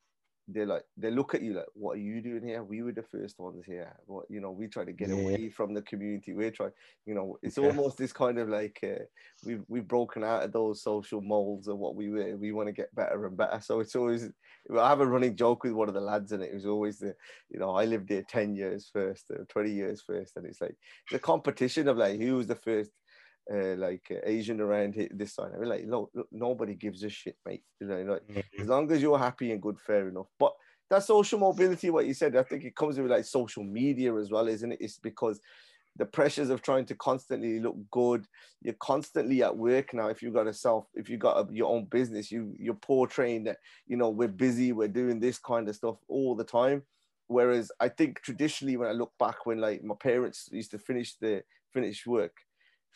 they're 0.48 0.66
like 0.66 0.84
they 0.96 1.10
look 1.10 1.34
at 1.34 1.42
you 1.42 1.54
like 1.54 1.66
what 1.74 1.98
are 1.98 2.02
you 2.02 2.22
doing 2.22 2.46
here? 2.46 2.64
We 2.64 2.84
were 2.84 2.92
the 2.92 3.04
first 3.04 3.40
ones 3.40 3.64
here. 3.66 3.96
What 4.06 4.26
you 4.30 4.42
know 4.42 4.52
we 4.52 4.68
try 4.68 4.86
to 4.86 4.92
get 4.92 5.10
yeah. 5.10 5.16
away 5.16 5.50
from 5.50 5.74
the 5.74 5.82
community. 5.82 6.34
We're 6.34 6.52
trying 6.52 6.72
you 7.06 7.16
know 7.16 7.38
it's 7.42 7.58
yeah. 7.58 7.66
almost 7.66 7.98
this 7.98 8.14
kind 8.14 8.38
of 8.38 8.50
like 8.50 8.80
uh, 8.84 9.04
we've 9.46 9.64
we've 9.68 9.88
broken 9.88 10.24
out 10.24 10.44
of 10.44 10.52
those 10.52 10.84
social 10.84 11.22
molds 11.22 11.68
of 11.68 11.78
what 11.78 11.96
we 11.96 12.10
were. 12.10 12.38
We 12.38 12.52
want 12.52 12.68
to 12.68 12.74
get 12.74 12.94
better 12.94 13.26
and 13.26 13.38
better. 13.38 13.60
So 13.62 13.80
it's 13.80 13.96
always 13.96 14.30
i 14.76 14.90
have 14.90 15.00
a 15.00 15.06
running 15.06 15.36
joke 15.36 15.64
with 15.64 15.74
one 15.74 15.88
of 15.88 15.94
the 15.94 16.02
lads 16.02 16.32
and 16.32 16.42
it 16.42 16.52
was 16.52 16.66
always 16.66 16.98
the 16.98 17.14
you 17.52 17.60
know 17.60 17.76
i 17.76 17.86
lived 17.86 18.10
there 18.10 18.24
10 18.24 18.56
years 18.56 18.90
first 18.92 19.30
or 19.30 19.46
20 19.50 19.72
years 19.72 20.02
first. 20.02 20.38
And 20.38 20.46
it's 20.46 20.62
like 20.62 20.76
the 21.12 21.20
competition 21.20 21.88
of 21.88 21.98
like 21.98 22.20
who 22.20 22.36
was 22.36 22.48
the 22.48 22.56
first 22.56 22.92
uh, 23.54 23.76
like 23.76 24.08
uh, 24.12 24.16
Asian 24.24 24.62
around 24.62 24.96
this 25.12 25.36
side. 25.36 25.52
I 25.56 25.60
mean, 25.60 25.70
like, 25.70 25.86
look, 25.88 26.10
look, 26.14 26.28
nobody 26.32 26.76
gives 26.76 27.04
a 27.04 27.10
shit, 27.10 27.38
mate. 27.46 27.64
You 27.80 27.88
know, 27.88 28.02
like, 28.02 28.28
mm-hmm. 28.28 28.62
as 28.62 28.68
long 28.68 28.92
as 28.92 29.02
you're 29.02 29.20
happy 29.20 29.52
and 29.52 29.62
good, 29.62 29.80
fair 29.80 30.08
enough. 30.08 30.28
But 30.40 30.54
that 30.90 31.04
social 31.04 31.40
mobility, 31.40 31.90
what 31.90 32.06
you 32.06 32.14
said, 32.14 32.36
I 32.36 32.44
think 32.44 32.64
it 32.64 32.76
comes 32.76 32.98
with 32.98 33.12
like 33.12 33.26
social 33.26 33.64
media 33.64 34.16
as 34.16 34.32
well, 34.32 34.48
isn't 34.48 34.72
it? 34.72 34.82
It's 34.82 35.00
because 35.00 35.40
the 35.98 36.06
pressures 36.06 36.50
of 36.50 36.62
trying 36.62 36.86
to 36.86 36.96
constantly 36.96 37.60
look 37.60 37.78
good. 37.92 38.26
You're 38.62 38.76
constantly 38.76 39.44
at 39.44 39.56
work 39.56 39.94
now. 39.94 40.08
If 40.10 40.22
you've 40.22 40.34
got 40.34 40.48
a 40.48 40.54
self, 40.54 40.88
if 40.94 41.10
you've 41.10 41.22
got 41.22 41.38
a, 41.38 41.54
your 41.54 41.72
own 41.72 41.86
business, 41.86 42.32
you 42.32 42.54
you're 42.60 42.74
portraying 42.74 43.46
that 43.46 43.58
you 43.88 43.98
know 43.98 44.10
we're 44.10 44.28
busy, 44.28 44.72
we're 44.72 44.88
doing 44.88 45.20
this 45.20 45.40
kind 45.40 45.70
of 45.70 45.76
stuff 45.76 45.98
all 46.08 46.36
the 46.36 46.44
time. 46.44 46.84
Whereas 47.28 47.72
I 47.80 47.90
think 47.90 48.22
traditionally, 48.22 48.78
when 48.78 48.90
I 48.90 48.92
look 48.92 49.14
back, 49.18 49.46
when 49.46 49.60
like 49.60 49.84
my 49.84 49.96
parents 49.96 50.50
used 50.52 50.72
to 50.72 50.80
finish 50.80 51.16
the 51.16 51.44
finish 51.74 52.06
work, 52.06 52.34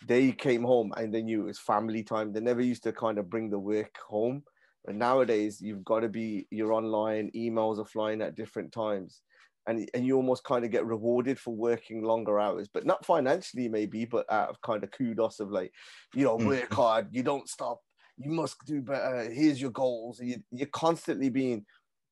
they 0.08 0.32
came 0.32 0.64
home 0.64 0.92
and 0.98 1.14
they 1.14 1.22
knew 1.22 1.42
it 1.42 1.46
was 1.46 1.60
family 1.60 2.04
time. 2.04 2.32
They 2.32 2.40
never 2.40 2.62
used 2.62 2.84
to 2.84 2.92
kind 2.92 3.18
of 3.18 3.30
bring 3.30 3.50
the 3.50 3.60
work 3.60 3.96
home. 4.08 4.44
But 4.86 4.96
nowadays, 4.96 5.60
you've 5.62 5.84
got 5.84 6.02
to 6.02 6.10
be, 6.10 6.48
you're 6.52 6.74
online, 6.74 7.32
emails 7.36 7.80
are 7.80 7.86
flying 7.86 8.22
at 8.22 8.36
different 8.36 8.72
times. 8.72 9.22
And, 9.68 9.88
and 9.94 10.06
you 10.06 10.16
almost 10.16 10.46
kind 10.46 10.66
of 10.66 10.72
get 10.72 10.86
rewarded 10.86 11.38
for 11.38 11.54
working 11.54 12.02
longer 12.02 12.40
hours, 12.40 12.70
but 12.74 12.86
not 12.86 13.06
financially, 13.06 13.68
maybe, 13.68 14.06
but 14.06 14.26
out 14.32 14.50
of 14.50 14.62
kind 14.62 14.84
of 14.84 14.92
kudos 14.92 15.40
of 15.40 15.52
like, 15.52 15.72
you 16.16 16.24
know, 16.24 16.38
work 16.38 16.70
mm. 16.70 16.76
hard, 16.76 17.08
you 17.12 17.22
don't 17.22 17.48
stop, 17.48 17.80
you 18.18 18.32
must 18.32 18.56
do 18.66 18.82
better. 18.82 19.30
Here's 19.32 19.62
your 19.62 19.72
goals. 19.72 20.20
You, 20.22 20.38
you're 20.52 20.68
constantly 20.68 21.30
being 21.30 21.66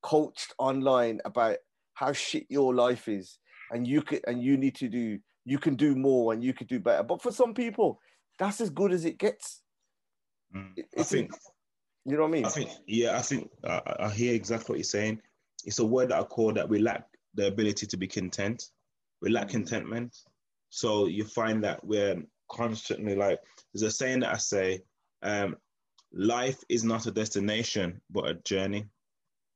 coached 0.04 0.54
online 0.60 1.20
about 1.26 1.58
how 1.96 2.14
shit 2.14 2.46
your 2.50 2.76
life 2.76 3.08
is, 3.08 3.40
and 3.72 3.88
you 3.88 4.02
could 4.02 4.22
and 4.28 4.42
you 4.44 4.56
need 4.58 4.76
to 4.76 4.88
do 4.88 5.20
you 5.48 5.58
can 5.58 5.76
do 5.76 5.96
more 5.96 6.34
and 6.34 6.44
you 6.44 6.54
could 6.54 6.68
do 6.68 6.78
better. 6.78 7.04
But 7.04 7.22
for 7.22 7.32
some 7.32 7.54
people, 7.54 8.02
that's 8.38 8.60
as 8.60 8.70
good 8.70 8.92
as 8.92 9.06
it 9.06 9.18
gets. 9.18 9.62
Mm. 10.54 10.74
I 11.00 11.04
think, 11.04 11.32
you 12.06 12.18
know 12.18 12.24
what 12.24 12.28
I 12.28 12.32
mean? 12.32 12.46
I 12.46 12.50
think, 12.50 12.70
yeah, 12.86 13.18
I 13.18 13.22
think 13.22 13.50
I, 13.64 13.82
I 14.02 14.10
hear 14.10 14.34
exactly 14.34 14.74
what 14.74 14.80
you're 14.80 14.84
saying. 14.84 15.22
It's 15.64 15.80
a 15.80 15.86
word 15.86 16.10
that 16.10 16.20
I 16.20 16.24
call 16.24 16.52
that 16.52 16.68
we 16.68 16.80
lack 16.80 17.06
the 17.36 17.48
ability 17.48 17.88
to 17.88 17.96
be 17.96 18.08
content. 18.08 18.66
We 19.22 19.30
lack 19.30 19.48
mm. 19.48 19.52
contentment. 19.52 20.18
So 20.70 21.08
you 21.08 21.24
find 21.24 21.64
that 21.64 21.82
we're 21.82 22.22
constantly 22.52 23.16
like, 23.16 23.40
there's 23.74 23.84
a 23.84 23.92
saying 23.92 24.20
that 24.20 24.34
I 24.34 24.38
say, 24.38 24.82
um, 25.24 25.56
life 26.12 26.62
is 26.68 26.84
not 26.84 27.06
a 27.06 27.12
destination, 27.12 28.02
but 28.10 28.28
a 28.28 28.34
journey. 28.34 28.86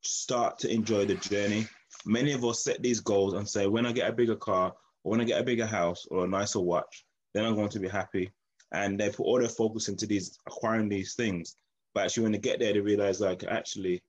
Start 0.04 0.58
to 0.60 0.74
enjoy 0.74 1.04
the 1.04 1.16
journey. 1.16 1.68
Many 2.06 2.32
of 2.32 2.46
us 2.46 2.64
set 2.64 2.82
these 2.82 3.02
goals 3.02 3.34
and 3.34 3.48
say, 3.48 3.68
when 3.68 3.86
I 3.86 3.92
get 3.92 4.10
a 4.10 4.14
bigger 4.14 4.38
car, 4.38 4.74
or 5.04 5.12
when 5.12 5.22
I 5.22 5.26
get 5.26 5.42
a 5.42 5.44
bigger 5.44 5.66
house 5.66 6.06
or 6.10 6.26
a 6.26 6.28
nicer 6.28 6.60
watch, 6.60 7.06
then 7.34 7.46
I'm 7.46 7.56
going 7.56 7.70
to 7.70 7.80
be 7.80 7.88
happy. 7.88 8.32
And 8.72 9.00
they 9.00 9.10
put 9.10 9.24
all 9.24 9.40
their 9.40 9.50
focus 9.50 9.90
into 9.90 10.06
these 10.06 10.38
acquiring 10.48 10.90
these 10.90 11.16
things. 11.16 11.56
But 11.94 12.06
actually, 12.06 12.24
when 12.24 12.32
they 12.34 12.38
get 12.40 12.60
there, 12.60 12.74
they 12.74 12.80
realize 12.80 13.20
like 13.20 13.44
actually, 13.44 14.02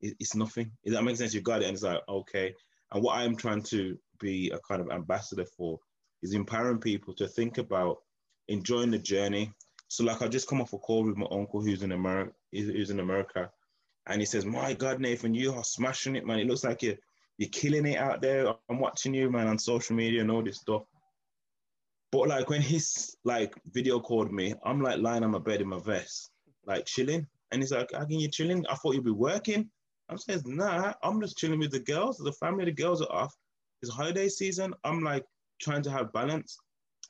it's 0.00 0.34
nothing. 0.34 0.70
If 0.84 0.92
that 0.92 1.02
makes 1.04 1.18
sense, 1.18 1.32
you 1.32 1.40
got 1.40 1.62
it, 1.62 1.66
and 1.66 1.74
it's 1.74 1.82
like 1.82 2.00
okay. 2.08 2.54
And 2.92 3.02
what 3.02 3.16
I'm 3.16 3.36
trying 3.36 3.62
to 3.64 3.98
be 4.20 4.50
a 4.50 4.58
kind 4.58 4.82
of 4.82 4.90
ambassador 4.90 5.46
for 5.56 5.80
is 6.22 6.34
empowering 6.34 6.78
people 6.78 7.14
to 7.14 7.26
think 7.26 7.58
about 7.58 7.98
enjoying 8.48 8.90
the 8.90 8.98
journey. 8.98 9.52
So, 9.88 10.04
like, 10.04 10.22
I 10.22 10.28
just 10.28 10.48
come 10.48 10.60
off 10.60 10.72
a 10.72 10.78
call 10.78 11.04
with 11.04 11.16
my 11.16 11.26
uncle 11.30 11.62
who's 11.62 11.82
in 11.82 11.92
America, 11.92 12.32
who's 12.52 12.90
in 12.90 13.00
America, 13.00 13.50
and 14.06 14.20
he 14.20 14.26
says, 14.26 14.44
"My 14.44 14.74
God, 14.74 15.00
Nathan, 15.00 15.34
you 15.34 15.54
are 15.54 15.64
smashing 15.64 16.16
it, 16.16 16.26
man. 16.26 16.40
It 16.40 16.46
looks 16.46 16.64
like 16.64 16.82
you're 16.82 16.96
you're 17.38 17.50
killing 17.50 17.86
it 17.86 17.98
out 17.98 18.22
there. 18.22 18.54
I'm 18.68 18.78
watching 18.78 19.14
you, 19.14 19.30
man, 19.30 19.46
on 19.46 19.58
social 19.58 19.96
media 19.96 20.20
and 20.20 20.30
all 20.30 20.42
this 20.42 20.58
stuff. 20.58 20.82
But 22.12 22.28
like 22.28 22.48
when 22.48 22.62
he's 22.62 23.16
like 23.24 23.54
video 23.72 23.98
called 23.98 24.32
me, 24.32 24.54
I'm 24.64 24.80
like 24.80 25.00
lying 25.00 25.24
on 25.24 25.32
my 25.32 25.38
bed 25.38 25.60
in 25.60 25.68
my 25.68 25.80
vest, 25.80 26.30
like 26.64 26.86
chilling. 26.86 27.26
And 27.50 27.60
he's 27.62 27.72
like, 27.72 27.90
How 27.92 28.04
can 28.04 28.20
you 28.20 28.28
chilling? 28.28 28.64
I 28.68 28.74
thought 28.74 28.94
you'd 28.94 29.04
be 29.04 29.10
working. 29.10 29.68
I'm 30.08 30.18
saying, 30.18 30.42
nah, 30.44 30.92
I'm 31.02 31.20
just 31.20 31.38
chilling 31.38 31.58
with 31.58 31.72
the 31.72 31.80
girls. 31.80 32.18
The 32.18 32.32
family, 32.32 32.66
the 32.66 32.72
girls 32.72 33.00
are 33.00 33.10
off. 33.10 33.34
It's 33.82 33.90
holiday 33.90 34.28
season. 34.28 34.74
I'm 34.84 35.02
like 35.02 35.24
trying 35.60 35.82
to 35.82 35.90
have 35.90 36.12
balance. 36.12 36.58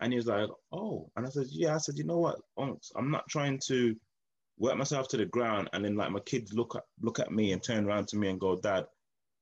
And 0.01 0.13
he 0.13 0.17
was 0.17 0.27
like, 0.27 0.49
Oh. 0.73 1.11
And 1.17 1.27
I 1.27 1.29
said, 1.29 1.47
Yeah. 1.51 1.75
I 1.75 1.79
said, 1.79 1.99
you 1.99 2.05
know 2.05 2.19
what, 2.19 2.41
Unks, 2.59 2.91
I'm 2.97 3.11
not 3.11 3.29
trying 3.29 3.61
to 3.67 3.95
work 4.59 4.77
myself 4.77 5.09
to 5.09 5.17
the 5.17 5.27
ground 5.27 5.69
and 5.73 5.85
then 5.85 5.97
like 5.97 6.13
my 6.13 6.21
kids 6.21 6.53
look 6.53 6.77
at 6.77 6.85
look 7.01 7.19
at 7.19 7.33
me 7.33 7.53
and 7.53 7.63
turn 7.63 7.87
around 7.87 8.07
to 8.09 8.17
me 8.17 8.29
and 8.29 8.41
go, 8.41 8.57
Dad, 8.57 8.87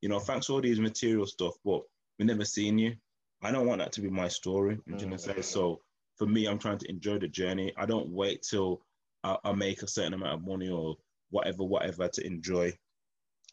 you 0.02 0.08
know, 0.08 0.18
thanks 0.18 0.46
for 0.46 0.54
all 0.54 0.60
these 0.60 0.80
material 0.80 1.26
stuff, 1.26 1.54
but 1.64 1.80
we 2.18 2.26
never 2.26 2.44
seen 2.44 2.78
you. 2.78 2.94
I 3.42 3.50
don't 3.50 3.66
want 3.66 3.80
that 3.80 3.92
to 3.92 4.00
be 4.00 4.10
my 4.10 4.28
story. 4.28 4.78
You 4.86 4.92
know 4.92 5.06
what 5.06 5.36
I'm 5.36 5.42
So 5.42 5.80
for 6.16 6.26
me, 6.26 6.46
I'm 6.46 6.58
trying 6.58 6.78
to 6.78 6.90
enjoy 6.90 7.18
the 7.18 7.28
journey. 7.28 7.72
I 7.76 7.86
don't 7.86 8.10
wait 8.10 8.42
till 8.42 8.82
I, 9.24 9.36
I 9.44 9.52
make 9.52 9.82
a 9.82 9.88
certain 9.88 10.14
amount 10.14 10.34
of 10.34 10.46
money 10.46 10.68
or 10.68 10.96
whatever, 11.30 11.64
whatever 11.64 12.08
to 12.08 12.26
enjoy 12.26 12.76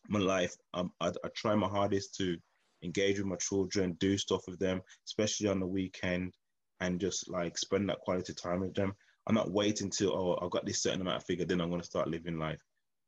my 0.08 0.20
life. 0.20 0.56
Um, 0.74 0.92
I, 1.00 1.08
I 1.08 1.30
try 1.36 1.56
my 1.56 1.68
hardest 1.68 2.16
to 2.18 2.38
engage 2.84 3.18
with 3.18 3.28
my 3.28 3.36
children, 3.38 3.98
do 4.00 4.18
stuff 4.18 4.42
with 4.48 4.60
them, 4.60 4.82
especially 5.08 5.48
on 5.48 5.60
the 5.60 5.68
weekend, 5.68 6.34
and 6.80 7.00
just 7.00 7.30
like 7.30 7.58
spend 7.58 7.90
that 7.90 8.00
quality 8.00 8.34
time 8.34 8.62
with 8.62 8.74
them. 8.74 8.94
I'm 9.28 9.36
not 9.36 9.52
waiting 9.52 9.90
till 9.90 10.14
oh 10.14 10.40
I've 10.42 10.52
got 10.52 10.66
this 10.66 10.82
certain 10.82 11.02
amount 11.02 11.18
of 11.18 11.26
figure, 11.26 11.46
then 11.46 11.62
I'm 11.62 11.70
gonna 11.70 11.84
start 11.84 12.08
living 12.08 12.40
life. 12.40 12.62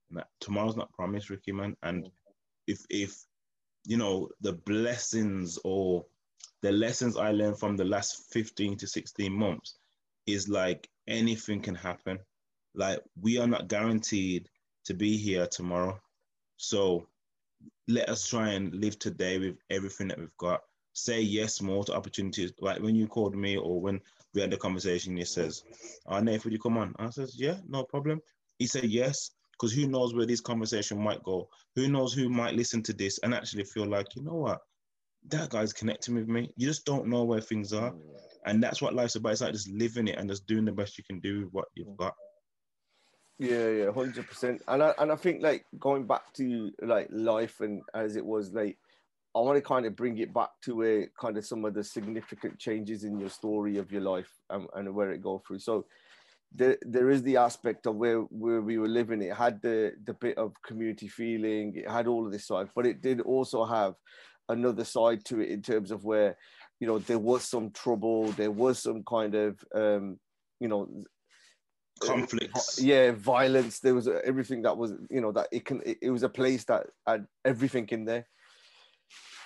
And 0.10 0.19
that, 0.19 0.27
tomorrow's 0.39 0.75
not 0.75 0.91
promised, 0.93 1.30
Ricky 1.30 1.51
man. 1.51 1.75
And 1.82 2.10
if 2.67 2.86
if 2.89 3.15
you 3.86 3.98
know, 3.98 4.30
the 4.41 4.54
blessings 4.54 5.58
or 5.63 6.06
the 6.62 6.72
lessons 6.72 7.17
I 7.17 7.32
learned 7.32 7.60
from 7.60 7.76
the 7.76 7.86
last 7.86 8.32
15 8.32 8.78
to 8.78 8.88
16 8.88 9.32
months 9.32 9.76
is 10.28 10.48
like 10.48 10.89
anything 11.08 11.62
can 11.62 11.76
happen. 11.76 12.20
Like 12.76 13.00
we 13.20 13.38
are 13.38 13.48
not 13.48 13.67
guaranteed 13.67 14.50
to 14.86 14.94
be 14.94 15.17
here 15.17 15.48
tomorrow. 15.48 16.00
So 16.58 17.08
let 17.88 18.10
us 18.10 18.28
try 18.28 18.50
and 18.50 18.74
live 18.76 19.00
today 19.00 19.39
with 19.39 19.58
everything 19.70 20.08
that 20.10 20.20
we've 20.20 20.38
got. 20.38 20.62
Say 20.94 21.22
yes 21.22 21.62
more 21.62 21.84
to 21.86 21.96
opportunities. 21.96 22.54
Like 22.60 22.82
when 22.82 22.96
you 22.96 23.08
called 23.08 23.36
me 23.36 23.58
or 23.58 23.82
when 23.82 24.00
we 24.34 24.41
had 24.41 24.52
the 24.52 24.58
conversation, 24.58 25.17
he 25.17 25.26
says, 25.26 25.63
Oh, 26.06 26.20
Nate, 26.20 26.44
would 26.44 26.54
you 26.54 26.60
come 26.60 26.78
on? 26.78 26.94
I 27.00 27.10
says, 27.10 27.36
Yeah, 27.39 27.58
no 27.67 27.84
problem. 27.84 28.22
He 28.60 28.67
said 28.67 28.86
yes 28.86 29.32
because 29.62 29.74
who 29.74 29.88
knows 29.88 30.15
where 30.15 30.26
this 30.26 30.41
conversation 30.41 31.00
might 31.00 31.21
go? 31.21 31.47
Who 31.76 31.88
knows 31.88 32.13
who 32.13 32.30
might 32.30 32.56
listen 32.56 32.82
to 32.84 32.93
this 32.93 33.19
and 33.19 33.34
actually 33.34 33.63
feel 33.65 33.86
like, 33.86 34.15
you 34.15 34.24
know 34.24 34.34
what, 34.34 34.60
that 35.28 35.50
guy's 35.52 35.71
connecting 35.71 36.15
with 36.15 36.28
me. 36.28 36.52
You 36.56 36.67
just 36.67 36.84
don't 36.84 37.08
know 37.08 37.24
where 37.24 37.41
things 37.41 37.71
are, 37.71 37.91
mm. 37.91 38.00
and 38.47 38.63
that's 38.63 38.82
what 38.82 38.95
life's 38.95 39.15
about. 39.15 39.34
It's 39.34 39.41
like 39.41 39.54
just 39.54 39.69
living 39.69 40.08
it 40.08 40.17
and 40.17 40.28
just 40.28 40.47
doing 40.47 40.65
the 40.65 40.71
best 40.71 40.97
you 40.97 41.04
can 41.04 41.19
do 41.19 41.41
with 41.41 41.50
what 41.54 41.65
you've 41.76 41.95
got. 41.95 42.15
Yeah, 43.38 43.69
yeah, 43.69 43.91
hundred 43.91 44.28
percent. 44.28 44.63
And 44.67 44.82
I 44.82 44.93
and 44.97 45.12
I 45.12 45.15
think 45.15 45.43
like 45.43 45.65
going 45.80 46.08
back 46.08 46.34
to 46.34 46.71
like 46.82 47.08
life 47.12 47.60
and 47.60 47.82
as 47.93 48.15
it 48.15 48.26
was 48.26 48.52
like 48.54 48.78
I 49.36 49.39
want 49.39 49.58
to 49.58 49.62
kind 49.62 49.86
of 49.86 49.95
bring 49.95 50.17
it 50.17 50.34
back 50.34 50.50
to 50.63 50.76
where 50.76 51.08
kind 51.19 51.38
of 51.38 51.45
some 51.45 51.65
of 51.65 51.74
the 51.74 51.84
significant 51.84 52.60
changes 52.60 53.04
in 53.04 53.19
your 53.19 53.30
story 53.30 53.78
of 53.78 53.91
your 53.91 54.02
life 54.02 54.30
and, 54.50 54.67
and 54.76 54.93
where 54.93 55.12
it 55.12 55.21
go 55.21 55.41
through. 55.47 55.60
So 55.60 55.86
there, 56.54 56.78
there 56.82 57.10
is 57.10 57.24
the 57.24 57.38
aspect 57.38 57.86
of 57.86 57.96
where, 57.96 58.20
where 58.20 58.62
we 58.62 58.78
were 58.78 58.88
living. 58.88 59.22
It 59.22 59.36
had 59.36 59.62
the, 59.62 59.94
the 60.04 60.14
bit 60.14 60.38
of 60.38 60.54
community 60.66 61.08
feeling, 61.08 61.74
it 61.76 61.90
had 61.90 62.08
all 62.08 62.26
of 62.26 62.32
this 62.32 62.48
side, 62.48 62.70
but 62.76 62.86
it 62.86 63.02
did 63.02 63.22
also 63.22 63.66
have 63.66 63.96
another 64.50 64.84
side 64.84 65.24
to 65.26 65.40
it 65.40 65.50
in 65.50 65.62
terms 65.62 65.92
of 65.92 66.04
where, 66.04 66.38
you 66.80 66.88
know, 66.88 67.00
there 67.00 67.20
was 67.20 67.44
some 67.44 67.72
trouble, 67.72 68.26
there 68.34 68.52
was 68.52 68.80
some 68.80 69.04
kind 69.04 69.36
of, 69.36 69.64
um, 69.74 70.20
you 70.60 70.68
know, 70.68 70.90
conflicts. 72.02 72.82
Yeah, 72.82 73.12
violence. 73.12 73.80
There 73.80 73.96
was 73.96 74.08
everything 74.08 74.64
that 74.64 74.76
was, 74.76 74.94
you 75.10 75.22
know, 75.22 75.32
that 75.32 75.48
it 75.52 75.64
can, 75.64 75.82
it, 75.86 76.00
it 76.02 76.10
was 76.10 76.24
a 76.24 76.30
place 76.30 76.66
that 76.66 76.88
had 77.08 77.28
everything 77.46 77.88
in 77.90 78.06
there. 78.06 78.28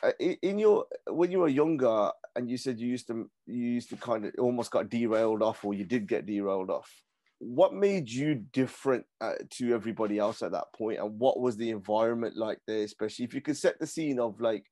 Uh, 0.03 0.11
in 0.19 0.59
your 0.59 0.85
when 1.07 1.31
you 1.31 1.39
were 1.39 1.47
younger 1.47 2.11
and 2.35 2.49
you 2.49 2.57
said 2.57 2.79
you 2.79 2.87
used 2.87 3.07
to 3.07 3.29
you 3.47 3.65
used 3.65 3.89
to 3.89 3.95
kind 3.95 4.25
of 4.25 4.33
almost 4.37 4.71
got 4.71 4.89
derailed 4.89 5.41
off 5.41 5.63
or 5.63 5.73
you 5.73 5.85
did 5.85 6.07
get 6.07 6.25
derailed 6.25 6.69
off 6.69 6.91
what 7.39 7.73
made 7.73 8.09
you 8.09 8.35
different 8.53 9.05
uh, 9.19 9.33
to 9.51 9.73
everybody 9.73 10.17
else 10.17 10.41
at 10.41 10.53
that 10.53 10.67
point? 10.75 10.99
And 10.99 11.19
what 11.19 11.39
was 11.39 11.57
the 11.57 11.69
environment 11.69 12.37
like 12.37 12.59
there 12.67 12.83
especially 12.83 13.25
if 13.25 13.33
you 13.33 13.41
could 13.41 13.57
set 13.57 13.79
the 13.79 13.87
scene 13.87 14.19
of 14.19 14.39
like 14.39 14.65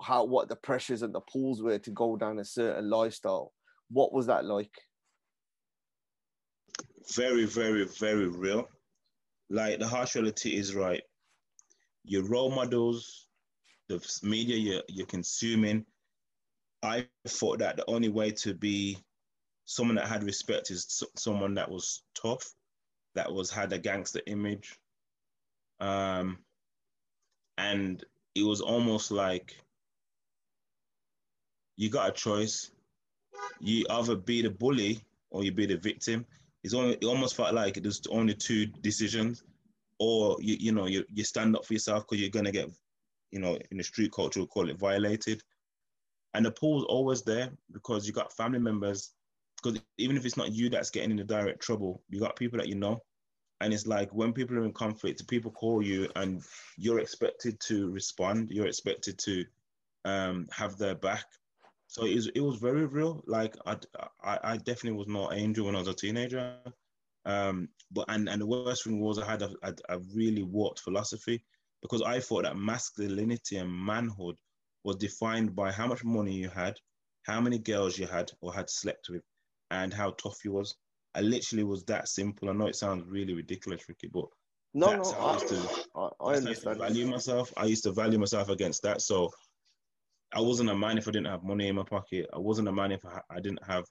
how 0.00 0.24
what 0.24 0.48
the 0.48 0.56
pressures 0.56 1.02
and 1.02 1.14
the 1.14 1.20
pulls 1.20 1.62
were 1.62 1.78
to 1.78 1.90
go 1.90 2.16
down 2.16 2.38
a 2.38 2.44
certain 2.44 2.90
lifestyle 2.90 3.52
what 3.90 4.12
was 4.12 4.26
that 4.26 4.44
like? 4.44 4.72
Very 7.14 7.44
very 7.44 7.84
very 7.84 8.28
real. 8.28 8.68
Like 9.48 9.78
the 9.78 9.86
harsh 9.86 10.16
reality 10.16 10.56
is 10.56 10.74
right 10.74 11.02
your 12.04 12.24
role 12.24 12.50
models 12.50 13.25
the 13.88 14.18
media 14.22 14.56
you're, 14.56 14.82
you're 14.88 15.06
consuming. 15.06 15.84
I 16.82 17.06
thought 17.26 17.58
that 17.58 17.76
the 17.76 17.88
only 17.88 18.08
way 18.08 18.30
to 18.32 18.54
be 18.54 18.98
someone 19.64 19.96
that 19.96 20.06
had 20.06 20.22
respect 20.22 20.70
is 20.70 21.02
someone 21.16 21.54
that 21.54 21.70
was 21.70 22.02
tough, 22.14 22.52
that 23.14 23.32
was 23.32 23.50
had 23.50 23.72
a 23.72 23.78
gangster 23.78 24.20
image, 24.26 24.78
um, 25.80 26.38
and 27.58 28.04
it 28.34 28.42
was 28.42 28.60
almost 28.60 29.10
like 29.10 29.56
you 31.76 31.90
got 31.90 32.08
a 32.08 32.12
choice. 32.12 32.70
You 33.60 33.86
either 33.90 34.16
be 34.16 34.42
the 34.42 34.50
bully 34.50 35.02
or 35.30 35.44
you 35.44 35.52
be 35.52 35.66
the 35.66 35.76
victim. 35.76 36.24
It's 36.62 36.74
only 36.74 36.94
it 36.94 37.04
almost 37.04 37.36
felt 37.36 37.54
like 37.54 37.74
there's 37.74 38.02
only 38.10 38.34
two 38.34 38.66
decisions, 38.66 39.44
or 39.98 40.36
you 40.40 40.56
you 40.58 40.72
know 40.72 40.86
you 40.86 41.04
you 41.12 41.24
stand 41.24 41.56
up 41.56 41.64
for 41.64 41.74
yourself 41.74 42.04
because 42.04 42.20
you're 42.20 42.30
gonna 42.30 42.52
get, 42.52 42.70
you 43.30 43.40
know, 43.40 43.58
in 43.70 43.78
the 43.78 43.84
street 43.84 44.12
culture 44.12 44.40
we'll 44.40 44.46
call 44.46 44.70
it 44.70 44.78
violated, 44.78 45.42
and 46.34 46.44
the 46.44 46.50
pool's 46.50 46.84
always 46.84 47.22
there 47.22 47.50
because 47.72 48.06
you 48.06 48.12
got 48.12 48.32
family 48.32 48.58
members. 48.58 49.12
Because 49.62 49.80
even 49.96 50.16
if 50.16 50.26
it's 50.26 50.36
not 50.36 50.52
you 50.52 50.68
that's 50.68 50.90
getting 50.90 51.10
into 51.10 51.24
direct 51.24 51.60
trouble, 51.60 52.02
you 52.10 52.20
got 52.20 52.36
people 52.36 52.58
that 52.58 52.68
you 52.68 52.74
know, 52.74 53.00
and 53.60 53.72
it's 53.72 53.86
like 53.86 54.12
when 54.14 54.32
people 54.32 54.56
are 54.58 54.64
in 54.64 54.72
conflict, 54.72 55.26
people 55.28 55.50
call 55.50 55.82
you 55.82 56.08
and 56.14 56.42
you're 56.76 57.00
expected 57.00 57.58
to 57.60 57.90
respond. 57.90 58.50
You're 58.50 58.66
expected 58.66 59.18
to 59.20 59.44
um, 60.04 60.46
have 60.52 60.76
their 60.76 60.94
back 60.94 61.24
so 61.88 62.04
it 62.04 62.14
was, 62.14 62.26
it 62.28 62.40
was 62.40 62.56
very 62.56 62.86
real. 62.86 63.22
Like 63.26 63.56
I, 63.66 63.76
I, 64.22 64.38
I 64.42 64.56
definitely 64.58 64.98
was 64.98 65.08
not 65.08 65.34
angel 65.34 65.66
when 65.66 65.76
I 65.76 65.78
was 65.78 65.88
a 65.88 65.94
teenager. 65.94 66.56
Um, 67.24 67.68
but 67.90 68.04
and, 68.08 68.28
and 68.28 68.40
the 68.40 68.46
worst 68.46 68.84
thing 68.84 69.00
was 69.00 69.18
I 69.18 69.26
had 69.26 69.42
a, 69.42 69.50
a, 69.62 69.74
a 69.88 69.98
really 70.14 70.42
warped 70.42 70.80
philosophy 70.80 71.42
because 71.82 72.02
I 72.02 72.20
thought 72.20 72.44
that 72.44 72.56
masculinity 72.56 73.56
and 73.56 73.70
manhood 73.70 74.36
was 74.84 74.96
defined 74.96 75.54
by 75.54 75.72
how 75.72 75.86
much 75.86 76.04
money 76.04 76.34
you 76.34 76.48
had, 76.48 76.74
how 77.24 77.40
many 77.40 77.58
girls 77.58 77.98
you 77.98 78.06
had 78.06 78.30
or 78.40 78.52
had 78.52 78.70
slept 78.70 79.08
with, 79.10 79.22
and 79.70 79.92
how 79.92 80.10
tough 80.12 80.38
you 80.44 80.52
was. 80.52 80.74
I 81.14 81.20
literally 81.20 81.64
was 81.64 81.84
that 81.84 82.08
simple. 82.08 82.50
I 82.50 82.52
know 82.52 82.66
it 82.66 82.76
sounds 82.76 83.04
really 83.08 83.34
ridiculous, 83.34 83.88
Ricky, 83.88 84.08
but 84.12 84.26
no, 84.74 84.94
no, 84.94 85.02
I, 85.12 85.24
I, 85.24 85.32
used 85.32 85.48
to, 85.48 85.84
I, 85.94 86.08
I 86.20 86.34
understand. 86.34 86.78
value 86.78 87.06
myself. 87.06 87.52
I 87.56 87.64
used 87.64 87.84
to 87.84 87.92
value 87.92 88.18
myself 88.18 88.50
against 88.50 88.82
that. 88.82 89.00
So 89.00 89.30
I 90.34 90.40
wasn't 90.40 90.70
a 90.70 90.74
man 90.76 90.98
if 90.98 91.08
I 91.08 91.12
didn't 91.12 91.28
have 91.28 91.42
money 91.42 91.68
in 91.68 91.76
my 91.76 91.82
pocket. 91.82 92.26
I 92.34 92.38
wasn't 92.38 92.68
a 92.68 92.72
man 92.72 92.92
if 92.92 93.04
I, 93.06 93.20
I 93.30 93.40
didn't 93.40 93.64
have 93.66 93.84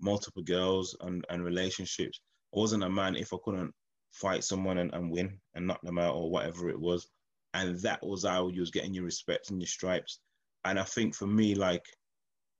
multiple 0.00 0.42
girls 0.42 0.96
and, 1.00 1.24
and 1.28 1.44
relationships. 1.44 2.20
I 2.54 2.58
wasn't 2.58 2.82
a 2.82 2.90
man 2.90 3.14
if 3.14 3.32
I 3.32 3.36
couldn't 3.44 3.72
fight 4.10 4.42
someone 4.42 4.78
and, 4.78 4.92
and 4.92 5.10
win 5.10 5.38
and 5.54 5.66
knock 5.66 5.80
them 5.82 5.98
out 5.98 6.16
or 6.16 6.30
whatever 6.30 6.68
it 6.68 6.80
was. 6.80 7.06
And 7.54 7.78
that 7.80 8.04
was 8.04 8.24
how 8.24 8.48
you 8.48 8.60
was 8.60 8.70
getting 8.70 8.92
your 8.92 9.04
respect 9.04 9.50
and 9.50 9.60
your 9.60 9.68
stripes. 9.68 10.18
And 10.64 10.78
I 10.78 10.82
think 10.82 11.14
for 11.14 11.26
me, 11.26 11.54
like 11.54 11.84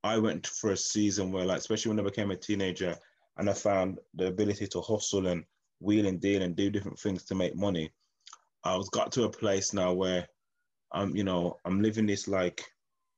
I 0.04 0.18
went 0.18 0.46
for 0.46 0.70
a 0.70 0.76
season 0.76 1.32
where, 1.32 1.44
like, 1.44 1.58
especially 1.58 1.90
when 1.90 2.00
I 2.00 2.04
became 2.08 2.30
a 2.30 2.36
teenager, 2.36 2.96
and 3.36 3.50
I 3.50 3.52
found 3.52 3.98
the 4.14 4.28
ability 4.28 4.68
to 4.68 4.80
hustle 4.80 5.26
and 5.26 5.44
wheel 5.80 6.06
and 6.06 6.20
deal 6.20 6.42
and 6.42 6.54
do 6.54 6.70
different 6.70 6.98
things 6.98 7.24
to 7.24 7.34
make 7.34 7.56
money. 7.56 7.90
I 8.64 8.76
was 8.76 8.88
got 8.90 9.10
to 9.12 9.24
a 9.24 9.30
place 9.30 9.72
now 9.74 9.92
where 9.92 10.26
I'm, 10.92 11.16
you 11.16 11.24
know, 11.24 11.58
I'm 11.64 11.82
living 11.82 12.06
this 12.06 12.28
like 12.28 12.64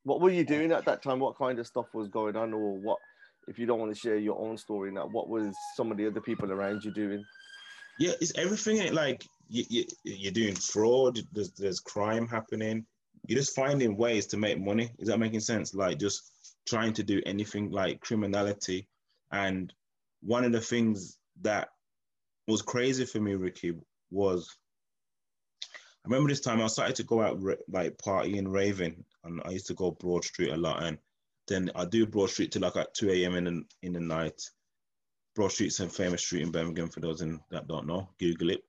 what 0.06 0.20
were 0.20 0.30
you 0.30 0.44
doing 0.44 0.70
at 0.70 0.84
that 0.84 1.02
time? 1.02 1.18
What 1.18 1.36
kind 1.36 1.58
of 1.58 1.66
stuff 1.66 1.86
was 1.92 2.08
going 2.08 2.36
on, 2.36 2.54
or 2.54 2.78
what? 2.78 2.98
If 3.48 3.58
you 3.58 3.66
don't 3.66 3.80
want 3.80 3.92
to 3.92 4.00
share 4.00 4.16
your 4.16 4.40
own 4.40 4.56
story 4.56 4.92
now, 4.92 5.08
what 5.08 5.28
was 5.28 5.52
some 5.74 5.90
of 5.90 5.96
the 5.96 6.06
other 6.06 6.20
people 6.20 6.50
around 6.52 6.84
you 6.84 6.92
doing? 6.92 7.24
Yeah, 7.98 8.12
it's 8.20 8.36
everything. 8.38 8.94
Like 8.94 9.26
you, 9.48 9.64
you, 9.68 9.84
you're 10.04 10.32
doing 10.32 10.54
fraud. 10.54 11.18
There's, 11.32 11.52
there's 11.52 11.80
crime 11.80 12.26
happening. 12.26 12.86
You're 13.26 13.38
just 13.38 13.56
finding 13.56 13.96
ways 13.96 14.26
to 14.28 14.36
make 14.36 14.60
money. 14.60 14.90
Is 14.98 15.08
that 15.08 15.18
making 15.18 15.40
sense? 15.40 15.74
Like 15.74 15.98
just 15.98 16.30
trying 16.68 16.92
to 16.94 17.02
do 17.02 17.22
anything 17.26 17.70
like 17.70 18.00
criminality. 18.00 18.88
And 19.32 19.72
one 20.22 20.44
of 20.44 20.52
the 20.52 20.60
things 20.60 21.18
that 21.42 21.68
was 22.46 22.62
crazy 22.62 23.04
for 23.04 23.20
me, 23.20 23.34
Ricky, 23.34 23.74
was 24.10 24.56
I 26.04 26.08
remember 26.08 26.28
this 26.28 26.40
time 26.40 26.62
I 26.62 26.68
started 26.68 26.96
to 26.96 27.02
go 27.02 27.20
out 27.20 27.40
like 27.68 27.98
partying, 27.98 28.48
raving, 28.48 29.04
and 29.24 29.42
I 29.44 29.50
used 29.50 29.66
to 29.66 29.74
go 29.74 29.90
Broad 29.90 30.24
Street 30.24 30.52
a 30.52 30.56
lot. 30.56 30.84
And 30.84 30.98
then 31.48 31.70
I 31.74 31.84
do 31.84 32.06
Broad 32.06 32.30
Street 32.30 32.52
till 32.52 32.62
like 32.62 32.76
at 32.76 32.94
2 32.94 33.10
a.m. 33.10 33.34
in 33.34 33.44
the, 33.44 33.62
in 33.82 33.92
the 33.92 34.00
night. 34.00 34.40
Broad 35.34 35.50
Street's 35.52 35.80
a 35.80 35.88
famous 35.88 36.22
street 36.22 36.42
in 36.42 36.52
Birmingham 36.52 36.88
for 36.88 37.00
those 37.00 37.22
in, 37.22 37.40
that 37.50 37.66
don't 37.66 37.86
know. 37.86 38.08
Google 38.18 38.50
it. 38.50 38.62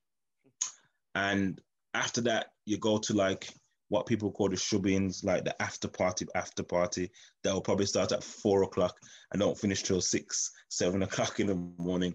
And 1.17 1.59
after 1.95 2.21
that, 2.21 2.51
you 2.65 2.77
go 2.77 2.99
to 2.99 3.13
like 3.13 3.49
what 3.89 4.05
people 4.05 4.31
call 4.31 4.49
the 4.49 4.55
shubbings, 4.55 5.23
like 5.23 5.45
the 5.45 5.59
after 5.59 5.87
party, 5.87 6.27
after 6.35 6.61
party. 6.61 7.09
That 7.43 7.53
will 7.53 7.61
probably 7.61 7.87
start 7.87 8.11
at 8.11 8.23
four 8.23 8.61
o'clock 8.61 8.95
and 9.31 9.39
don't 9.39 9.57
finish 9.57 9.81
till 9.81 9.99
six, 9.99 10.51
seven 10.69 11.01
o'clock 11.07 11.39
in 11.39 11.47
the 11.47 11.55
morning. 11.55 12.13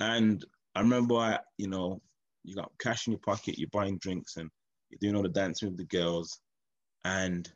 And 0.00 0.44
I 0.74 0.80
remember, 0.80 1.14
I, 1.14 1.38
you 1.58 1.68
know, 1.68 2.02
you 2.42 2.56
got 2.56 2.72
cash 2.80 3.06
in 3.06 3.12
your 3.12 3.20
pocket, 3.20 3.56
you're 3.56 3.68
buying 3.72 3.98
drinks 3.98 4.36
and 4.36 4.50
you're 4.90 4.98
doing 5.00 5.14
all 5.14 5.22
the 5.22 5.28
dancing 5.28 5.68
with 5.68 5.78
the 5.78 5.84
girls. 5.84 6.40
And 7.04 7.48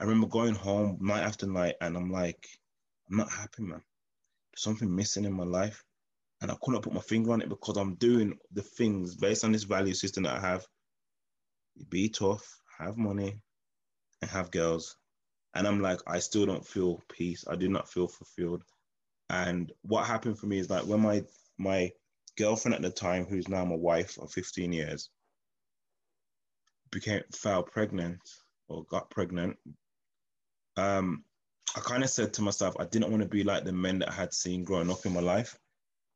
I 0.00 0.04
remember 0.04 0.26
going 0.26 0.54
home 0.54 0.98
night 1.00 1.22
after 1.22 1.46
night 1.46 1.76
and 1.80 1.96
I'm 1.96 2.10
like, 2.10 2.46
I'm 3.10 3.16
not 3.16 3.32
happy, 3.32 3.62
man. 3.62 3.80
There's 4.52 4.62
something 4.64 4.94
missing 4.94 5.24
in 5.24 5.32
my 5.32 5.44
life. 5.44 5.82
And 6.40 6.50
I 6.50 6.56
couldn't 6.62 6.82
put 6.82 6.92
my 6.92 7.00
finger 7.00 7.32
on 7.32 7.42
it 7.42 7.48
because 7.48 7.76
I'm 7.76 7.96
doing 7.96 8.38
the 8.52 8.62
things 8.62 9.16
based 9.16 9.44
on 9.44 9.52
this 9.52 9.64
value 9.64 9.94
system 9.94 10.22
that 10.22 10.36
I 10.36 10.40
have. 10.40 10.64
Be 11.88 12.08
tough, 12.08 12.60
have 12.78 12.96
money, 12.96 13.40
and 14.22 14.30
have 14.30 14.50
girls. 14.50 14.96
And 15.54 15.66
I'm 15.66 15.80
like, 15.80 16.00
I 16.06 16.18
still 16.20 16.46
don't 16.46 16.66
feel 16.66 17.02
peace. 17.08 17.44
I 17.48 17.56
do 17.56 17.68
not 17.68 17.90
feel 17.90 18.06
fulfilled. 18.06 18.62
And 19.30 19.72
what 19.82 20.06
happened 20.06 20.38
for 20.38 20.46
me 20.46 20.58
is 20.58 20.70
like 20.70 20.84
when 20.84 21.00
my 21.00 21.24
my 21.58 21.90
girlfriend 22.36 22.74
at 22.74 22.82
the 22.82 22.90
time, 22.90 23.26
who's 23.26 23.48
now 23.48 23.64
my 23.64 23.74
wife 23.74 24.16
of 24.18 24.32
15 24.32 24.72
years, 24.72 25.10
became 26.90 27.22
fell 27.34 27.62
pregnant 27.62 28.20
or 28.68 28.84
got 28.84 29.10
pregnant. 29.10 29.56
Um, 30.76 31.24
I 31.76 31.80
kind 31.80 32.04
of 32.04 32.10
said 32.10 32.32
to 32.34 32.42
myself, 32.42 32.76
I 32.78 32.84
didn't 32.84 33.10
want 33.10 33.22
to 33.22 33.28
be 33.28 33.42
like 33.42 33.64
the 33.64 33.72
men 33.72 33.98
that 33.98 34.10
I 34.10 34.14
had 34.14 34.32
seen 34.32 34.64
growing 34.64 34.90
up 34.90 35.04
in 35.04 35.12
my 35.12 35.20
life. 35.20 35.58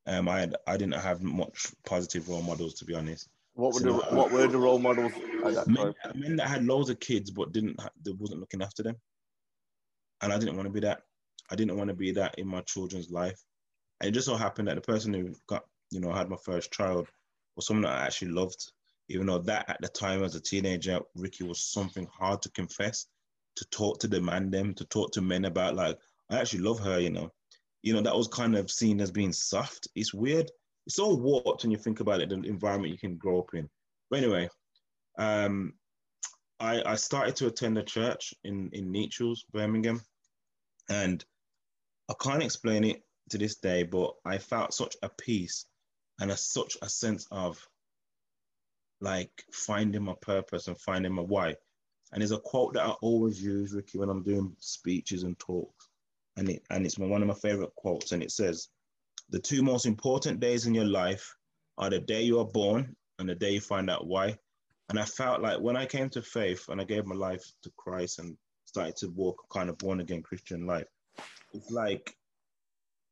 Um, 0.07 0.29
I 0.29 0.41
had, 0.41 0.57
I 0.67 0.77
didn't 0.77 1.01
have 1.01 1.23
much 1.23 1.69
positive 1.85 2.29
role 2.29 2.43
models, 2.43 2.75
to 2.75 2.85
be 2.85 2.95
honest. 2.95 3.29
What 3.55 3.75
were 3.75 3.81
so, 3.81 3.87
the 3.87 4.17
What 4.17 4.33
were 4.33 4.47
the 4.47 4.59
role 4.59 4.79
models 4.79 5.13
that 5.45 5.69
men. 5.69 5.95
Men 6.15 6.37
that 6.37 6.49
had 6.49 6.65
loads 6.65 6.91
of 6.91 6.99
kids 7.01 7.31
but 7.31 7.53
didn't, 7.53 7.77
that 7.77 8.19
wasn't 8.19 8.41
looking 8.41 8.63
after 8.63 8.83
them, 8.83 8.97
and 10.21 10.33
I 10.33 10.39
didn't 10.39 10.57
want 10.57 10.67
to 10.67 10.73
be 10.73 10.81
that. 10.81 11.03
I 11.51 11.55
didn't 11.55 11.77
want 11.77 11.89
to 11.89 11.95
be 11.95 12.13
that 12.13 12.37
in 12.39 12.49
my 12.49 12.63
children's 12.63 13.11
life. 13.11 13.39
And 14.01 14.09
it 14.09 14.13
just 14.13 14.27
so 14.27 14.37
happened 14.37 14.69
that 14.69 14.77
the 14.77 14.81
person 14.81 15.13
who 15.13 15.35
got 15.47 15.65
you 15.93 16.01
know, 16.01 16.13
had 16.13 16.29
my 16.29 16.37
first 16.43 16.73
child 16.73 17.07
was 17.55 17.67
someone 17.67 17.83
that 17.83 18.01
I 18.01 18.07
actually 18.07 18.33
loved, 18.33 18.73
even 19.09 19.27
though 19.27 19.39
that 19.39 19.69
at 19.69 19.81
the 19.81 19.89
time 19.89 20.25
as 20.25 20.35
a 20.35 20.41
teenager, 20.41 21.01
Ricky 21.15 21.45
was 21.45 21.63
something 21.63 22.09
hard 22.13 22.41
to 22.43 22.51
confess, 22.51 23.07
to 23.57 23.65
talk 23.67 24.01
to 24.01 24.09
demand 24.09 24.53
them, 24.53 24.75
to 24.75 24.85
talk 24.87 25.13
to 25.13 25.21
men 25.21 25.45
about 25.45 25.77
like, 25.77 25.99
I 26.31 26.39
actually 26.41 26.63
love 26.63 26.81
her, 26.81 26.99
you 26.99 27.11
know. 27.11 27.31
You 27.83 27.95
know, 27.95 28.03
that 28.03 28.17
was 28.17 28.29
kind 28.29 28.57
of 28.57 28.71
seen 28.71 29.01
as 29.01 29.11
being 29.11 29.33
soft. 29.33 29.89
It's 29.95 30.15
weird. 30.15 30.51
It's 30.87 30.99
all 30.99 31.21
warped 31.21 31.63
when 31.63 31.71
you 31.71 31.79
think 31.79 32.01
about 32.01 32.21
it, 32.21 32.29
the 32.29 32.37
environment 32.37 32.93
you 32.93 32.99
can 32.99 33.17
grow 33.17 33.41
up 33.41 33.55
in. 33.55 33.69
But 34.11 34.21
anyway, 34.21 34.49
um, 35.19 35.75
I, 36.61 36.83
I 36.85 36.95
started 36.95 37.37
to 37.37 37.49
attend 37.49 37.79
a 37.79 37.83
church 37.83 38.35
in, 38.45 38.71
in 38.73 38.93
Nechells, 38.93 39.45
Birmingham. 39.53 40.01
And 40.89 41.25
I 42.09 42.15
can't 42.21 42.43
explain 42.43 42.85
it 42.85 43.03
to 43.31 43.39
this 43.39 43.57
day, 43.57 43.83
but 43.83 44.15
I 44.25 44.39
felt 44.39 44.75
such 44.75 44.97
a 45.03 45.09
peace 45.09 45.67
and 46.21 46.31
a, 46.31 46.37
such 46.37 46.77
a 46.83 46.89
sense 46.89 47.27
of 47.31 47.65
like 49.01 49.31
finding 49.53 50.05
my 50.05 50.15
purpose 50.21 50.69
and 50.69 50.81
finding 50.81 51.13
my 51.13 51.23
why. 51.23 51.57
And 52.13 52.21
there's 52.21 52.33
a 52.33 52.39
quote 52.39 52.75
that 52.75 52.87
I 52.87 52.91
always 53.01 53.43
use, 53.43 53.73
Ricky, 53.73 53.99
when 53.99 54.11
I'm 54.11 54.23
doing 54.23 54.55
speeches 54.59 55.23
and 55.23 55.39
talks, 55.39 55.89
and 56.37 56.49
it 56.49 56.63
and 56.71 56.87
it's 56.87 56.99
one 56.99 57.23
of 57.23 57.29
my 57.29 57.35
favorite 57.35 57.75
quotes, 57.77 58.13
and 58.13 58.23
it 58.23 58.31
says, 58.31 58.69
"The 59.31 59.41
two 59.41 59.63
most 59.63 59.87
important 59.87 60.41
days 60.41 60.67
in 60.67 60.75
your 60.75 60.87
life 60.87 61.35
are 61.79 61.91
the 61.91 62.01
day 62.01 62.23
you 62.23 62.39
are 62.39 62.47
born 62.47 62.97
and 63.19 63.29
the 63.29 63.35
day 63.35 63.53
you 63.53 63.61
find 63.61 63.91
out 63.91 64.07
why." 64.07 64.37
And 64.89 64.99
I 64.99 65.05
felt 65.05 65.41
like 65.41 65.61
when 65.61 65.77
I 65.77 65.87
came 65.87 66.11
to 66.11 66.23
faith 66.23 66.69
and 66.69 66.81
I 66.81 66.85
gave 66.85 67.07
my 67.07 67.15
life 67.15 67.45
to 67.63 67.71
Christ 67.77 68.19
and 68.19 68.37
started 68.65 68.97
to 68.97 69.09
walk 69.09 69.49
kind 69.51 69.71
of 69.71 69.79
born 69.79 70.01
again 70.01 70.23
Christian 70.23 70.67
life, 70.67 70.87
it's 71.53 71.71
like 71.71 72.17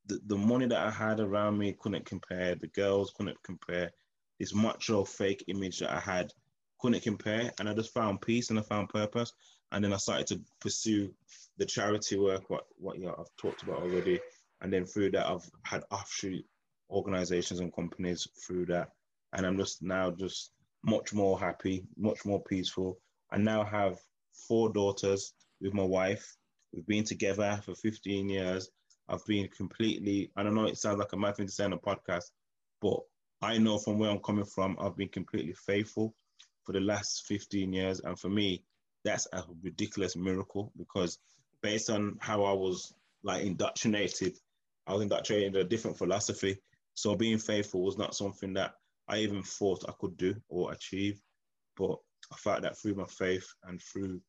the, 0.07 0.21
the 0.27 0.37
money 0.37 0.67
that 0.67 0.87
I 0.87 0.91
had 0.91 1.21
around 1.21 1.59
me 1.59 1.75
couldn't 1.79 2.05
compare. 2.05 2.55
The 2.55 2.67
girls 2.69 3.13
couldn't 3.17 3.43
compare. 3.43 3.91
This 4.39 4.55
macho 4.55 5.05
fake 5.05 5.45
image 5.49 5.79
that 5.79 5.91
I 5.91 6.01
had 6.01 6.33
couldn't 6.81 7.03
compare. 7.03 7.53
And 7.59 7.69
I 7.69 7.75
just 7.75 7.95
found 7.95 8.21
peace 8.21 8.51
and 8.51 8.59
I 8.59 8.63
found 8.63 8.89
purpose. 8.89 9.33
And 9.73 9.85
then 9.85 9.93
I 9.93 9.97
started 9.97 10.27
to 10.29 10.41
pursue 10.61 11.15
the 11.59 11.67
charity 11.67 12.19
work, 12.19 12.51
what, 12.51 12.65
what 12.77 12.99
you 12.99 13.07
know, 13.07 13.17
I've 13.19 13.37
talked 13.37 13.63
about 13.63 13.83
already. 13.83 14.21
And 14.61 14.73
then 14.73 14.85
through 14.85 15.13
that, 15.13 15.27
I've 15.27 15.49
had 15.65 15.85
offshoot 15.91 16.45
organizations 16.91 17.61
and 17.61 17.75
companies 17.75 18.27
through 18.45 18.67
that. 18.67 18.91
And 19.33 19.47
I'm 19.47 19.57
just 19.57 19.83
now 19.83 20.11
just 20.11 20.51
much 20.85 21.13
more 21.13 21.39
happy, 21.39 21.85
much 21.97 22.25
more 22.25 22.43
peaceful. 22.43 22.99
I 23.31 23.39
now 23.39 23.65
have 23.65 23.99
four 24.49 24.73
daughters 24.73 25.33
with 25.61 25.75
my 25.75 25.85
wife. 25.85 26.37
We've 26.73 26.87
been 26.87 27.05
together 27.05 27.61
for 27.65 27.75
15 27.75 28.29
years. 28.29 28.71
I've 29.09 29.25
been 29.27 29.49
completely, 29.49 30.31
I 30.37 30.43
don't 30.43 30.55
know, 30.55 30.67
it 30.67 30.79
sounds 30.79 30.99
like 30.99 31.13
a 31.13 31.17
mad 31.17 31.37
thing 31.37 31.47
to 31.47 31.53
say 31.53 31.65
on 31.65 31.73
a 31.73 31.79
podcast, 31.79 32.31
but 32.81 33.01
I 33.43 33.59
know 33.59 33.79
from 33.79 33.99
where 33.99 34.11
I'm 34.11 34.21
coming 34.21 34.45
from, 34.45 34.77
I've 34.81 34.97
been 34.97 35.09
completely 35.09 35.55
faithful 35.55 36.15
for 36.65 36.73
the 36.73 36.81
last 36.81 37.27
15 37.27 37.73
years. 37.73 38.01
And 38.01 38.19
for 38.19 38.29
me, 38.29 38.63
that's 39.05 39.27
a 39.33 39.43
ridiculous 39.63 40.17
miracle 40.17 40.73
because 40.77 41.19
based 41.63 41.91
on 41.91 42.17
how 42.21 42.45
I 42.45 42.53
was 42.53 42.95
like 43.23 43.45
indoctrinated, 43.45 44.37
I 44.87 44.95
was 44.95 45.03
indoctrinated 45.03 45.55
in 45.55 45.61
a 45.61 45.69
different 45.69 45.99
philosophy. 45.99 46.59
So 46.95 47.15
being 47.15 47.39
faithful 47.39 47.83
was 47.83 47.99
not 47.99 48.15
something 48.15 48.55
that 48.55 48.75
I 49.09 49.19
even 49.19 49.43
thought 49.43 49.89
I 49.89 49.93
could 49.99 50.17
do 50.17 50.35
or 50.49 50.73
achieve. 50.73 51.21
But 51.77 51.99
I 52.33 52.37
felt 52.37 52.63
that 52.63 52.79
through 52.79 52.95
my 52.95 53.07
faith 53.07 53.47
and 53.65 53.81
through, 53.81 54.21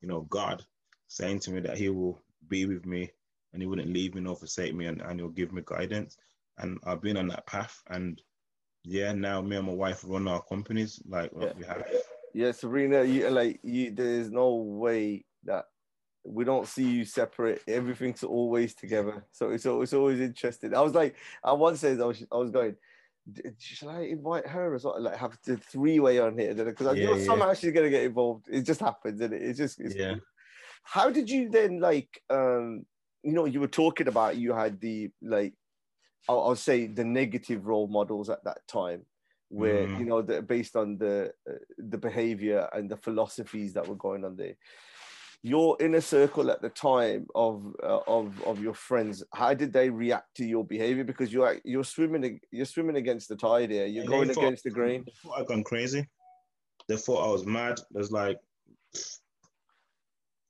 you 0.00 0.08
know, 0.08 0.22
God 0.22 0.64
saying 1.08 1.40
to 1.40 1.50
me 1.50 1.60
that 1.60 1.76
He 1.78 1.88
will 1.88 2.20
be 2.48 2.66
with 2.66 2.86
me 2.86 3.10
and 3.52 3.62
He 3.62 3.66
wouldn't 3.66 3.92
leave 3.92 4.14
me 4.14 4.20
nor 4.20 4.36
forsake 4.36 4.74
me 4.74 4.86
and, 4.86 5.00
and 5.00 5.20
He'll 5.20 5.28
give 5.28 5.52
me 5.52 5.62
guidance. 5.64 6.16
And 6.58 6.78
I've 6.84 7.02
been 7.02 7.16
on 7.16 7.28
that 7.28 7.46
path. 7.46 7.82
And 7.88 8.20
yeah, 8.84 9.12
now 9.12 9.40
me 9.40 9.56
and 9.56 9.66
my 9.66 9.72
wife 9.72 10.02
run 10.06 10.28
our 10.28 10.42
companies 10.42 11.00
like 11.06 11.30
yeah. 11.38 11.52
we 11.56 11.64
have. 11.64 11.84
Yeah, 12.34 12.52
Sabrina, 12.52 13.04
you 13.04 13.28
like 13.30 13.60
you. 13.62 13.90
There's 13.90 14.30
no 14.30 14.54
way 14.54 15.24
that 15.44 15.64
we 16.24 16.44
don't 16.44 16.66
see 16.66 16.88
you 16.88 17.04
separate. 17.04 17.62
Everything's 17.66 18.22
always 18.22 18.74
together. 18.74 19.24
So 19.32 19.50
it's 19.50 19.66
always, 19.66 19.88
it's 19.88 19.94
always 19.94 20.20
interesting. 20.20 20.74
I 20.74 20.80
was 20.80 20.94
like, 20.94 21.16
I 21.42 21.52
once 21.52 21.80
said 21.80 22.00
I 22.00 22.04
was, 22.04 22.24
I 22.30 22.36
was 22.36 22.50
going, 22.50 22.76
shall 23.58 23.90
I 23.90 24.02
invite 24.02 24.46
her 24.46 24.74
as 24.74 24.84
well? 24.84 25.00
Like 25.00 25.16
have 25.16 25.38
the 25.44 25.56
three 25.56 26.00
way 26.00 26.18
on 26.18 26.38
here 26.38 26.54
because 26.54 26.86
I 26.86 26.92
yeah, 26.92 27.06
know 27.06 27.16
yeah. 27.16 27.24
somehow 27.24 27.54
she's 27.54 27.72
gonna 27.72 27.90
get 27.90 28.04
involved. 28.04 28.46
It 28.50 28.62
just 28.62 28.80
happens, 28.80 29.20
and 29.20 29.32
it? 29.32 29.42
it's 29.42 29.58
just 29.58 29.80
it's 29.80 29.94
yeah. 29.94 30.12
Cool. 30.12 30.20
How 30.82 31.10
did 31.10 31.28
you 31.28 31.50
then 31.50 31.80
like? 31.80 32.22
um 32.30 32.86
You 33.22 33.32
know, 33.32 33.44
you 33.44 33.60
were 33.60 33.68
talking 33.68 34.08
about 34.08 34.38
you 34.38 34.54
had 34.54 34.80
the 34.80 35.10
like, 35.20 35.52
I'll, 36.26 36.40
I'll 36.40 36.56
say 36.56 36.86
the 36.86 37.04
negative 37.04 37.66
role 37.66 37.86
models 37.86 38.30
at 38.30 38.44
that 38.44 38.66
time 38.66 39.04
where 39.50 39.86
mm. 39.86 39.98
you 39.98 40.04
know 40.06 40.22
the, 40.22 40.40
based 40.40 40.76
on 40.76 40.96
the 40.96 41.32
uh, 41.48 41.54
the 41.76 41.98
behavior 41.98 42.68
and 42.72 42.88
the 42.88 42.96
philosophies 42.96 43.74
that 43.74 43.86
were 43.86 43.96
going 43.96 44.24
on 44.24 44.36
there. 44.36 44.54
Your 45.42 45.76
inner 45.80 46.02
circle 46.02 46.50
at 46.50 46.62
the 46.62 46.68
time 46.68 47.26
of 47.34 47.74
uh, 47.82 48.00
of 48.06 48.40
of 48.44 48.62
your 48.62 48.74
friends 48.74 49.24
how 49.34 49.52
did 49.54 49.72
they 49.72 49.90
react 49.90 50.36
to 50.36 50.44
your 50.44 50.64
behavior? 50.64 51.02
Because 51.02 51.32
you're 51.32 51.56
you're 51.64 51.84
swimming 51.84 52.38
you're 52.52 52.64
swimming 52.64 52.96
against 52.96 53.28
the 53.28 53.36
tide 53.36 53.70
here. 53.70 53.86
You're 53.86 54.06
going 54.06 54.28
thought, 54.28 54.44
against 54.44 54.64
the 54.64 54.70
grain. 54.70 55.04
they 55.04 55.12
thought 55.22 55.40
i'd 55.40 55.46
gone 55.46 55.64
crazy. 55.64 56.08
They 56.88 56.96
thought 56.96 57.28
i 57.28 57.32
was 57.32 57.44
mad. 57.44 57.80
There's 57.90 58.12
like 58.12 58.38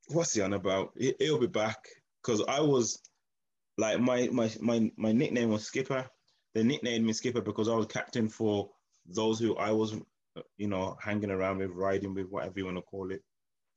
what's 0.09 0.35
he 0.35 0.43
on 0.43 0.53
about? 0.53 0.91
He, 0.99 1.15
will 1.21 1.39
be 1.39 1.47
back. 1.47 1.79
Because 2.23 2.43
i 2.49 2.61
was 2.61 3.01
like 3.79 3.99
my 3.99 4.29
my 4.31 4.51
my 4.61 4.91
my 4.99 5.13
nickname 5.13 5.51
was 5.51 5.65
skipper. 5.65 6.05
They 6.55 6.65
nicknamed 6.65 7.07
me 7.07 7.15
skipper 7.15 7.41
because 7.41 7.69
i 7.69 7.75
was 7.75 7.87
captain 7.87 8.29
for 8.29 8.69
those 9.07 9.39
who 9.39 9.57
i 9.57 9.71
was 9.71 9.95
you 10.59 10.69
know 10.69 10.97
hanging 11.03 11.31
around 11.31 11.59
with 11.59 11.71
riding 11.71 12.15
with 12.15 12.27
whatever 12.29 12.59
you 12.59 12.65
want 12.67 12.77
to 12.77 12.83
call 12.83 13.11
it 13.11 13.23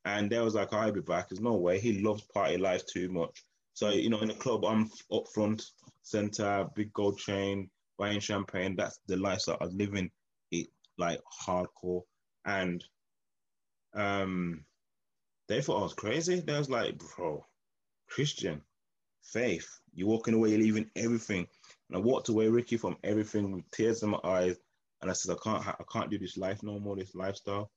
and 0.06 0.30
they 0.30 0.40
was 0.40 0.56
like, 0.56 0.74
I'll 0.74 0.92
be 0.92 1.02
back. 1.02 1.30
There's 1.30 1.40
no 1.42 1.54
way. 1.54 1.80
He 1.80 2.02
loves 2.02 2.24
party 2.24 2.58
life 2.58 2.86
too 2.86 3.10
much. 3.10 3.44
So, 3.74 3.90
you 3.90 4.10
know, 4.10 4.20
in 4.22 4.28
the 4.28 4.34
club, 4.36 4.66
I'm 4.66 4.90
up 5.12 5.26
front, 5.34 5.64
center, 6.04 6.68
big 6.76 6.94
gold 6.94 7.18
chain, 7.18 7.70
buying 7.98 8.20
champagne. 8.20 8.76
That's 8.76 9.00
the 9.08 9.18
lifestyle 9.18 9.58
I 9.62 9.66
was 9.66 9.74
living 9.74 10.12
it 10.52 10.68
like 10.98 11.20
hardcore. 11.48 12.04
And 12.46 12.84
um 13.94 14.66
they 15.48 15.62
thought 15.62 15.80
I 15.80 15.84
was 15.84 15.94
crazy. 15.94 16.40
They 16.40 16.58
was 16.58 16.70
like, 16.70 16.98
bro, 16.98 17.46
Christian, 18.08 18.62
faith, 19.24 19.68
you're 19.94 20.08
walking 20.08 20.34
away, 20.34 20.50
you're 20.52 20.60
leaving 20.60 20.90
everything. 20.96 21.48
And 21.90 21.98
I 21.98 22.00
walked 22.00 22.30
away, 22.30 22.48
Ricky, 22.48 22.78
from 22.78 22.98
everything 23.04 23.52
with 23.52 23.70
tears 23.72 24.04
in 24.04 24.10
my 24.10 24.20
eyes. 24.24 24.58
And 25.04 25.12
I 25.12 25.13
said, 25.13 25.36
I 25.36 25.44
can't, 25.44 25.68
I 25.68 25.84
can't 25.92 26.10
do 26.10 26.18
this 26.18 26.38
life 26.38 26.63
no 26.63 26.80
more, 26.80 26.96
this 26.96 27.13
lifestyle. 27.13 27.70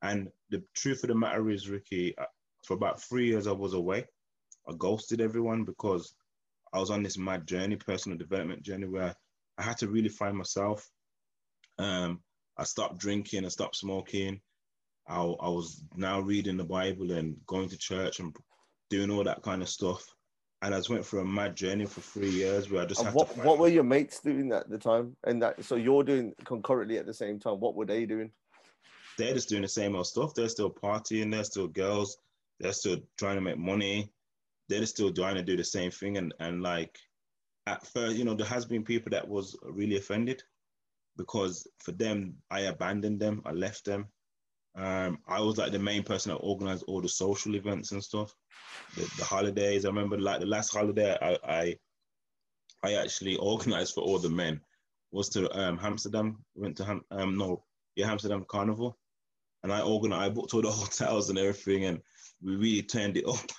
And 0.00 0.30
the 0.48 0.62
truth 0.74 1.04
of 1.04 1.08
the 1.08 1.14
matter 1.14 1.50
is, 1.50 1.68
Ricky, 1.68 2.16
uh, 2.16 2.24
for 2.66 2.72
about 2.72 3.02
three 3.02 3.26
years 3.28 3.46
I 3.46 3.52
was 3.52 3.74
away. 3.74 4.06
I 4.66 4.72
ghosted 4.78 5.20
everyone 5.20 5.64
because 5.64 6.14
I 6.72 6.78
was 6.78 6.90
on 6.90 7.02
this 7.02 7.18
mad 7.18 7.46
journey, 7.46 7.76
personal 7.76 8.16
development 8.16 8.62
journey, 8.62 8.86
where 8.86 9.14
I 9.58 9.62
had 9.62 9.76
to 9.78 9.88
really 9.88 10.08
find 10.08 10.34
myself. 10.34 10.88
Um, 11.78 12.20
I 12.56 12.64
stopped 12.64 12.96
drinking, 12.96 13.44
I 13.44 13.48
stopped 13.48 13.76
smoking. 13.76 14.40
I, 15.06 15.20
I 15.20 15.48
was 15.50 15.84
now 15.96 16.20
reading 16.20 16.56
the 16.56 16.64
Bible 16.64 17.10
and 17.12 17.36
going 17.46 17.68
to 17.68 17.76
church 17.76 18.20
and 18.20 18.34
doing 18.88 19.10
all 19.10 19.24
that 19.24 19.42
kind 19.42 19.60
of 19.60 19.68
stuff. 19.68 20.02
And 20.62 20.74
I 20.74 20.78
just 20.78 20.90
went 20.90 21.06
through 21.06 21.20
a 21.20 21.24
mad 21.24 21.56
journey 21.56 21.86
for 21.86 22.02
three 22.02 22.28
years 22.28 22.70
where 22.70 22.82
I 22.82 22.86
just. 22.86 23.02
what 23.14 23.34
What 23.38 23.58
were 23.58 23.68
your 23.68 23.84
mates 23.84 24.20
doing 24.20 24.52
at 24.52 24.68
the 24.68 24.78
time? 24.78 25.16
And 25.24 25.40
that 25.42 25.64
so 25.64 25.76
you're 25.76 26.04
doing 26.04 26.34
concurrently 26.44 26.98
at 26.98 27.06
the 27.06 27.14
same 27.14 27.38
time. 27.38 27.60
What 27.60 27.74
were 27.74 27.86
they 27.86 28.04
doing? 28.04 28.30
they're 29.20 29.34
just 29.34 29.48
doing 29.48 29.62
the 29.62 29.68
same 29.68 29.94
old 29.94 30.06
stuff. 30.06 30.34
They're 30.34 30.48
still 30.48 30.70
partying. 30.70 31.30
They're 31.30 31.44
still 31.44 31.68
girls. 31.68 32.16
They're 32.58 32.72
still 32.72 32.98
trying 33.18 33.36
to 33.36 33.40
make 33.40 33.58
money. 33.58 34.12
They're 34.68 34.86
still 34.86 35.12
trying 35.12 35.36
to 35.36 35.42
do 35.42 35.56
the 35.56 35.64
same 35.64 35.90
thing. 35.90 36.16
And 36.16 36.32
and 36.40 36.62
like 36.62 36.98
at 37.66 37.86
first, 37.86 38.16
you 38.16 38.24
know, 38.24 38.34
there 38.34 38.46
has 38.46 38.64
been 38.64 38.84
people 38.84 39.10
that 39.10 39.28
was 39.28 39.56
really 39.62 39.96
offended 39.96 40.42
because 41.16 41.66
for 41.78 41.92
them, 41.92 42.34
I 42.50 42.60
abandoned 42.60 43.20
them. 43.20 43.42
I 43.44 43.52
left 43.52 43.84
them. 43.84 44.08
Um, 44.76 45.18
I 45.26 45.40
was 45.40 45.58
like 45.58 45.72
the 45.72 45.78
main 45.78 46.02
person 46.02 46.30
that 46.30 46.38
organized 46.38 46.84
all 46.86 47.00
the 47.00 47.08
social 47.08 47.54
events 47.56 47.92
and 47.92 48.02
stuff. 48.02 48.34
The, 48.96 49.02
the 49.18 49.24
holidays. 49.24 49.84
I 49.84 49.88
remember 49.88 50.18
like 50.18 50.40
the 50.40 50.46
last 50.46 50.72
holiday 50.72 51.16
I, 51.20 51.38
I 51.44 51.76
I 52.82 52.94
actually 52.94 53.36
organized 53.52 53.94
for 53.94 54.02
all 54.02 54.18
the 54.18 54.30
men 54.30 54.60
was 55.12 55.28
to 55.30 55.50
um, 55.58 55.78
Amsterdam. 55.82 56.44
Went 56.54 56.76
to 56.76 56.84
Ham- 56.84 57.04
um, 57.10 57.36
no, 57.36 57.64
yeah, 57.96 58.10
Amsterdam 58.10 58.44
Carnival, 58.48 58.96
and 59.62 59.72
I 59.72 59.82
organized, 59.82 60.22
I 60.22 60.28
booked 60.28 60.54
all 60.54 60.62
the 60.62 60.70
hotels 60.70 61.30
and 61.30 61.38
everything, 61.38 61.84
and 61.84 62.00
we 62.42 62.56
really 62.56 62.82
turned 62.82 63.16
it 63.16 63.24
up 63.28 63.50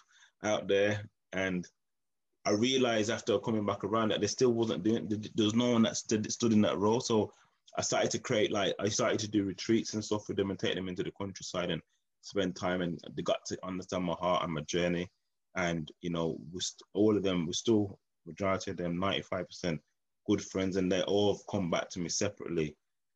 out 0.43 0.67
there. 0.67 1.10
And 1.34 1.67
I 2.45 2.52
realized 2.52 3.10
after 3.10 3.38
coming 3.39 3.65
back 3.65 3.84
around 3.84 4.10
that 4.10 4.19
there 4.19 4.28
still 4.28 4.52
wasn't 4.54 4.84
doing, 4.84 5.08
there 5.08 5.45
was 5.45 5.56
no 5.56 5.71
one 5.71 5.84
that 5.84 5.97
stood, 5.97 6.32
stood 6.32 6.54
in 6.54 6.62
that 6.62 6.78
role. 6.80 7.00
So 7.00 7.32
I 7.77 7.81
started 7.81 8.12
to 8.12 8.19
create 8.19 8.51
like 8.51 8.75
I 8.79 8.89
started 8.89 9.19
to 9.19 9.29
do 9.29 9.43
retreats 9.45 9.93
and 9.93 10.03
stuff 10.03 10.27
with 10.27 10.38
them 10.38 10.49
and 10.49 10.60
take 10.60 10.75
them 10.75 10.89
into 10.89 11.03
the 11.03 11.12
countryside 11.12 11.71
and 11.71 11.81
spend 12.21 12.55
time, 12.55 12.81
and 12.81 12.99
they 13.15 13.21
got 13.21 13.45
to 13.47 13.57
understand 13.65 14.03
my 14.03 14.15
heart 14.19 14.43
and 14.43 14.53
my 14.53 14.62
journey. 14.62 15.10
And 15.55 15.91
you 16.01 16.10
know, 16.10 16.38
st- 16.60 16.81
all 16.93 17.15
of 17.15 17.23
them, 17.23 17.45
we 17.47 17.53
still 17.53 17.99
majority 18.25 18.71
of 18.71 18.77
them, 18.77 18.99
ninety 18.99 19.21
five 19.21 19.47
percent, 19.47 19.81
good 20.27 20.41
friends, 20.41 20.75
and 20.75 20.91
they 20.91 21.01
all 21.03 21.34
have 21.34 21.47
come 21.49 21.69
back 21.69 21.89
to 21.91 21.99
me 21.99 22.10
separately 22.10 22.75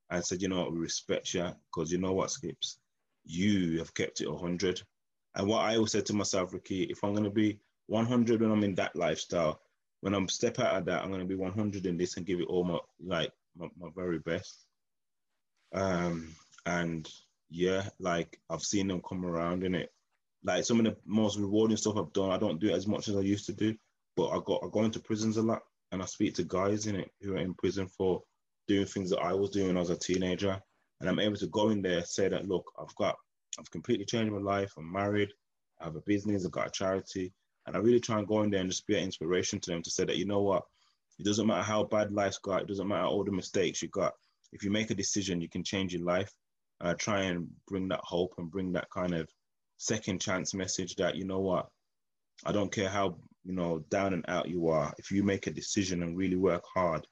and 0.10 0.24
said, 0.24 0.41
you 0.41 0.48
know 0.48 0.70
we 0.70 0.80
respect 0.80 1.34
you 1.34 1.50
because 1.74 1.91
you 1.91 1.98
know 1.98 2.13
what, 2.13 2.32
Skips, 2.32 2.78
you 3.26 3.80
have 3.80 3.94
kept 3.94 4.22
it 4.22 4.30
100. 4.32 4.82
And 5.36 5.48
what 5.48 5.62
I 5.62 5.76
always 5.76 5.91
said 5.91 6.06
to 6.08 6.13
myself, 6.13 6.54
Ricky, 6.54 6.84
if 6.84 7.04
I'm 7.04 7.12
going 7.12 7.24
to 7.24 7.30
be 7.30 7.60
100 7.88 8.41
when 8.41 8.52
I'm 8.52 8.63
in 8.63 8.76
that 8.76 8.96
lifestyle, 8.96 9.60
when 10.02 10.13
I'm 10.13 10.28
step 10.28 10.60
out 10.60 10.76
of 10.76 10.86
that, 10.86 11.02
I'm 11.02 11.10
going 11.10 11.22
to 11.22 11.28
be 11.28 11.36
100 11.36 11.86
in 11.86 11.98
this 11.98 12.18
and 12.18 12.26
give 12.26 12.39
it 12.39 12.48
all 12.48 12.63
my 12.63 12.78
like 13.04 13.32
my, 13.58 13.68
my 13.80 13.89
very 13.96 14.20
best. 14.20 14.65
Um, 15.74 16.36
and 16.65 17.08
yeah, 17.50 17.89
like 18.00 18.39
I've 18.50 18.63
seen 18.63 18.88
them 18.88 19.02
come 19.08 19.26
around 19.26 19.63
in 19.63 19.76
it. 19.76 19.91
Like 20.44 20.63
some 20.63 20.80
of 20.80 20.86
the 20.86 20.96
most 21.06 21.39
rewarding 21.39 21.78
stuff 21.78 21.98
I've 21.98 22.13
done, 22.13 22.32
I 22.32 22.38
don't 22.38 22.60
do 22.60 22.70
it 22.70 22.76
as 22.76 22.88
much 22.88 23.08
as 23.08 23.15
I 23.15 23.22
used 23.22 23.46
to 23.48 23.54
do, 23.54 23.76
but 24.15 24.30
I 24.30 24.39
got 24.46 24.62
I 24.63 24.68
go 24.72 24.84
into 24.84 25.00
prisons 25.00 25.38
a 25.38 25.41
lot 25.41 25.62
and 25.91 26.02
I 26.02 26.06
speak 26.06 26.36
to 26.36 26.44
guys 26.44 26.88
in 26.88 26.96
it 26.96 27.10
who 27.22 27.34
are 27.34 27.39
in 27.39 27.54
prison 27.56 27.88
for 27.88 28.22
doing 28.68 28.86
things 28.86 29.10
that 29.10 29.20
I 29.20 29.34
was 29.34 29.50
doing 29.50 29.68
when 29.68 29.78
I 29.78 29.82
was 29.82 29.89
a 29.89 29.98
teenager. 29.98 30.60
And 31.00 31.10
I'm 31.10 31.20
able 31.20 31.36
to 31.38 31.48
go 31.48 31.70
in 31.70 31.82
there, 31.82 32.04
say 32.06 32.30
that, 32.30 32.48
look, 32.48 32.72
I've 32.80 32.96
got, 32.96 33.15
I've 33.60 33.70
completely 33.72 34.06
changed 34.06 34.32
my 34.32 34.39
life. 34.39 34.74
I'm 34.78 34.91
married, 34.91 35.30
I 35.82 35.86
have 35.86 35.96
a 35.96 36.02
business, 36.02 36.46
I've 36.46 36.52
got 36.52 36.68
a 36.68 36.72
charity. 36.72 37.34
And 37.68 37.76
I 37.76 37.80
really 37.80 38.00
try 38.00 38.18
and 38.20 38.28
go 38.28 38.44
in 38.44 38.50
there 38.50 38.62
and 38.62 38.70
just 38.70 38.88
be 38.88 38.98
an 38.98 39.04
inspiration 39.04 39.60
to 39.62 39.72
them 39.72 39.82
to 39.82 39.89
say 39.89 40.06
that, 40.06 40.18
you 40.18 40.26
know 40.26 40.41
what, 40.41 40.63
it 41.19 41.25
doesn't 41.25 41.47
matter 41.47 41.63
how 41.63 41.84
bad 41.84 42.12
life's 42.12 42.39
got, 42.39 42.62
it 42.62 42.67
doesn't 42.67 42.88
matter 42.88 43.06
all 43.06 43.23
the 43.23 43.32
mistakes 43.32 43.82
you 43.82 43.89
got. 43.89 44.13
If 44.51 44.63
you 44.63 44.71
make 44.71 44.91
a 44.91 44.95
decision, 44.95 45.41
you 45.41 45.49
can 45.49 45.63
change 45.63 45.93
your 45.93 46.04
life. 46.04 46.32
Uh, 46.82 46.93
try 46.93 47.21
and 47.21 47.47
bring 47.68 47.88
that 47.88 48.01
hope 48.03 48.34
and 48.38 48.51
bring 48.51 48.74
that 48.74 48.89
kind 48.89 49.13
of 49.13 49.30
second 49.78 50.20
chance 50.20 50.53
message 50.53 50.95
that, 50.95 51.16
you 51.16 51.26
know 51.26 51.39
what, 51.39 51.68
I 52.45 52.51
don't 52.51 52.72
care 52.72 52.89
how, 52.89 53.18
you 53.45 53.53
know, 53.53 53.80
down 53.89 54.13
and 54.13 54.26
out 54.28 54.49
you 54.49 54.68
are. 54.70 54.93
If 54.97 55.11
you 55.11 55.24
make 55.24 55.47
a 55.47 55.51
decision 55.51 56.03
and 56.03 56.18
really 56.18 56.36
work 56.36 56.63
hard, 56.74 57.07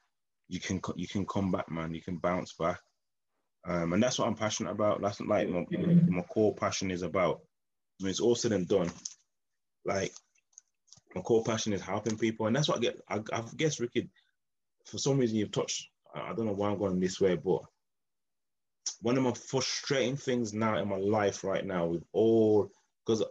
you 0.50 0.60
can 0.60 0.82
you 0.96 1.08
can 1.08 1.26
come 1.26 1.52
back, 1.52 1.72
man. 1.72 1.94
You 1.94 2.02
can 2.02 2.18
bounce 2.18 2.54
back, 2.54 2.80
um, 3.66 3.94
and 3.94 4.04
that's 4.04 4.20
what 4.20 4.28
I'm 4.28 4.36
passionate 4.36 4.72
about. 4.72 5.02
That's 5.02 5.22
like 5.22 5.48
my, 5.50 5.66
my 6.08 6.22
core 6.24 6.54
passion 6.54 6.92
is 6.92 7.02
about. 7.02 7.40
When 8.00 8.10
it's 8.10 8.20
all 8.20 8.36
said 8.36 8.52
and 8.52 8.68
done, 8.68 8.92
like 9.86 10.12
my 11.16 11.22
core 11.22 11.44
passion 11.44 11.74
is 11.74 11.82
helping 11.82 12.18
people, 12.18 12.48
and 12.48 12.56
that's 12.56 12.70
what 12.70 12.78
I 12.78 12.82
get. 12.82 13.02
I, 13.10 13.22
I 13.32 13.44
guess 13.56 13.80
Ricky, 13.80 14.10
for 14.86 14.98
some 14.98 15.18
reason 15.18 15.38
you've 15.38 15.52
touched. 15.52 15.88
I 16.14 16.34
don't 16.34 16.46
know 16.46 16.54
why 16.54 16.70
I'm 16.70 16.78
going 16.78 17.00
this 17.00 17.20
way, 17.20 17.36
but 17.36 17.62
one 19.02 19.18
of 19.18 19.24
my 19.24 19.34
frustrating 19.34 20.18
things 20.18 20.54
now 20.54 20.78
in 20.78 20.88
my 20.88 20.98
life 20.98 21.44
right 21.44 21.66
now 21.66 21.86
with 21.86 22.04
all 22.14 22.70
because 23.06 23.24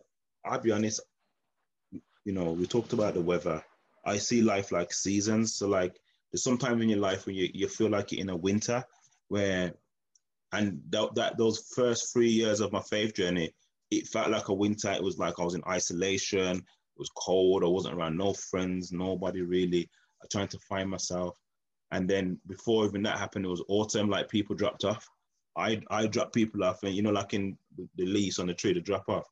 I'll 0.44 0.60
be 0.60 0.72
honest, 0.72 1.00
you 2.24 2.32
know, 2.32 2.52
we 2.52 2.66
talked 2.66 2.92
about 2.92 3.14
the 3.14 3.20
weather. 3.20 3.62
I 4.04 4.18
see 4.18 4.42
life 4.42 4.72
like 4.72 4.92
seasons. 4.92 5.54
So 5.54 5.68
like 5.68 5.98
there's 6.30 6.42
sometimes 6.42 6.82
in 6.82 6.88
your 6.88 6.98
life 6.98 7.26
when 7.26 7.36
you, 7.36 7.48
you 7.52 7.68
feel 7.68 7.88
like 7.88 8.12
you're 8.12 8.20
in 8.20 8.30
a 8.30 8.36
winter 8.36 8.84
where 9.28 9.74
and 10.52 10.82
that, 10.90 11.14
that 11.14 11.38
those 11.38 11.70
first 11.74 12.12
three 12.12 12.28
years 12.28 12.60
of 12.60 12.72
my 12.72 12.80
faith 12.82 13.14
journey, 13.14 13.54
it 13.90 14.06
felt 14.08 14.30
like 14.30 14.48
a 14.48 14.54
winter. 14.54 14.92
It 14.92 15.02
was 15.02 15.18
like 15.18 15.38
I 15.38 15.44
was 15.44 15.54
in 15.54 15.62
isolation. 15.66 16.64
Was 17.02 17.10
cold. 17.16 17.64
I 17.64 17.66
wasn't 17.66 17.96
around 17.96 18.16
no 18.16 18.32
friends, 18.32 18.92
nobody 18.92 19.42
really. 19.42 19.90
I 20.22 20.26
trying 20.30 20.48
to 20.48 20.58
find 20.68 20.88
myself. 20.88 21.36
And 21.90 22.08
then 22.08 22.38
before 22.46 22.86
even 22.86 23.02
that 23.02 23.18
happened, 23.18 23.44
it 23.44 23.48
was 23.48 23.64
autumn. 23.68 24.08
Like 24.08 24.28
people 24.28 24.54
dropped 24.54 24.84
off. 24.84 25.04
I 25.56 25.80
I 25.90 26.06
dropped 26.06 26.32
people 26.34 26.62
off, 26.64 26.82
and 26.84 26.94
you 26.94 27.02
know, 27.02 27.10
like 27.10 27.34
in 27.34 27.58
the 27.96 28.06
leaves 28.06 28.38
on 28.38 28.46
the 28.46 28.54
tree 28.54 28.72
to 28.72 28.80
drop 28.80 29.08
off. 29.08 29.26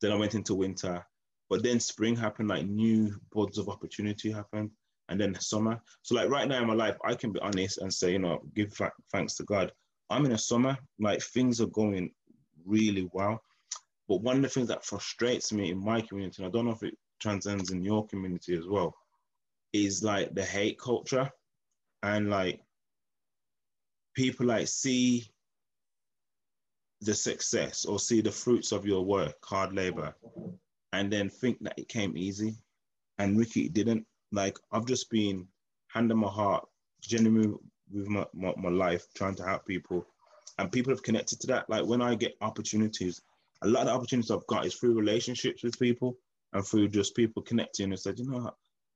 Then 0.00 0.12
I 0.12 0.16
went 0.16 0.34
into 0.34 0.54
winter, 0.54 1.04
but 1.50 1.62
then 1.62 1.78
spring 1.78 2.16
happened. 2.16 2.48
Like 2.48 2.66
new 2.66 3.14
buds 3.32 3.58
of 3.58 3.68
opportunity 3.68 4.32
happened, 4.32 4.70
and 5.10 5.20
then 5.20 5.38
summer. 5.38 5.80
So 6.02 6.14
like 6.14 6.30
right 6.30 6.48
now 6.48 6.62
in 6.62 6.68
my 6.68 6.74
life, 6.74 6.96
I 7.04 7.14
can 7.14 7.32
be 7.32 7.40
honest 7.40 7.78
and 7.78 7.92
say, 7.92 8.12
you 8.12 8.18
know, 8.18 8.40
give 8.56 8.72
thanks 9.12 9.34
to 9.36 9.44
God. 9.44 9.70
I'm 10.08 10.24
in 10.24 10.32
a 10.32 10.38
summer. 10.38 10.76
Like 10.98 11.22
things 11.22 11.60
are 11.60 11.66
going 11.66 12.10
really 12.64 13.08
well. 13.12 13.40
But 14.08 14.22
one 14.22 14.36
of 14.36 14.42
the 14.42 14.48
things 14.48 14.68
that 14.68 14.84
frustrates 14.84 15.52
me 15.52 15.70
in 15.70 15.78
my 15.78 16.00
community, 16.00 16.42
and 16.42 16.46
I 16.48 16.50
don't 16.50 16.66
know 16.66 16.72
if 16.72 16.82
it 16.82 16.98
transcends 17.20 17.70
in 17.70 17.84
your 17.84 18.06
community 18.06 18.56
as 18.56 18.66
well, 18.66 18.96
is 19.72 20.02
like 20.02 20.34
the 20.34 20.44
hate 20.44 20.78
culture 20.78 21.30
and 22.02 22.30
like 22.30 22.60
people 24.14 24.46
like 24.46 24.66
see 24.66 25.28
the 27.02 27.14
success 27.14 27.84
or 27.84 27.98
see 27.98 28.20
the 28.20 28.30
fruits 28.30 28.72
of 28.72 28.84
your 28.84 29.04
work, 29.04 29.36
hard 29.44 29.74
labor, 29.74 30.14
and 30.92 31.12
then 31.12 31.28
think 31.28 31.58
that 31.62 31.78
it 31.78 31.88
came 31.88 32.16
easy. 32.16 32.54
And 33.18 33.38
Ricky 33.38 33.68
didn't. 33.68 34.06
Like 34.32 34.58
I've 34.72 34.86
just 34.86 35.10
been 35.10 35.46
hand 35.88 36.10
handing 36.10 36.18
my 36.18 36.28
heart, 36.28 36.66
genuinely 37.00 37.54
with 37.92 38.06
my, 38.08 38.26
my, 38.32 38.52
my 38.56 38.68
life, 38.70 39.06
trying 39.14 39.34
to 39.36 39.44
help 39.44 39.66
people. 39.66 40.06
And 40.58 40.70
people 40.70 40.92
have 40.92 41.02
connected 41.02 41.40
to 41.40 41.46
that. 41.48 41.68
Like 41.68 41.86
when 41.86 42.02
I 42.02 42.14
get 42.14 42.36
opportunities, 42.40 43.20
a 43.62 43.68
lot 43.68 43.82
of 43.82 43.86
the 43.86 43.92
opportunities 43.92 44.30
I've 44.30 44.46
got 44.46 44.66
is 44.66 44.74
through 44.74 44.94
relationships 44.94 45.62
with 45.62 45.78
people 45.78 46.16
and 46.52 46.66
through 46.66 46.88
just 46.88 47.14
people 47.14 47.42
connecting 47.42 47.90
and 47.90 48.00
said, 48.00 48.18
you 48.18 48.28
know, 48.28 48.50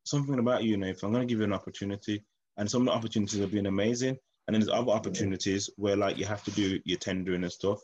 something 0.04 0.38
about 0.38 0.64
you, 0.64 0.76
Nathan, 0.76 1.06
I'm 1.06 1.12
going 1.12 1.26
to 1.26 1.32
give 1.32 1.38
you 1.38 1.44
an 1.44 1.52
opportunity. 1.52 2.24
And 2.56 2.70
some 2.70 2.82
of 2.82 2.86
the 2.86 2.92
opportunities 2.92 3.40
have 3.40 3.52
been 3.52 3.66
amazing. 3.66 4.16
And 4.46 4.54
then 4.54 4.60
there's 4.60 4.68
other 4.68 4.92
opportunities 4.92 5.70
where 5.76 5.96
like 5.96 6.18
you 6.18 6.26
have 6.26 6.44
to 6.44 6.50
do 6.50 6.78
your 6.84 6.98
tendering 6.98 7.42
and 7.42 7.52
stuff. 7.52 7.80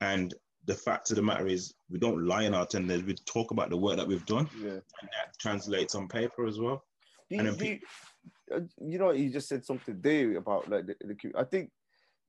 And 0.00 0.34
the 0.66 0.74
fact 0.74 1.10
of 1.10 1.16
the 1.16 1.22
matter 1.22 1.46
is 1.46 1.74
we 1.90 1.98
don't 1.98 2.26
lie 2.26 2.44
in 2.44 2.54
our 2.54 2.66
tenders. 2.66 3.02
We 3.02 3.14
talk 3.14 3.50
about 3.50 3.70
the 3.70 3.76
work 3.76 3.96
that 3.96 4.06
we've 4.06 4.26
done. 4.26 4.48
Yeah. 4.60 4.70
And 4.70 5.10
that 5.12 5.38
translates 5.40 5.94
on 5.94 6.08
paper 6.08 6.46
as 6.46 6.58
well. 6.58 6.84
You, 7.30 7.40
And 7.40 7.60
you, 7.60 7.78
uh, 8.54 8.60
you 8.80 8.98
know, 8.98 9.12
you 9.12 9.30
just 9.30 9.48
said 9.48 9.64
something 9.64 9.98
there 10.00 10.36
about 10.36 10.68
like 10.68 10.86
the, 10.86 10.96
the 11.00 11.32
I 11.36 11.44
think 11.44 11.70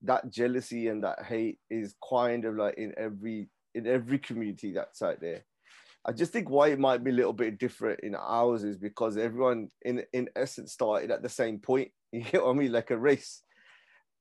that 0.04 0.30
jealousy 0.30 0.88
and 0.88 1.04
that 1.04 1.24
hate 1.24 1.60
is 1.70 1.96
kind 2.10 2.46
of 2.46 2.56
like 2.56 2.76
in 2.78 2.94
every 2.98 3.50
in 3.76 3.88
every 3.88 4.20
community 4.20 4.72
that's 4.74 5.02
out 5.02 5.20
there. 5.20 5.44
I 6.06 6.12
just 6.12 6.34
think 6.34 6.50
why 6.50 6.70
it 6.70 6.80
might 6.80 7.04
be 7.04 7.12
a 7.12 7.14
little 7.14 7.34
bit 7.34 7.58
different 7.58 8.02
in 8.02 8.16
ours 8.16 8.64
is 8.64 8.78
because 8.78 9.18
everyone 9.18 9.70
in 9.84 10.04
in 10.12 10.30
essence 10.36 10.74
started 10.74 11.12
at 11.12 11.22
the 11.22 11.30
same 11.30 11.60
point. 11.60 11.92
You 12.14 12.22
get 12.22 12.44
what 12.44 12.52
I 12.52 12.54
mean, 12.54 12.72
like 12.72 12.92
a 12.92 12.98
race. 12.98 13.42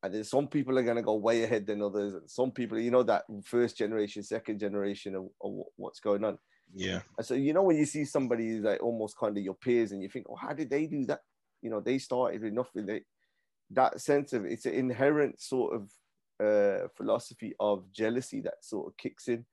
And 0.02 0.14
then 0.14 0.24
some 0.24 0.48
people 0.48 0.78
are 0.78 0.82
gonna 0.82 1.02
go 1.02 1.14
way 1.16 1.44
ahead 1.44 1.66
than 1.66 1.82
others, 1.82 2.14
and 2.14 2.30
some 2.30 2.50
people, 2.50 2.78
you 2.78 2.90
know, 2.90 3.02
that 3.02 3.24
first 3.44 3.76
generation, 3.76 4.22
second 4.22 4.58
generation 4.60 5.14
of, 5.14 5.28
of 5.42 5.64
what's 5.76 6.00
going 6.00 6.24
on. 6.24 6.38
Yeah. 6.74 7.00
And 7.18 7.26
so 7.26 7.34
you 7.34 7.52
know 7.52 7.64
when 7.64 7.76
you 7.76 7.84
see 7.84 8.06
somebody 8.06 8.48
who's 8.48 8.64
like 8.64 8.82
almost 8.82 9.18
kind 9.18 9.36
of 9.36 9.44
your 9.44 9.54
peers, 9.54 9.92
and 9.92 10.02
you 10.02 10.08
think, 10.08 10.26
oh, 10.30 10.36
how 10.36 10.54
did 10.54 10.70
they 10.70 10.86
do 10.86 11.04
that? 11.06 11.20
You 11.60 11.68
know, 11.68 11.80
they 11.80 11.98
started 11.98 12.42
with 12.42 12.54
nothing. 12.54 12.86
They 12.86 13.02
that 13.72 14.00
sense 14.00 14.32
of 14.32 14.44
it's 14.44 14.66
an 14.66 14.74
inherent 14.74 15.40
sort 15.40 15.74
of 15.74 15.90
uh, 16.42 16.88
philosophy 16.96 17.54
of 17.60 17.84
jealousy 17.92 18.40
that 18.40 18.64
sort 18.64 18.86
of 18.86 18.96
kicks 18.96 19.28
in, 19.28 19.44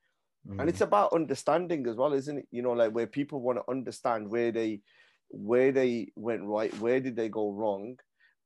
Mm. 0.47 0.59
and 0.59 0.69
it's 0.69 0.81
about 0.81 1.13
understanding 1.13 1.87
as 1.87 1.95
well, 1.95 2.13
isn't 2.13 2.37
it? 2.39 2.47
You 2.51 2.61
know, 2.61 2.73
like 2.73 2.91
where 2.91 3.07
people 3.07 3.41
want 3.41 3.59
to 3.59 3.69
understand 3.69 4.29
where 4.29 4.51
they 4.51 4.81
where 5.31 5.71
they 5.71 6.11
went 6.15 6.43
right, 6.43 6.73
where 6.79 6.99
did 6.99 7.15
they 7.15 7.29
go 7.29 7.51
wrong, 7.51 7.97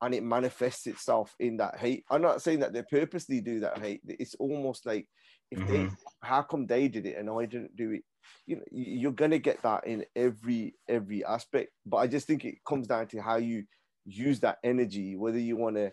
and 0.02 0.14
it 0.14 0.24
manifests 0.24 0.86
itself 0.88 1.34
in 1.40 1.58
that 1.58 1.78
hate. 1.78 2.04
I'm 2.10 2.22
not 2.22 2.42
saying 2.42 2.60
that 2.60 2.74
they 2.74 2.84
purposely 2.84 3.40
do 3.42 3.62
that 3.62 3.78
hate. 3.78 4.02
It's 4.06 4.36
almost 4.36 4.86
like 4.86 5.08
if 5.50 5.66
they, 5.68 5.86
Mhm. 5.86 5.96
how 6.22 6.42
come 6.42 6.66
they 6.66 6.88
did 6.90 7.06
it 7.06 7.18
and 7.18 7.30
I 7.30 7.46
didn't 7.46 7.76
do 7.76 7.92
it? 7.92 8.04
You 8.46 8.58
know, 8.58 8.64
you- 8.72 9.00
you're 9.00 9.12
gonna 9.14 9.40
get 9.40 9.62
that 9.62 9.88
in 9.88 10.06
every 10.16 10.76
every 10.90 11.24
aspect. 11.24 11.72
But 11.86 11.98
I 11.98 12.08
just 12.08 12.28
think 12.28 12.44
it 12.44 12.64
comes 12.66 12.88
down 12.88 13.08
to 13.10 13.22
how 13.22 13.38
you 13.38 13.66
use 14.06 14.40
that 14.42 14.58
energy, 14.64 15.16
whether 15.16 15.40
you 15.40 15.56
want 15.56 15.78
to 15.78 15.92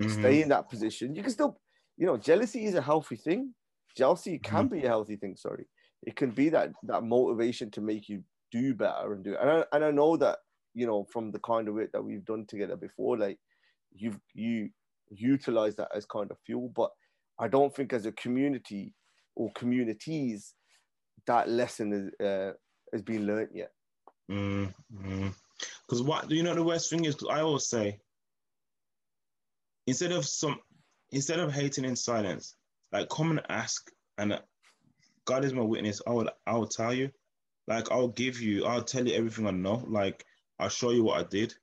Mhm. 0.00 0.10
stay 0.10 0.42
in 0.42 0.48
that 0.48 0.68
position. 0.68 1.14
You 1.14 1.22
can 1.22 1.30
still, 1.30 1.60
you 1.96 2.06
know, 2.06 2.16
jealousy 2.16 2.64
is 2.64 2.74
a 2.74 2.82
healthy 2.82 3.16
thing. 3.16 3.54
Jealousy 3.96 4.38
can 4.38 4.68
be 4.68 4.84
a 4.84 4.88
healthy 4.88 5.16
thing. 5.16 5.36
Sorry, 5.36 5.66
it 6.02 6.16
can 6.16 6.30
be 6.30 6.48
that 6.50 6.70
that 6.84 7.02
motivation 7.02 7.70
to 7.72 7.80
make 7.80 8.08
you 8.08 8.22
do 8.52 8.74
better 8.74 9.12
and 9.12 9.24
do. 9.24 9.32
It. 9.32 9.38
And 9.40 9.50
I, 9.50 9.64
and 9.72 9.84
I 9.84 9.90
know 9.90 10.16
that 10.16 10.38
you 10.74 10.86
know 10.86 11.06
from 11.12 11.30
the 11.32 11.40
kind 11.40 11.68
of 11.68 11.74
work 11.74 11.92
that 11.92 12.02
we've 12.02 12.24
done 12.24 12.46
together 12.46 12.76
before, 12.76 13.16
like 13.16 13.38
you've 13.94 14.20
you 14.34 14.70
utilize 15.10 15.76
that 15.76 15.88
as 15.94 16.04
kind 16.04 16.30
of 16.30 16.36
fuel. 16.44 16.70
But 16.74 16.90
I 17.38 17.48
don't 17.48 17.74
think 17.74 17.92
as 17.92 18.06
a 18.06 18.12
community 18.12 18.94
or 19.34 19.50
communities 19.54 20.54
that 21.26 21.48
lesson 21.48 21.92
is, 21.92 22.26
uh, 22.26 22.52
has 22.92 23.02
been 23.02 23.26
learnt 23.26 23.50
yet. 23.54 23.72
Because 24.28 26.02
what 26.02 26.28
do 26.28 26.34
you 26.34 26.42
know 26.42 26.54
the 26.54 26.62
worst 26.62 26.90
thing 26.90 27.04
is 27.04 27.16
I 27.30 27.40
always 27.40 27.66
say 27.66 28.00
instead 29.86 30.12
of 30.12 30.26
some 30.26 30.58
instead 31.10 31.38
of 31.38 31.52
hating 31.52 31.84
in 31.84 31.96
silence, 31.96 32.56
like 32.92 33.08
come 33.08 33.30
and 33.30 33.42
ask, 33.48 33.90
and 34.18 34.40
God 35.24 35.44
is 35.44 35.52
my 35.52 35.62
witness. 35.62 36.00
I 36.06 36.10
will 36.10 36.30
I 36.46 36.54
will 36.54 36.66
tell 36.66 36.94
you, 36.94 37.10
like 37.66 37.90
I'll 37.90 38.08
give 38.08 38.40
you, 38.40 38.64
I'll 38.64 38.82
tell 38.82 39.06
you 39.06 39.14
everything 39.14 39.46
I 39.46 39.50
know. 39.50 39.84
Like 39.86 40.24
I'll 40.58 40.68
show 40.68 40.90
you 40.90 41.04
what 41.04 41.20
I 41.20 41.24
did. 41.24 41.54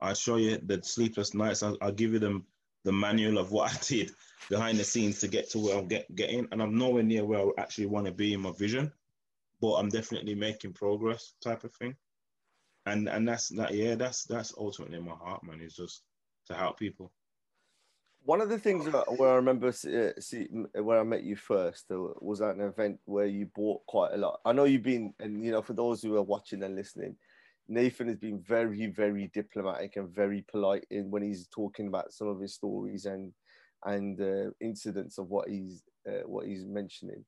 I'll 0.00 0.14
show 0.14 0.36
you 0.36 0.58
the 0.58 0.82
sleepless 0.82 1.34
nights. 1.34 1.62
I'll, 1.62 1.78
I'll 1.80 1.92
give 1.92 2.12
you 2.12 2.18
them 2.18 2.44
the 2.84 2.92
manual 2.92 3.38
of 3.38 3.52
what 3.52 3.72
I 3.74 3.78
did 3.82 4.10
behind 4.48 4.78
the 4.78 4.84
scenes 4.84 5.20
to 5.20 5.28
get 5.28 5.50
to 5.50 5.58
where 5.58 5.78
I'm 5.78 5.86
get, 5.88 6.12
getting, 6.14 6.48
and 6.50 6.62
I'm 6.62 6.76
nowhere 6.76 7.04
near 7.04 7.24
where 7.24 7.40
I 7.40 7.50
actually 7.58 7.86
want 7.86 8.06
to 8.06 8.12
be 8.12 8.32
in 8.32 8.40
my 8.40 8.52
vision, 8.52 8.92
but 9.60 9.74
I'm 9.74 9.88
definitely 9.88 10.34
making 10.34 10.72
progress, 10.72 11.34
type 11.40 11.64
of 11.64 11.72
thing 11.74 11.96
and 12.86 13.08
and 13.08 13.26
that's 13.28 13.48
that 13.50 13.72
yeah 13.74 13.94
that's 13.94 14.24
that's 14.24 14.54
ultimately 14.58 14.98
my 14.98 15.14
heart 15.14 15.44
man 15.44 15.60
is 15.60 15.74
just 15.74 16.02
to 16.46 16.54
help 16.54 16.78
people 16.78 17.12
One 18.24 18.40
of 18.40 18.48
the 18.48 18.58
things 18.58 18.86
where 19.16 19.32
I 19.32 19.34
remember 19.34 19.68
uh, 19.68 20.20
see, 20.20 20.46
where 20.74 21.00
I 21.00 21.02
met 21.02 21.24
you 21.24 21.34
first 21.34 21.86
uh, 21.90 21.98
was 22.20 22.40
at 22.40 22.54
an 22.54 22.60
event 22.60 23.00
where 23.04 23.26
you 23.26 23.46
bought 23.54 23.84
quite 23.86 24.12
a 24.12 24.16
lot. 24.16 24.40
I 24.44 24.52
know 24.52 24.64
you've 24.64 24.84
been, 24.84 25.12
and 25.18 25.44
you 25.44 25.50
know, 25.50 25.62
for 25.62 25.72
those 25.72 26.02
who 26.02 26.16
are 26.16 26.22
watching 26.22 26.62
and 26.62 26.76
listening, 26.76 27.16
Nathan 27.68 28.08
has 28.08 28.18
been 28.18 28.40
very, 28.40 28.86
very 28.86 29.28
diplomatic 29.34 29.96
and 29.96 30.08
very 30.08 30.44
polite 30.50 30.84
in 30.90 31.10
when 31.10 31.22
he's 31.22 31.48
talking 31.48 31.88
about 31.88 32.12
some 32.12 32.28
of 32.28 32.40
his 32.40 32.54
stories 32.54 33.06
and 33.06 33.32
and 33.84 34.20
uh, 34.20 34.50
incidents 34.60 35.18
of 35.18 35.28
what 35.28 35.48
he's 35.48 35.82
uh, 36.08 36.22
what 36.26 36.46
he's 36.46 36.64
mentioning. 36.64 37.24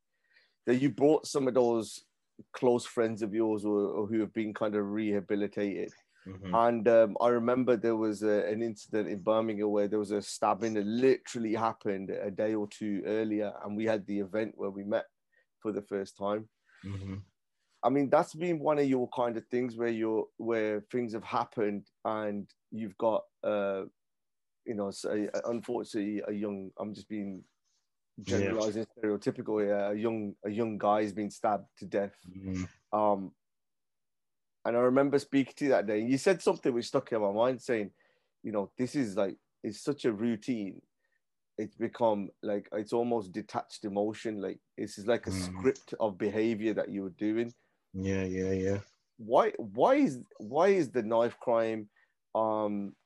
That 0.66 0.76
you 0.76 0.90
brought 0.90 1.26
some 1.26 1.48
of 1.48 1.54
those 1.54 2.04
close 2.52 2.86
friends 2.86 3.22
of 3.22 3.34
yours 3.34 3.64
or, 3.64 3.78
or 3.78 4.06
who 4.06 4.20
have 4.20 4.32
been 4.32 4.54
kind 4.54 4.74
of 4.76 4.86
rehabilitated. 4.86 5.92
Mhm. 6.26 6.56
And 6.56 6.86
um, 6.88 7.16
I 7.20 7.28
remember 7.28 7.76
there 7.76 7.96
was 7.96 8.22
a, 8.22 8.46
an 8.48 8.62
incident 8.62 9.08
in 9.08 9.22
Birmingham 9.22 9.70
where 9.70 9.88
there 9.88 9.98
was 9.98 10.12
a 10.12 10.22
stabbing 10.22 10.74
that 10.74 10.86
literally 10.86 11.54
happened 11.54 12.10
a 12.10 12.30
day 12.30 12.54
or 12.54 12.68
two 12.68 13.02
earlier, 13.06 13.52
and 13.64 13.76
we 13.76 13.86
had 13.86 14.06
the 14.06 14.20
event 14.20 14.54
where 14.56 14.70
we 14.70 14.84
met 14.84 15.06
for 15.60 15.72
the 15.72 15.82
first 15.82 16.16
time. 16.16 16.48
Mhm. 16.82 17.24
I 17.82 17.90
mean, 17.90 18.08
that's 18.08 18.34
been 18.34 18.60
one 18.60 18.78
of 18.78 18.86
your 18.86 19.08
kind 19.14 19.36
of 19.36 19.46
things 19.48 19.76
where 19.76 19.88
you're 19.88 20.26
where 20.38 20.80
things 20.90 21.12
have 21.12 21.24
happened 21.24 21.90
and 22.04 22.50
you've 22.70 22.96
got, 22.96 23.24
uh, 23.42 23.84
you 24.66 24.74
know, 24.74 24.90
so, 24.90 25.28
unfortunately, 25.46 26.22
a 26.26 26.32
young. 26.32 26.72
I'm 26.78 26.94
just 26.94 27.08
being 27.08 27.44
Yeah. 28.26 28.56
generalizing, 28.56 28.86
stereotypical. 28.86 29.66
Yeah, 29.66 29.90
a 29.92 29.94
young 29.94 30.36
a 30.44 30.50
young 30.50 30.78
guy 30.78 31.02
has 31.02 31.14
been 31.14 31.30
stabbed 31.30 31.68
to 31.78 31.86
death. 31.86 32.16
Mhm. 32.24 32.64
Um, 32.92 33.34
and 34.64 34.76
I 34.76 34.80
remember 34.80 35.18
speaking 35.18 35.54
to 35.56 35.64
you 35.66 35.70
that 35.72 35.86
day, 35.86 36.00
you 36.00 36.16
said 36.18 36.40
something 36.42 36.72
which 36.72 36.86
stuck 36.86 37.12
in 37.12 37.20
my 37.20 37.32
mind, 37.32 37.60
saying, 37.60 37.90
you 38.42 38.52
know, 38.52 38.70
this 38.78 38.94
is 38.94 39.16
like 39.16 39.36
it's 39.62 39.80
such 39.82 40.04
a 40.04 40.12
routine. 40.12 40.80
It's 41.58 41.76
become 41.76 42.30
like 42.42 42.68
it's 42.72 42.92
almost 42.92 43.32
detached 43.32 43.84
emotion. 43.84 44.40
Like 44.40 44.58
this 44.76 44.98
is 44.98 45.06
like 45.06 45.26
a 45.26 45.30
Mm. 45.30 45.44
script 45.44 45.94
of 46.00 46.18
behavior 46.18 46.74
that 46.74 46.90
you 46.90 47.02
were 47.02 47.10
doing. 47.18 47.52
yeah 47.92 48.24
yeah 48.24 48.52
yeah 48.52 48.78
Why? 49.18 49.52
Why 49.58 49.94
is 49.96 50.20
why 50.38 50.68
is 50.68 50.90
the 50.90 51.02
knife 51.02 51.38
crime 51.38 51.88
um 52.34 52.96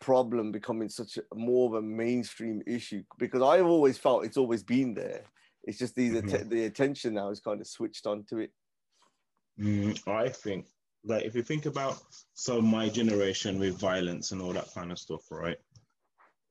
problem 0.00 0.50
becoming 0.50 0.88
such 0.88 1.18
a 1.18 1.22
more 1.34 1.68
of 1.68 1.74
a 1.74 1.82
mainstream 1.82 2.62
issue? 2.66 3.02
Because 3.18 3.42
I've 3.42 3.66
always 3.66 3.98
felt 3.98 4.24
it's 4.24 4.36
always 4.36 4.62
been 4.62 4.94
there. 4.94 5.22
It's 5.64 5.78
just 5.78 5.94
these 5.94 6.14
mm-hmm. 6.14 6.48
the 6.48 6.64
attention 6.64 7.14
now 7.14 7.30
is 7.30 7.40
kind 7.40 7.60
of 7.60 7.66
switched 7.66 8.06
on 8.06 8.24
to 8.30 8.38
it. 8.38 8.50
Mm, 9.58 10.08
I 10.08 10.28
think 10.28 10.66
like 11.04 11.24
if 11.24 11.34
you 11.34 11.42
think 11.42 11.66
about 11.66 11.98
so 12.32 12.60
my 12.60 12.88
generation 12.88 13.58
with 13.58 13.78
violence 13.78 14.32
and 14.32 14.40
all 14.40 14.52
that 14.52 14.72
kind 14.74 14.90
of 14.90 14.98
stuff, 14.98 15.30
right? 15.30 15.58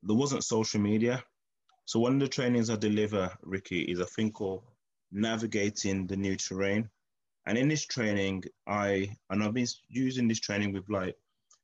There 0.04 0.16
wasn't 0.16 0.44
social 0.44 0.80
media. 0.80 1.24
So 1.86 2.00
one 2.00 2.14
of 2.14 2.20
the 2.20 2.28
trainings 2.28 2.70
I 2.70 2.76
deliver, 2.76 3.32
Ricky, 3.42 3.82
is 3.82 4.00
a 4.00 4.06
thing 4.06 4.32
called 4.32 4.64
navigating 5.12 6.08
the 6.08 6.16
new 6.16 6.36
terrain. 6.36 6.90
And 7.46 7.58
in 7.58 7.68
this 7.68 7.86
training, 7.86 8.44
I 8.68 9.16
and 9.30 9.44
I've 9.44 9.54
been 9.54 9.68
using 9.90 10.28
this 10.28 10.40
training 10.40 10.72
with 10.72 10.88
like 10.90 11.16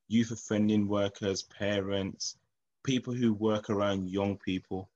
youth 0.08 0.32
offending 0.32 0.88
workers, 0.88 1.44
parents, 1.44 2.36
people 2.84 3.14
who 3.14 3.34
work 3.34 3.70
around 3.70 4.10
young 4.10 4.38
people. 4.38 4.90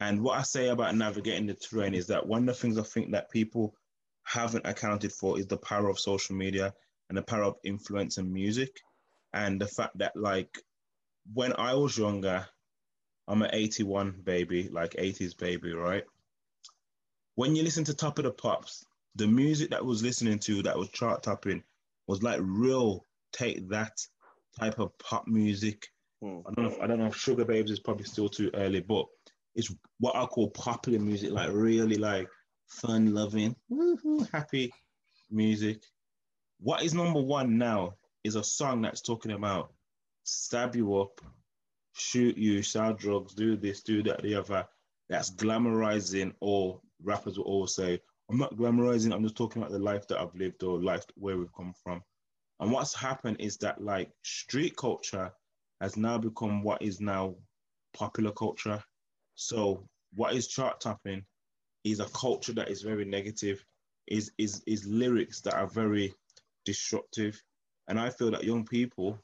And 0.00 0.22
what 0.22 0.38
I 0.38 0.42
say 0.42 0.68
about 0.68 0.94
navigating 0.94 1.46
the 1.46 1.54
terrain 1.54 1.94
is 1.94 2.06
that 2.06 2.26
one 2.26 2.42
of 2.42 2.46
the 2.46 2.54
things 2.54 2.78
I 2.78 2.82
think 2.82 3.12
that 3.12 3.30
people 3.30 3.74
haven't 4.26 4.66
accounted 4.66 5.12
for 5.12 5.38
is 5.38 5.46
the 5.46 5.56
power 5.56 5.88
of 5.88 5.98
social 5.98 6.34
media 6.36 6.74
and 7.08 7.16
the 7.16 7.22
power 7.22 7.44
of 7.44 7.56
influence 7.64 8.18
and 8.18 8.30
music. 8.32 8.80
And 9.32 9.60
the 9.60 9.66
fact 9.66 9.96
that, 9.98 10.16
like, 10.16 10.58
when 11.32 11.52
I 11.58 11.74
was 11.74 11.96
younger, 11.96 12.46
I'm 13.28 13.42
an 13.42 13.50
81 13.52 14.22
baby, 14.24 14.68
like 14.68 14.92
80s 14.92 15.36
baby, 15.36 15.72
right? 15.72 16.04
When 17.36 17.54
you 17.54 17.62
listen 17.62 17.84
to 17.84 17.94
Top 17.94 18.18
of 18.18 18.24
the 18.24 18.30
Pops, 18.30 18.84
the 19.14 19.26
music 19.26 19.70
that 19.70 19.84
was 19.84 20.02
listening 20.02 20.38
to 20.40 20.62
that 20.62 20.76
was 20.76 20.88
chart 20.90 21.22
topping 21.22 21.62
was 22.06 22.22
like 22.22 22.40
real 22.42 23.04
take 23.32 23.68
that 23.68 23.98
type 24.58 24.78
of 24.78 24.96
pop 24.98 25.26
music. 25.26 25.88
Hmm. 26.22 26.40
I 26.46 26.52
don't 26.52 26.64
know 26.64 26.70
if 26.70 26.80
I 26.80 26.86
don't 26.86 26.98
know 26.98 27.06
if 27.06 27.14
Sugababes 27.14 27.70
is 27.70 27.80
probably 27.80 28.04
still 28.04 28.28
too 28.28 28.50
early, 28.54 28.80
but 28.80 29.06
it's 29.54 29.74
what 30.00 30.16
I 30.16 30.26
call 30.26 30.50
popular 30.50 30.98
music, 30.98 31.32
like 31.32 31.50
really 31.52 31.96
like 31.96 32.28
fun 32.66 33.14
loving, 33.14 33.56
happy 34.32 34.72
music. 35.30 35.82
What 36.60 36.82
is 36.82 36.94
number 36.94 37.20
one 37.20 37.58
now 37.58 37.94
is 38.24 38.36
a 38.36 38.44
song 38.44 38.82
that's 38.82 39.02
talking 39.02 39.32
about 39.32 39.72
stab 40.24 40.74
you 40.74 40.96
up, 40.96 41.20
shoot 41.94 42.36
you, 42.36 42.62
sell 42.62 42.92
drugs, 42.92 43.34
do 43.34 43.56
this, 43.56 43.82
do 43.82 44.02
that, 44.02 44.22
the 44.22 44.34
other. 44.34 44.66
That's 45.08 45.30
glamorizing, 45.30 46.34
or 46.40 46.80
rappers 47.02 47.38
will 47.38 47.44
always 47.44 47.74
say, 47.74 48.00
I'm 48.28 48.38
not 48.38 48.56
glamorizing, 48.56 49.14
I'm 49.14 49.22
just 49.22 49.36
talking 49.36 49.62
about 49.62 49.72
the 49.72 49.78
life 49.78 50.08
that 50.08 50.20
I've 50.20 50.34
lived 50.34 50.62
or 50.64 50.82
life 50.82 51.04
where 51.14 51.36
we've 51.36 51.54
come 51.56 51.74
from. 51.84 52.02
And 52.58 52.72
what's 52.72 52.94
happened 52.94 53.36
is 53.38 53.56
that 53.58 53.82
like 53.82 54.10
street 54.22 54.76
culture 54.76 55.30
has 55.80 55.96
now 55.96 56.18
become 56.18 56.62
what 56.62 56.82
is 56.82 57.00
now 57.00 57.36
popular 57.94 58.32
culture. 58.32 58.82
So 59.34 59.86
what 60.14 60.34
is 60.34 60.48
chart 60.48 60.80
topping 60.80 61.24
is 61.92 62.00
a 62.00 62.06
culture 62.06 62.52
that 62.52 62.68
is 62.68 62.82
very 62.82 63.04
negative, 63.04 63.64
is 64.06 64.32
is 64.38 64.62
is 64.66 64.86
lyrics 64.86 65.40
that 65.42 65.54
are 65.54 65.66
very 65.68 66.12
disruptive. 66.64 67.40
And 67.88 67.98
I 67.98 68.10
feel 68.10 68.30
that 68.32 68.44
young 68.44 68.64
people 68.64 69.18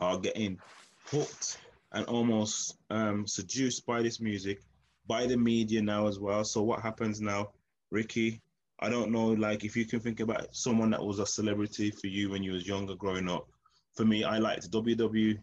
are 0.00 0.18
getting 0.18 0.58
hooked 1.06 1.58
and 1.92 2.06
almost 2.06 2.76
um, 2.90 3.26
seduced 3.26 3.84
by 3.86 4.02
this 4.02 4.20
music, 4.20 4.62
by 5.06 5.26
the 5.26 5.36
media 5.36 5.82
now 5.82 6.06
as 6.06 6.18
well. 6.18 6.44
So 6.44 6.62
what 6.62 6.80
happens 6.80 7.20
now, 7.20 7.50
Ricky? 7.90 8.40
I 8.80 8.88
don't 8.88 9.10
know, 9.10 9.28
like 9.28 9.64
if 9.64 9.76
you 9.76 9.84
can 9.84 10.00
think 10.00 10.20
about 10.20 10.54
someone 10.54 10.90
that 10.90 11.04
was 11.04 11.18
a 11.18 11.26
celebrity 11.26 11.90
for 11.90 12.08
you 12.08 12.30
when 12.30 12.42
you 12.42 12.52
was 12.52 12.66
younger 12.66 12.94
growing 12.94 13.28
up. 13.28 13.48
For 13.94 14.04
me, 14.04 14.24
I 14.24 14.38
liked 14.38 14.70
WWE, 14.72 15.38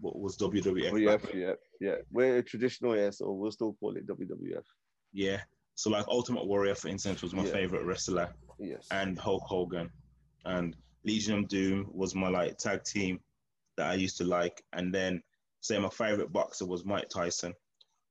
what 0.00 0.18
was 0.18 0.36
WWF. 0.38 0.92
WWF, 0.92 1.34
yeah, 1.34 1.52
yeah. 1.80 1.96
We're 2.10 2.42
traditional, 2.42 2.96
yeah, 2.96 3.10
so 3.10 3.30
we'll 3.32 3.52
still 3.52 3.74
call 3.74 3.96
it 3.96 4.06
WWF. 4.06 4.64
Yeah. 5.12 5.42
So 5.74 5.90
like 5.90 6.06
Ultimate 6.08 6.46
Warrior, 6.46 6.74
for 6.74 6.88
instance, 6.88 7.22
was 7.22 7.34
my 7.34 7.44
yeah. 7.44 7.52
favorite 7.52 7.84
wrestler. 7.84 8.32
Yes. 8.58 8.86
And 8.90 9.18
Hulk 9.18 9.42
Hogan 9.44 9.90
and 10.44 10.76
Legion 11.04 11.40
of 11.40 11.48
Doom 11.48 11.90
was 11.92 12.14
my 12.14 12.28
like 12.28 12.58
tag 12.58 12.84
team 12.84 13.20
that 13.76 13.90
I 13.90 13.94
used 13.94 14.18
to 14.18 14.24
like. 14.24 14.62
And 14.72 14.94
then 14.94 15.22
say 15.60 15.78
my 15.78 15.88
favorite 15.88 16.32
boxer 16.32 16.66
was 16.66 16.84
Mike 16.84 17.08
Tyson. 17.08 17.54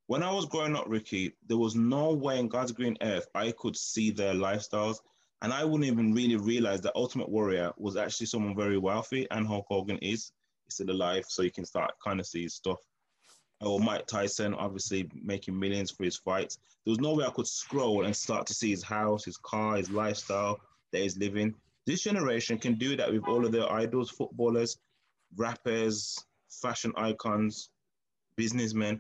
When 0.08 0.24
I 0.24 0.32
was 0.32 0.46
growing 0.46 0.76
up, 0.76 0.86
Ricky, 0.88 1.34
there 1.48 1.58
was 1.58 1.76
no 1.76 2.14
way 2.14 2.40
in 2.40 2.50
God's 2.50 2.74
green 2.74 2.98
earth 3.02 3.28
I 3.34 3.54
could 3.58 3.78
see 3.78 4.12
their 4.12 4.34
lifestyles. 4.34 4.98
And 5.42 5.54
I 5.54 5.64
wouldn't 5.64 5.90
even 5.90 6.14
really 6.14 6.36
realize 6.36 6.82
that 6.82 6.96
Ultimate 6.96 7.30
Warrior 7.30 7.72
was 7.78 7.96
actually 7.96 8.28
someone 8.28 8.56
very 8.56 8.78
wealthy, 8.78 9.26
and 9.32 9.48
Hulk 9.48 9.66
Hogan 9.68 9.98
is. 9.98 10.32
He's 10.66 10.76
still 10.76 10.92
alive, 10.92 11.26
so 11.28 11.42
you 11.42 11.52
can 11.52 11.66
start 11.66 11.94
kind 12.04 12.20
of 12.20 12.28
see 12.28 12.44
his 12.44 12.54
stuff. 12.56 12.78
Or 13.62 13.80
Mike 13.80 14.08
Tyson, 14.08 14.54
obviously 14.56 15.10
making 15.14 15.60
millions 15.60 15.92
for 15.92 16.04
his 16.04 16.18
fights. 16.18 16.58
There 16.84 16.92
was 16.92 17.00
no 17.00 17.14
way 17.14 17.26
I 17.26 17.30
could 17.30 17.48
scroll 17.48 18.06
and 18.06 18.16
start 18.16 18.48
to 18.48 18.54
see 18.54 18.72
his 18.72 18.84
house, 18.84 19.26
his 19.26 19.38
car, 19.38 19.78
his 19.78 19.92
lifestyle 19.92 20.60
that 20.92 21.02
he's 21.02 21.18
living. 21.18 21.54
This 21.86 22.04
generation 22.04 22.58
can 22.58 22.76
do 22.76 22.96
that 22.96 23.12
with 23.12 23.28
all 23.28 23.46
of 23.46 23.52
their 23.52 23.72
idols, 23.72 24.10
footballers, 24.10 24.78
rappers, 25.36 26.18
fashion 26.50 26.92
icons, 26.98 27.70
businessmen, 28.36 29.00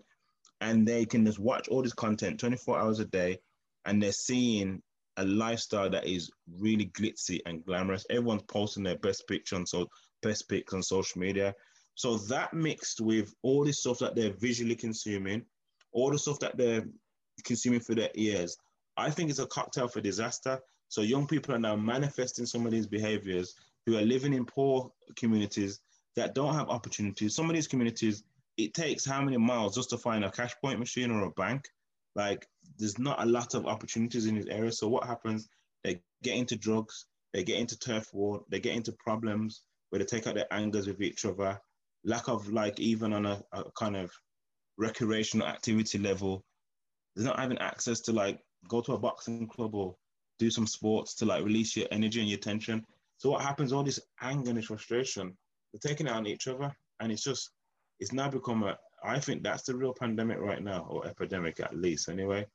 and 0.61 0.87
they 0.87 1.05
can 1.05 1.25
just 1.25 1.39
watch 1.39 1.67
all 1.67 1.81
this 1.81 1.93
content 1.93 2.39
24 2.39 2.79
hours 2.79 2.99
a 2.99 3.05
day 3.05 3.39
and 3.85 4.01
they're 4.01 4.11
seeing 4.11 4.81
a 5.17 5.25
lifestyle 5.25 5.89
that 5.89 6.05
is 6.05 6.31
really 6.59 6.85
glitzy 6.85 7.39
and 7.45 7.65
glamorous. 7.65 8.05
Everyone's 8.09 8.43
posting 8.43 8.83
their 8.83 8.97
best 8.97 9.27
picture 9.27 9.55
on 9.55 9.65
so 9.65 9.87
best 10.21 10.47
pics 10.47 10.73
on 10.73 10.83
social 10.83 11.19
media. 11.19 11.53
So 12.01 12.17
that 12.17 12.51
mixed 12.51 12.99
with 12.99 13.31
all 13.43 13.63
the 13.63 13.71
stuff 13.71 13.99
that 13.99 14.15
they're 14.15 14.33
visually 14.33 14.73
consuming, 14.73 15.45
all 15.91 16.09
the 16.09 16.17
stuff 16.17 16.39
that 16.39 16.57
they're 16.57 16.87
consuming 17.43 17.79
for 17.79 17.93
their 17.93 18.09
ears, 18.15 18.57
I 18.97 19.11
think 19.11 19.29
it's 19.29 19.37
a 19.37 19.45
cocktail 19.45 19.87
for 19.87 20.01
disaster. 20.01 20.59
So 20.87 21.01
young 21.01 21.27
people 21.27 21.53
are 21.53 21.59
now 21.59 21.75
manifesting 21.75 22.47
some 22.47 22.65
of 22.65 22.71
these 22.71 22.87
behaviors 22.87 23.53
who 23.85 23.99
are 23.99 24.01
living 24.01 24.33
in 24.33 24.47
poor 24.47 24.91
communities 25.15 25.79
that 26.15 26.33
don't 26.33 26.55
have 26.55 26.69
opportunities. 26.69 27.35
Some 27.35 27.51
of 27.51 27.55
these 27.55 27.67
communities, 27.67 28.23
it 28.57 28.73
takes 28.73 29.05
how 29.05 29.21
many 29.21 29.37
miles 29.37 29.75
just 29.75 29.91
to 29.91 29.97
find 29.99 30.25
a 30.25 30.31
cash 30.31 30.55
point 30.59 30.79
machine 30.79 31.11
or 31.11 31.25
a 31.25 31.29
bank? 31.29 31.65
Like 32.15 32.47
there's 32.79 32.97
not 32.97 33.21
a 33.21 33.27
lot 33.27 33.53
of 33.53 33.67
opportunities 33.67 34.25
in 34.25 34.33
this 34.33 34.47
area. 34.47 34.71
So 34.71 34.87
what 34.87 35.05
happens? 35.05 35.49
They 35.83 36.01
get 36.23 36.35
into 36.35 36.55
drugs, 36.55 37.05
they 37.31 37.43
get 37.43 37.59
into 37.59 37.77
turf 37.77 38.11
war, 38.11 38.41
they 38.49 38.59
get 38.59 38.73
into 38.73 38.91
problems 38.91 39.61
where 39.91 39.99
they 39.99 40.05
take 40.05 40.25
out 40.25 40.33
their 40.33 40.51
angers 40.51 40.87
with 40.87 40.99
each 40.99 41.25
other. 41.25 41.61
Lack 42.03 42.27
of 42.27 42.49
like 42.49 42.79
even 42.79 43.13
on 43.13 43.25
a, 43.25 43.41
a 43.51 43.63
kind 43.77 43.95
of 43.95 44.11
recreational 44.77 45.47
activity 45.47 45.97
level, 45.99 46.43
they're 47.15 47.25
not 47.25 47.39
having 47.39 47.59
access 47.59 47.99
to 48.01 48.11
like 48.11 48.39
go 48.67 48.81
to 48.81 48.93
a 48.93 48.99
boxing 48.99 49.47
club 49.47 49.75
or 49.75 49.95
do 50.39 50.49
some 50.49 50.67
sports 50.67 51.13
to 51.15 51.25
like 51.25 51.43
release 51.43 51.75
your 51.75 51.87
energy 51.91 52.19
and 52.19 52.29
your 52.29 52.39
tension. 52.39 52.83
So 53.17 53.29
what 53.29 53.43
happens? 53.43 53.71
All 53.71 53.83
this 53.83 53.99
anger 54.21 54.49
and 54.49 54.57
this 54.57 54.65
frustration, 54.65 55.37
they're 55.71 55.91
taking 55.91 56.07
it 56.07 56.13
on 56.13 56.25
each 56.25 56.47
other, 56.47 56.75
and 56.99 57.11
it's 57.11 57.23
just 57.23 57.51
it's 57.99 58.11
now 58.11 58.29
become 58.29 58.63
a. 58.63 58.77
I 59.03 59.19
think 59.19 59.43
that's 59.43 59.63
the 59.63 59.75
real 59.75 59.93
pandemic 59.93 60.39
right 60.39 60.63
now, 60.63 60.87
or 60.89 61.05
epidemic 61.07 61.59
at 61.59 61.75
least. 61.75 62.09
Anyway, 62.09 62.45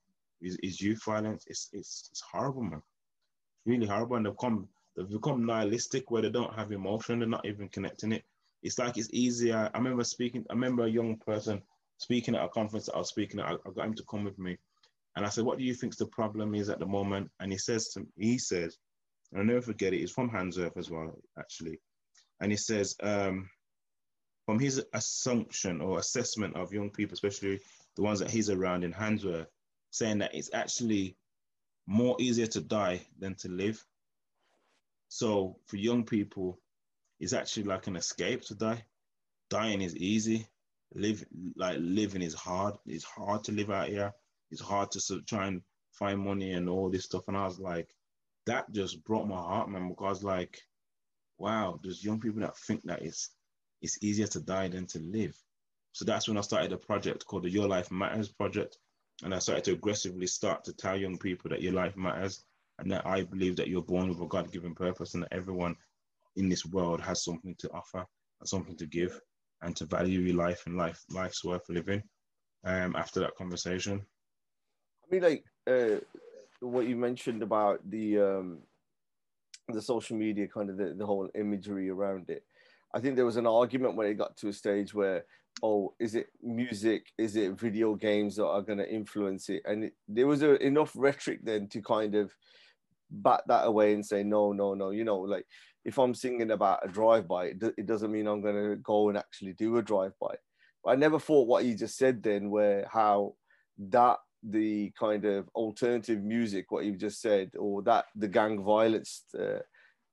is, 0.41 0.57
is 0.63 0.81
youth 0.81 1.05
violence? 1.05 1.45
It's 1.47 1.69
it's 1.73 2.09
it's 2.11 2.21
horrible, 2.21 2.63
man. 2.63 2.83
It's 2.83 3.67
really 3.67 3.87
horrible, 3.87 4.17
and 4.17 4.27
they've 4.27 4.33
become 4.33 4.69
they've 4.97 5.09
become 5.09 5.47
nihilistic 5.47 6.11
where 6.11 6.23
they 6.23 6.31
don't 6.31 6.55
have 6.55 6.73
emotion. 6.73 7.21
They're 7.21 7.29
not 7.29 7.47
even 7.47 7.69
connecting 7.69 8.13
it. 8.13 8.25
It's 8.67 8.79
like 8.79 8.99
it's 8.99 9.11
easier. 9.13 9.71
I 9.73 9.79
remember 9.79 10.05
speaking. 10.05 10.45
I 10.51 10.55
remember 10.55 10.85
a 10.85 10.91
young 10.91 11.17
person 11.17 11.63
speaking 11.99 12.35
at 12.35 12.45
a 12.45 12.49
conference 12.49 12.87
that 12.87 12.95
I 12.95 12.99
was 12.99 13.09
speaking 13.09 13.41
at. 13.41 13.47
I, 13.47 13.53
I 13.53 13.71
got 13.75 13.87
him 13.87 13.95
to 13.95 14.05
come 14.11 14.25
with 14.25 14.39
me 14.39 14.59
and 15.17 15.25
I 15.25 15.31
said, 15.31 15.45
what 15.45 15.59
do 15.59 15.65
you 15.65 15.75
think 15.75 15.97
the 15.97 16.07
problem 16.07 16.55
is 16.55 16.69
at 16.69 16.79
the 16.79 16.87
moment? 16.87 17.31
And 17.41 17.51
he 17.51 17.57
says 17.57 17.89
to 17.89 18.01
me, 18.01 18.07
he 18.19 18.39
says, 18.39 18.77
I'll 19.35 19.45
never 19.45 19.63
forget 19.63 19.95
it, 19.95 20.03
it's 20.03 20.13
from 20.13 20.29
Handsworth 20.29 20.77
as 20.77 20.91
well, 20.91 21.19
actually. 21.39 21.81
And 22.41 22.53
he 22.53 22.59
says, 22.59 22.95
um, 23.03 23.49
from 24.45 24.59
his 24.59 24.85
assumption 24.93 25.81
or 25.81 25.99
assessment 25.99 26.55
of 26.55 26.73
young 26.73 26.91
people, 26.91 27.15
especially 27.15 27.61
the 27.97 28.03
ones 28.03 28.19
that 28.19 28.31
he's 28.31 28.51
around 28.51 28.85
in 28.85 28.93
Handsworth, 28.93 29.47
saying 29.91 30.19
that 30.19 30.35
it's 30.35 30.51
actually 30.53 31.17
more 31.87 32.17
easier 32.21 32.47
to 32.49 32.61
die 32.61 33.01
than 33.19 33.35
to 33.37 33.49
live. 33.49 33.83
So 35.09 35.57
for 35.67 35.77
young 35.77 36.05
people, 36.05 36.61
it's 37.21 37.33
actually 37.33 37.65
like 37.65 37.87
an 37.87 37.97
escape 37.97 38.43
to 38.43 38.55
die. 38.55 38.85
Dying 39.51 39.83
is 39.83 39.97
easy. 39.97 40.47
Live 40.95 41.25
like 41.57 41.77
living 41.81 42.23
is 42.23 42.35
hard. 42.35 42.75
It's 42.87 43.05
hard 43.05 43.45
to 43.45 43.53
live 43.53 43.71
out 43.71 43.89
here 43.89 44.13
it's 44.51 44.61
hard 44.61 44.91
to 44.93 45.23
try 45.23 45.47
and 45.47 45.63
find 45.93 46.21
money 46.21 46.53
and 46.53 46.69
all 46.69 46.91
this 46.91 47.05
stuff. 47.05 47.25
And 47.29 47.37
I 47.37 47.45
was 47.45 47.59
like, 47.59 47.89
that 48.47 48.71
just 48.73 49.03
broke 49.05 49.27
my 49.27 49.37
heart, 49.37 49.69
man, 49.69 49.89
because 49.89 50.23
like, 50.23 50.61
wow, 51.39 51.81
there's 51.83 52.05
young 52.05 52.21
people 52.21 52.41
that 52.41 52.57
think 52.57 52.83
that 52.85 53.03
it's 53.03 53.31
it's 53.83 54.03
easier 54.03 54.27
to 54.29 54.41
die 54.41 54.69
than 54.69 54.87
to 54.87 54.99
live. 55.01 55.37
So 55.93 56.05
that's 56.05 56.29
when 56.29 56.39
I 56.39 56.43
started 56.43 56.73
a 56.73 56.79
project 56.79 57.27
called 57.27 57.43
the 57.43 57.51
Your 57.51 57.69
Life 57.69 57.91
Matters 57.91 58.29
Project. 58.29 58.79
And 59.23 59.35
I 59.35 59.39
started 59.39 59.65
to 59.65 59.73
aggressively 59.73 60.27
start 60.27 60.65
to 60.65 60.73
tell 60.73 60.97
young 60.97 61.19
people 61.19 61.51
that 61.51 61.63
your 61.63 61.73
life 61.73 61.97
matters 61.97 62.45
and 62.79 62.91
that 62.91 63.07
I 63.07 63.23
believe 63.25 63.57
that 63.57 63.69
you're 63.69 63.83
born 63.83 64.09
with 64.09 64.21
a 64.21 64.27
God 64.27 64.53
given 64.53 64.75
purpose 64.75 65.15
and 65.15 65.23
that 65.23 65.33
everyone 65.33 65.77
in 66.37 66.49
this 66.49 66.65
world 66.67 67.01
has 67.01 67.25
something 67.25 67.55
to 67.59 67.71
offer 67.71 68.05
and 68.41 68.49
something 68.49 68.77
to 68.77 68.87
give 68.87 69.21
and 69.63 69.75
to 69.77 69.87
value 69.87 70.21
your 70.21 70.37
life 70.37 70.63
and 70.67 70.77
life 70.77 71.03
life's 71.11 71.45
worth 71.45 71.69
living 71.69 72.03
um, 72.65 72.95
after 72.97 73.21
that 73.21 73.35
conversation. 73.37 74.05
I 75.05 75.15
mean, 75.15 75.23
like 75.23 75.45
uh, 75.67 76.01
what 76.61 76.87
you 76.87 76.97
mentioned 76.97 77.43
about 77.43 77.81
the 77.89 78.19
um, 78.19 78.59
the 79.69 79.83
social 79.83 80.17
media, 80.17 80.47
kind 80.47 80.71
of 80.71 80.77
the, 80.77 80.95
the 80.97 81.07
whole 81.07 81.29
imagery 81.35 81.91
around 81.91 82.31
it. 82.31 82.45
I 82.95 83.01
think 83.01 83.17
there 83.17 83.27
was 83.27 83.37
an 83.37 83.47
argument 83.47 83.97
when 83.97 84.07
it 84.07 84.15
got 84.15 84.37
to 84.39 84.49
a 84.49 84.53
stage 84.53 84.95
where, 84.95 85.25
oh, 85.63 85.95
is 85.99 86.15
it 86.15 86.29
music? 86.43 87.13
Is 87.19 87.37
it 87.37 87.59
video 87.59 87.95
games 87.95 88.37
that 88.37 88.47
are 88.47 88.63
going 88.63 88.79
to 88.79 88.89
influence 88.89 89.49
it? 89.49 89.63
And 89.65 89.85
it, 89.85 89.95
there 90.09 90.27
was 90.27 90.43
a, 90.43 90.55
enough 90.65 90.93
rhetoric 90.95 91.41
then 91.43 91.69
to 91.69 91.83
kind 91.83 92.15
of 92.15 92.33
bat 93.11 93.43
that 93.47 93.67
away 93.67 93.95
and 93.95 94.05
say, 94.05 94.23
no, 94.23 94.53
no, 94.53 94.75
no. 94.75 94.91
You 94.91 95.05
know, 95.05 95.19
like 95.19 95.47
if 95.85 95.99
I'm 95.99 96.15
singing 96.15 96.51
about 96.51 96.85
a 96.85 96.89
drive-by, 96.89 97.47
it, 97.47 97.63
it 97.79 97.87
doesn't 97.87 98.13
mean 98.13 98.27
I'm 98.27 98.43
going 98.43 98.71
to 98.71 98.77
go 98.77 99.09
and 99.09 99.19
actually 99.19 99.53
do 99.53 99.77
a 99.77 99.83
drive-by. 99.83 100.35
But 100.83 100.91
I 100.91 100.95
never 100.97 101.19
thought 101.19 101.49
what 101.49 101.65
you 101.65 101.75
just 101.75 101.97
said 101.97 102.23
then, 102.23 102.51
where 102.51 102.89
how 102.93 103.35
that 103.91 104.19
the 104.43 104.93
kind 104.99 105.25
of 105.25 105.49
alternative 105.55 106.23
music, 106.23 106.71
what 106.71 106.85
you've 106.85 106.99
just 106.99 107.21
said, 107.21 107.51
or 107.59 107.83
that 107.83 108.07
the 108.15 108.29
gang 108.29 108.63
violence 108.63 109.25
uh, 109.39 109.59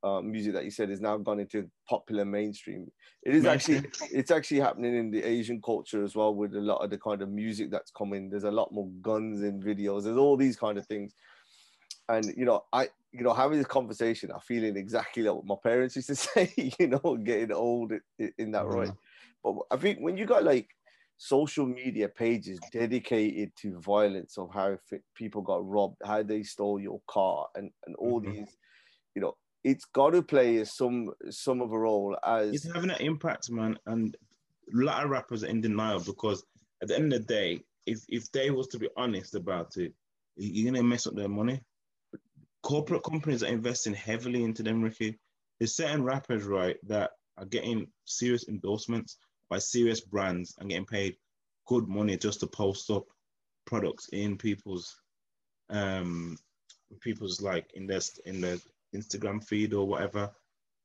uh, 0.04 0.20
music 0.20 0.52
that 0.52 0.64
you 0.64 0.70
said 0.70 0.90
is 0.90 1.00
now 1.00 1.16
gone 1.16 1.40
into 1.40 1.70
popular 1.88 2.24
mainstream. 2.24 2.90
It 3.22 3.34
is 3.34 3.46
actually 3.46 3.82
it's 4.12 4.30
actually 4.30 4.60
happening 4.60 4.96
in 4.96 5.10
the 5.10 5.22
Asian 5.22 5.62
culture 5.62 6.04
as 6.04 6.14
well 6.14 6.34
with 6.34 6.54
a 6.54 6.60
lot 6.60 6.84
of 6.84 6.90
the 6.90 6.98
kind 6.98 7.22
of 7.22 7.30
music 7.30 7.70
that's 7.70 7.90
coming. 7.90 8.28
There's 8.28 8.44
a 8.44 8.50
lot 8.50 8.72
more 8.72 8.88
guns 9.00 9.42
in 9.42 9.62
videos. 9.62 10.04
There's 10.04 10.18
all 10.18 10.36
these 10.36 10.56
kind 10.56 10.76
of 10.76 10.86
things, 10.86 11.14
and 12.08 12.32
you 12.36 12.44
know 12.44 12.64
I 12.72 12.88
you 13.12 13.22
know 13.22 13.32
having 13.32 13.58
this 13.58 13.66
conversation, 13.66 14.30
I'm 14.32 14.40
feeling 14.40 14.76
exactly 14.76 15.22
like 15.22 15.34
what 15.34 15.46
my 15.46 15.56
parents 15.62 15.96
used 15.96 16.08
to 16.08 16.14
say. 16.16 16.52
You 16.78 16.88
know, 16.88 17.16
getting 17.22 17.52
old 17.52 17.92
in, 18.18 18.50
that 18.52 18.64
mm-hmm. 18.64 18.74
right. 18.74 18.92
But 19.42 19.54
I 19.70 19.76
think 19.76 20.00
when 20.00 20.16
you 20.16 20.26
got 20.26 20.44
like 20.44 20.68
social 21.16 21.66
media 21.66 22.08
pages 22.08 22.58
dedicated 22.72 23.52
to 23.56 23.78
violence 23.80 24.36
of 24.36 24.52
how 24.52 24.76
people 25.14 25.42
got 25.42 25.66
robbed, 25.66 25.96
how 26.04 26.22
they 26.22 26.42
stole 26.42 26.80
your 26.80 27.00
car, 27.06 27.48
and 27.54 27.70
and 27.86 27.94
all 27.96 28.20
mm-hmm. 28.20 28.32
these, 28.32 28.56
you 29.14 29.22
know, 29.22 29.36
it's 29.62 29.84
got 29.86 30.10
to 30.10 30.22
play 30.22 30.64
some 30.64 31.10
some 31.30 31.60
of 31.60 31.72
a 31.72 31.78
role 31.78 32.16
as 32.24 32.52
it's 32.52 32.74
having 32.74 32.90
an 32.90 33.00
impact, 33.00 33.50
man. 33.50 33.78
And 33.86 34.16
a 34.72 34.76
lot 34.76 35.04
of 35.04 35.10
rappers 35.10 35.44
are 35.44 35.48
in 35.48 35.60
denial 35.60 36.00
because 36.00 36.44
at 36.82 36.88
the 36.88 36.96
end 36.96 37.12
of 37.12 37.26
the 37.26 37.32
day, 37.32 37.60
if 37.86 38.00
if 38.08 38.30
they 38.32 38.50
was 38.50 38.68
to 38.68 38.78
be 38.78 38.88
honest 38.96 39.34
about 39.34 39.76
it, 39.76 39.92
you're 40.36 40.70
gonna 40.70 40.82
mess 40.82 41.06
up 41.06 41.14
their 41.14 41.28
money. 41.28 41.60
Corporate 42.64 43.04
companies 43.04 43.42
are 43.42 43.48
investing 43.48 43.92
heavily 43.92 44.42
into 44.42 44.62
them, 44.62 44.82
Ricky. 44.82 45.18
There's 45.58 45.76
certain 45.76 46.02
rappers, 46.02 46.44
right, 46.44 46.76
that 46.88 47.10
are 47.36 47.44
getting 47.44 47.88
serious 48.06 48.48
endorsements 48.48 49.18
by 49.50 49.58
serious 49.58 50.00
brands 50.00 50.54
and 50.58 50.70
getting 50.70 50.86
paid 50.86 51.16
good 51.66 51.86
money 51.88 52.16
just 52.16 52.40
to 52.40 52.46
post 52.46 52.90
up 52.90 53.04
products 53.66 54.08
in 54.12 54.36
people's 54.36 55.00
um 55.70 56.38
people's 57.00 57.40
like 57.40 57.70
in 57.74 57.86
their 57.86 58.00
in 58.24 58.40
their 58.40 58.56
Instagram 58.94 59.44
feed 59.44 59.74
or 59.74 59.86
whatever. 59.86 60.30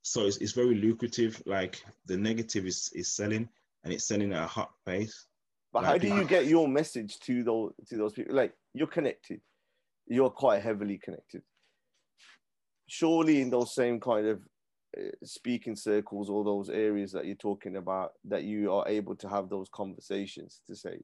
So 0.02 0.26
it's, 0.26 0.38
it's 0.38 0.54
very 0.54 0.76
lucrative. 0.76 1.42
Like 1.46 1.82
the 2.06 2.18
negative 2.18 2.66
is 2.66 2.92
is 2.94 3.16
selling 3.16 3.48
and 3.84 3.94
it's 3.94 4.06
selling 4.08 4.34
at 4.34 4.44
a 4.44 4.48
hot 4.48 4.72
pace. 4.86 5.28
But 5.72 5.84
like, 5.84 5.92
how 5.92 5.98
do 5.98 6.08
you 6.14 6.26
get 6.26 6.46
your 6.46 6.68
message 6.68 7.20
to 7.22 7.44
those 7.44 7.72
to 7.88 7.96
those 7.96 8.14
people? 8.14 8.36
Like 8.36 8.54
you're 8.74 8.88
connected, 8.88 9.40
you're 10.08 10.30
quite 10.30 10.62
heavily 10.62 10.98
connected. 10.98 11.42
Surely 12.90 13.42
in 13.42 13.50
those 13.50 13.74
same 13.74 14.00
kind 14.00 14.28
of 14.28 14.42
uh, 14.98 15.12
speaking 15.24 15.76
circles 15.76 16.30
or 16.30 16.44
those 16.44 16.70
areas 16.70 17.12
that 17.12 17.26
you're 17.26 17.36
talking 17.36 17.76
about 17.76 18.14
that 18.26 18.44
you 18.44 18.74
are 18.74 18.88
able 18.88 19.16
to 19.16 19.30
have 19.30 19.48
those 19.48 19.70
conversations 19.70 20.62
to 20.66 20.76
say 20.76 21.00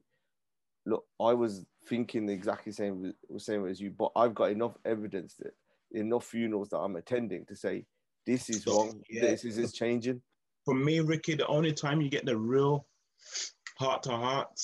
look 0.86 1.04
i 1.20 1.32
was 1.32 1.64
thinking 1.88 2.26
the 2.26 2.32
exactly 2.32 2.72
same 2.72 3.12
same 3.36 3.64
as 3.66 3.80
you 3.80 3.90
but 3.90 4.10
i've 4.16 4.34
got 4.34 4.50
enough 4.50 4.76
evidence 4.84 5.34
that 5.38 5.52
enough 5.92 6.24
funerals 6.24 6.68
that 6.70 6.78
i'm 6.78 6.96
attending 6.96 7.44
to 7.46 7.54
say 7.54 7.84
this 8.26 8.50
is 8.50 8.66
wrong 8.66 9.00
yeah. 9.08 9.20
this 9.20 9.44
is 9.44 9.56
is 9.56 9.72
changing 9.72 10.20
for 10.64 10.74
me 10.74 10.98
ricky 10.98 11.34
the 11.34 11.46
only 11.46 11.72
time 11.72 12.00
you 12.00 12.10
get 12.10 12.26
the 12.26 12.36
real 12.36 12.86
heart 13.78 14.02
to 14.02 14.10
heart 14.10 14.60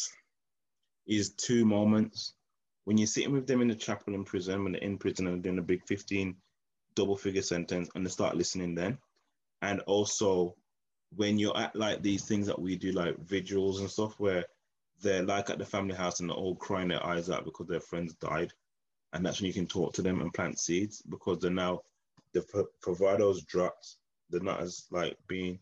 is 1.07 1.31
two 1.35 1.65
moments 1.65 2.35
when 2.87 2.99
you're 2.99 3.07
sitting 3.07 3.33
with 3.33 3.47
them 3.47 3.61
in 3.61 3.69
the 3.69 3.75
chapel 3.75 4.15
in 4.15 4.25
prison 4.25 4.65
when 4.65 4.73
they're 4.73 4.83
in 4.83 4.99
prison 4.99 5.29
and 5.29 5.43
doing 5.43 5.59
a 5.59 5.63
big 5.63 5.81
15 5.87 6.35
double 6.95 7.17
figure 7.17 7.43
sentence 7.43 7.89
and 7.95 8.11
start 8.11 8.37
listening 8.37 8.75
then. 8.75 8.99
And 9.63 9.81
also 9.81 10.57
when 11.15 11.39
you're 11.39 11.57
at 11.57 11.77
like 11.77 12.03
these 12.03 12.25
things 12.25 12.47
that 12.47 12.59
we 12.59 12.77
do 12.77 12.93
like 12.93 13.19
vigils 13.19 13.81
and 13.81 13.91
stuff 13.91 14.19
where 14.19 14.45
they're 15.03 15.23
like 15.23 15.51
at 15.51 15.59
the 15.59 15.65
family 15.65 15.95
house 15.95 16.21
and 16.21 16.31
they're 16.31 16.37
all 16.37 16.57
crying 16.57 16.89
their 16.89 17.05
eyes 17.05 17.29
out 17.29 17.45
because 17.45 17.67
their 17.67 17.81
friends 17.81 18.15
died. 18.15 18.53
And 19.13 19.25
that's 19.25 19.41
when 19.41 19.49
you 19.49 19.53
can 19.53 19.67
talk 19.67 19.93
to 19.95 20.03
them 20.03 20.21
and 20.21 20.33
plant 20.33 20.59
seeds 20.59 21.03
because 21.03 21.39
they're 21.39 21.51
now 21.51 21.81
the 22.33 22.67
providers 22.81 23.43
dropped. 23.43 23.97
They're 24.31 24.41
not 24.41 24.61
as 24.61 24.87
like 24.91 25.17
being 25.29 25.59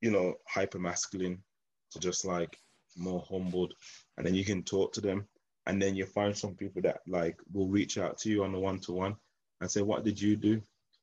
you 0.00 0.10
know 0.10 0.34
hyper 0.46 0.78
masculine 0.78 1.42
to 1.90 1.98
just 1.98 2.24
like 2.24 2.56
more 2.96 3.24
humbled. 3.28 3.74
And 4.16 4.26
then 4.26 4.34
you 4.34 4.44
can 4.44 4.62
talk 4.62 4.92
to 4.94 5.00
them. 5.00 5.26
And 5.66 5.80
then 5.80 5.94
you 5.94 6.06
find 6.06 6.36
some 6.36 6.54
people 6.54 6.82
that 6.82 7.00
like 7.06 7.36
will 7.52 7.68
reach 7.68 7.98
out 7.98 8.18
to 8.18 8.30
you 8.30 8.44
on 8.44 8.52
the 8.52 8.58
one-to-one 8.58 9.16
and 9.62 9.70
say 9.70 9.80
what 9.80 10.04
did 10.04 10.20
you 10.20 10.36
do 10.36 10.60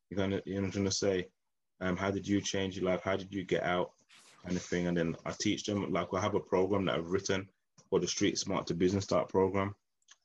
you're 0.10 0.20
gonna 0.20 0.41
you're 0.45 0.70
gonna 0.70 0.91
say 0.91 1.28
um, 1.82 1.95
how 1.95 2.12
did 2.12 2.28
you 2.28 2.41
change 2.41 2.76
your 2.78 2.86
life? 2.86 3.01
How 3.03 3.16
did 3.16 3.34
you 3.34 3.43
get 3.43 3.64
out? 3.64 3.91
Kind 4.43 4.57
of 4.57 4.64
thing. 4.64 4.88
And 4.88 4.97
then 4.97 5.16
I 5.26 5.34
teach 5.39 5.64
them, 5.64 5.91
like, 5.91 6.07
I 6.14 6.22
have 6.22 6.36
a 6.36 6.39
program 6.39 6.86
that 6.86 6.95
I've 6.95 7.12
written 7.12 7.47
called 7.89 8.03
the 8.03 8.07
Street 8.07 8.38
Smart 8.38 8.68
to 8.68 8.74
Business 8.74 9.05
Start 9.05 9.30
program 9.30 9.76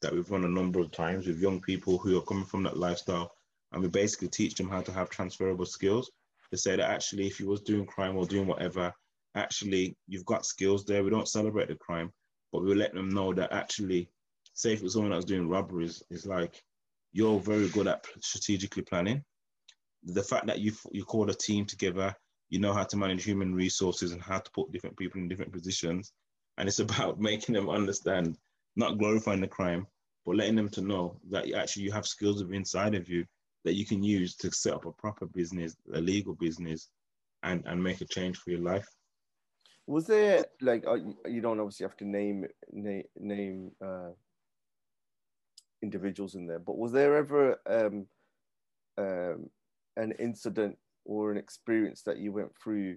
that 0.03 0.13
we've 0.13 0.31
run 0.31 0.45
a 0.45 0.49
number 0.49 0.81
of 0.81 0.91
times 0.91 1.27
with 1.27 1.41
young 1.41 1.61
people 1.61 1.99
who 1.99 2.19
are 2.19 2.23
coming 2.23 2.45
from 2.45 2.63
that 2.65 2.77
lifestyle. 2.77 3.33
And 3.73 3.83
we 3.83 3.89
basically 3.89 4.29
teach 4.29 4.55
them 4.55 4.69
how 4.69 4.83
to 4.83 4.93
have 4.93 5.11
transferable 5.11 5.67
skills 5.67 6.11
to 6.51 6.59
say 6.59 6.77
that 6.77 6.91
actually, 6.91 7.27
if 7.27 7.41
you 7.41 7.49
was 7.49 7.61
doing 7.61 7.87
crime 7.87 8.17
or 8.17 8.27
doing 8.27 8.47
whatever, 8.47 8.93
actually, 9.35 9.97
you've 10.07 10.27
got 10.27 10.47
skills 10.47 10.85
there. 10.85 11.03
We 11.03 11.11
don't 11.11 11.29
celebrate 11.29 11.69
the 11.69 11.75
crime, 11.77 12.13
but 12.53 12.63
we 12.63 12.75
let 12.75 12.95
them 12.95 13.09
know 13.09 13.33
that 13.35 13.53
actually, 13.53 14.09
say 14.55 14.75
if 14.75 14.83
it's 14.83 14.95
someone 14.95 15.13
that's 15.13 15.25
doing 15.25 15.49
robberies, 15.49 16.03
it's 16.11 16.27
like 16.27 16.63
you're 17.15 17.41
very 17.41 17.71
good 17.71 17.87
at 17.87 18.05
strategically 18.21 18.83
planning 18.83 19.25
the 20.05 20.23
fact 20.23 20.47
that 20.47 20.61
you 20.61 20.73
you 20.93 21.05
call 21.05 21.31
a 21.31 21.35
team 21.35 21.65
together, 21.65 22.15
you 22.51 22.59
know 22.59 22.73
how 22.73 22.85
to 22.85 22.97
manage 22.97 23.25
human 23.25 23.55
resources 23.55 24.13
and 24.13 24.23
how 24.23 24.39
to 24.39 24.51
put 24.53 24.71
different 24.73 24.97
people 24.97 25.21
in 25.21 25.29
different 25.29 25.53
positions, 25.53 26.13
and 26.59 26.69
it's 26.69 26.79
about 26.81 27.21
making 27.21 27.55
them 27.55 27.71
understand, 27.71 28.37
not 28.77 28.99
glorifying 28.99 29.41
the 29.41 29.49
crime, 29.49 29.87
but 30.27 30.37
letting 30.37 30.57
them 30.57 30.69
to 30.71 30.81
know 30.81 31.19
that 31.31 31.53
actually 31.55 31.83
you 31.83 31.93
have 31.93 32.07
skills 32.07 32.43
inside 32.43 32.95
of 32.95 33.09
you 33.09 33.25
that 33.65 33.75
you 33.75 33.87
can 33.87 34.03
use 34.03 34.37
to 34.37 34.53
set 34.53 34.75
up 34.75 34.85
a 34.85 34.93
proper 34.93 35.27
business, 35.27 35.75
a 35.95 36.01
legal 36.01 36.35
business, 36.35 36.89
and 37.43 37.63
and 37.67 37.83
make 37.83 38.01
a 38.01 38.07
change 38.07 38.37
for 38.39 38.51
your 38.51 38.61
life. 38.61 38.89
Was 39.87 40.07
there 40.07 40.47
like 40.61 40.85
uh, 40.87 40.97
you 41.27 41.41
don't 41.41 41.61
obviously 41.61 41.85
have 41.85 41.97
to 41.99 42.05
name 42.07 42.47
name 42.71 43.05
name 43.17 43.71
uh, 43.85 44.11
individuals 45.85 46.35
in 46.35 46.47
there, 46.47 46.59
but 46.59 46.79
was 46.79 46.93
there 46.93 47.17
ever 47.17 47.61
um, 47.67 48.07
um, 48.99 49.51
an 49.97 50.13
incident 50.19 50.77
or 51.05 51.31
an 51.31 51.37
experience 51.37 52.03
that 52.03 52.19
you 52.19 52.33
went 52.33 52.53
through 52.61 52.97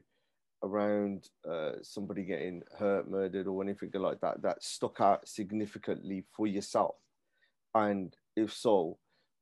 around 0.64 1.30
uh, 1.50 1.74
somebody 1.84 2.24
getting 2.24 2.64
hurt, 2.80 3.10
murdered, 3.10 3.48
or 3.48 3.62
anything 3.62 3.92
like 3.94 4.20
that 4.22 4.42
that 4.42 4.64
stuck 4.64 5.00
out 5.00 5.28
significantly 5.28 6.24
for 6.36 6.48
yourself? 6.48 6.96
And 7.76 8.16
if 8.36 8.54
so, 8.54 8.98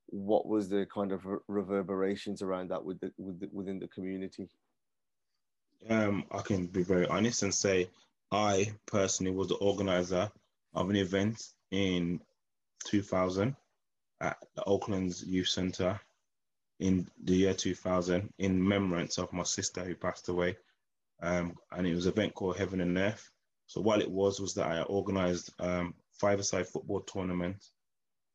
what 0.07 0.45
was 0.47 0.69
the 0.69 0.85
kind 0.93 1.11
of 1.11 1.21
reverberations 1.47 2.41
around 2.41 2.69
that 2.71 2.83
with 2.83 2.99
the, 2.99 3.11
with 3.17 3.39
the, 3.39 3.49
within 3.51 3.79
the 3.79 3.87
community? 3.87 4.49
Um, 5.89 6.25
I 6.31 6.41
can 6.41 6.67
be 6.67 6.83
very 6.83 7.07
honest 7.07 7.43
and 7.43 7.53
say 7.53 7.89
I 8.31 8.73
personally 8.85 9.31
was 9.31 9.49
the 9.49 9.55
organizer 9.55 10.31
of 10.73 10.89
an 10.89 10.95
event 10.95 11.41
in 11.71 12.19
2000 12.85 13.55
at 14.21 14.37
the 14.55 14.63
Oaklands 14.63 15.23
Youth 15.23 15.49
Center 15.49 15.99
in 16.79 17.07
the 17.23 17.35
year 17.35 17.53
2000 17.53 18.33
in 18.37 18.61
remembrance 18.61 19.17
of 19.17 19.31
my 19.33 19.43
sister 19.43 19.83
who 19.83 19.95
passed 19.95 20.29
away. 20.29 20.57
Um, 21.21 21.55
and 21.71 21.87
it 21.87 21.95
was 21.95 22.05
an 22.05 22.13
event 22.13 22.33
called 22.33 22.57
Heaven 22.57 22.81
and 22.81 22.97
Earth. 22.97 23.29
So 23.67 23.81
what 23.81 24.01
it 24.01 24.11
was 24.11 24.39
was 24.39 24.53
that 24.55 24.67
I 24.67 24.81
organized 24.83 25.51
um, 25.59 25.95
five-a-side 26.11 26.67
football 26.67 27.01
tournament 27.01 27.63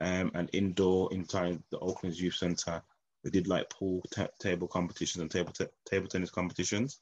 um, 0.00 0.30
and 0.34 0.50
indoor 0.52 1.12
inside 1.12 1.62
the 1.70 1.78
Oakland 1.78 2.16
Youth 2.16 2.34
Center. 2.34 2.82
We 3.22 3.30
did 3.30 3.46
like 3.46 3.70
pool 3.70 4.02
t- 4.10 4.24
table 4.38 4.66
competitions 4.66 5.20
and 5.20 5.30
table 5.30 5.52
t- 5.52 5.66
table 5.84 6.08
tennis 6.08 6.30
competitions. 6.30 6.98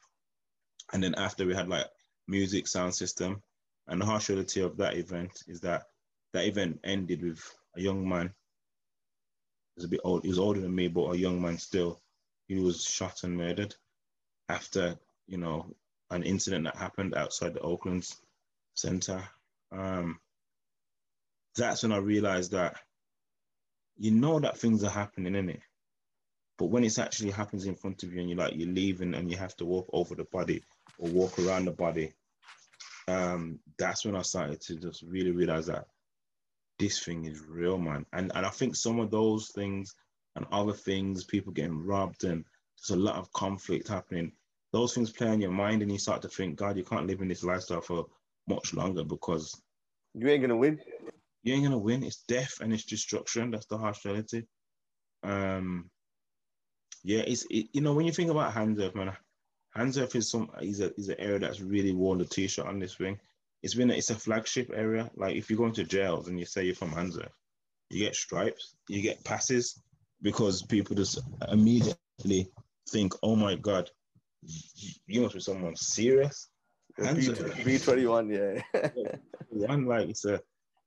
And 0.93 1.03
then 1.03 1.15
after 1.15 1.47
we 1.47 1.55
had 1.55 1.69
like 1.69 1.87
music 2.29 2.69
sound 2.69 2.95
system. 2.95 3.43
And 3.89 4.01
the 4.01 4.05
harsh 4.05 4.29
reality 4.29 4.61
of 4.61 4.77
that 4.77 4.97
event 4.97 5.43
is 5.49 5.61
that 5.63 5.85
that 6.33 6.45
event 6.45 6.81
ended 6.85 7.23
with 7.23 7.57
a 7.77 7.81
young 7.81 8.09
man 8.09 8.33
He's 9.79 9.85
a 9.85 9.89
bit 9.89 10.01
old. 10.03 10.25
He 10.25 10.29
was 10.29 10.41
older 10.41 10.61
than 10.61 10.75
me, 10.75 10.89
but 10.89 11.13
a 11.13 11.17
young 11.17 11.41
man 11.41 11.57
still. 11.57 12.01
He 12.49 12.59
was 12.59 12.83
shot 12.83 13.23
and 13.23 13.37
murdered 13.37 13.77
after 14.49 14.99
you 15.29 15.39
know 15.39 15.73
an 16.11 16.25
incident 16.25 16.65
that 16.65 16.75
happened 16.75 17.15
outside 17.15 17.55
the 17.55 17.61
Oakland 17.61 18.05
Center. 18.75 19.23
Um, 19.71 20.19
that's 21.55 21.85
when 21.85 21.93
I 21.93 21.99
realized 21.99 22.51
that 22.53 22.79
you 23.97 24.11
know 24.11 24.41
that 24.41 24.59
things 24.59 24.83
are 24.83 24.91
happening 24.91 25.37
in 25.37 25.49
it. 25.49 25.61
But 26.59 26.71
when 26.71 26.83
it's 26.83 26.99
actually 26.99 27.31
happens 27.31 27.67
in 27.67 27.77
front 27.77 28.03
of 28.03 28.13
you 28.13 28.19
and 28.19 28.29
you're 28.29 28.39
like 28.39 28.57
you're 28.57 28.69
leaving 28.69 29.15
and 29.15 29.31
you 29.31 29.37
have 29.37 29.55
to 29.59 29.65
walk 29.65 29.89
over 29.93 30.17
the 30.17 30.25
body 30.25 30.65
or 30.99 31.09
walk 31.09 31.39
around 31.39 31.67
the 31.67 31.71
body, 31.71 32.15
um, 33.07 33.61
that's 33.79 34.05
when 34.05 34.17
I 34.17 34.23
started 34.23 34.61
to 34.63 34.75
just 34.75 35.03
really 35.03 35.31
realize 35.31 35.67
that 35.67 35.87
this 36.79 37.05
thing 37.05 37.25
is 37.25 37.41
real, 37.41 37.79
man. 37.79 38.07
And 38.13 38.33
and 38.35 38.47
I 38.47 38.51
think 38.51 38.77
some 38.77 39.01
of 39.01 39.11
those 39.11 39.49
things 39.49 39.95
and 40.37 40.47
other 40.53 40.73
things, 40.73 41.25
people 41.25 41.53
getting 41.53 41.85
robbed 41.85 42.25
and 42.25 42.45
there's 42.79 42.97
a 42.99 43.03
lot 43.03 43.17
of 43.17 43.33
conflict 43.33 43.89
happening. 43.89 44.33
Those 44.73 44.95
things 44.95 45.11
play 45.11 45.29
on 45.29 45.41
your 45.41 45.51
mind 45.51 45.83
and 45.83 45.91
you 45.91 45.99
start 45.99 46.23
to 46.23 46.29
think, 46.29 46.57
God, 46.57 46.77
you 46.77 46.85
can't 46.85 47.07
live 47.07 47.21
in 47.21 47.29
this 47.29 47.43
lifestyle 47.43 47.81
for 47.81 48.07
much 48.47 48.75
longer 48.75 49.03
because 49.03 49.61
you 50.15 50.29
ain't 50.29 50.43
gonna 50.43 50.57
win. 50.57 50.81
You 51.43 51.55
ain't 51.55 51.65
gonna 51.65 51.79
win. 51.79 52.05
It's 52.05 52.23
death 52.29 52.59
and 52.61 52.73
it's 52.73 52.85
destruction. 52.85 53.51
That's 53.51 53.67
the 53.67 53.79
harsh 53.79 54.05
reality. 54.05 54.43
Um, 55.23 55.91
yeah, 57.03 57.21
it's 57.21 57.47
it, 57.51 57.69
you 57.73 57.81
know 57.81 57.95
when 57.95 58.07
you 58.07 58.13
think 58.13 58.31
about 58.31 58.53
Handsworth, 58.53 58.95
man, 58.95 59.17
Handsworth 59.75 60.15
is 60.17 60.31
some 60.31 60.51
is 60.61 60.81
a 60.81 60.95
is 60.97 61.09
an 61.09 61.19
area 61.19 61.39
that's 61.39 61.61
really 61.61 61.93
worn 61.93 62.19
the 62.19 62.25
t-shirt 62.25 62.67
on 62.67 62.79
this 62.79 62.95
thing. 62.95 63.19
It's 63.63 63.75
been 63.75 63.91
it's 63.91 64.11
a 64.11 64.15
flagship 64.15 64.71
area. 64.75 65.11
Like 65.17 65.37
if 65.37 65.51
you 65.51 65.57
go 65.57 65.67
into 65.67 65.85
jails 65.85 66.29
and 66.29 66.39
you 66.39 66.47
say 66.47 66.65
you're 66.65 66.75
from 66.75 66.95
Earth, 66.97 67.29
you 67.91 68.05
get 68.05 68.15
stripes, 68.15 68.77
you 68.89 69.03
get 69.03 69.25
passes 69.25 69.83
because 70.23 70.63
people 70.63 70.97
just 70.97 71.21
immediately 71.51 72.51
think, 72.89 73.15
oh 73.23 73.37
my 73.37 73.57
god, 73.57 73.91
you 75.07 75.21
must 75.23 75.35
be 75.35 75.41
someone 75.41 75.77
serious. 75.77 76.49
B 77.65 77.79
twenty 77.79 78.07
one, 78.07 78.29
yeah. 78.31 78.61
One 79.51 79.87
like 79.87 80.09
it's 80.09 80.25
a 80.25 80.41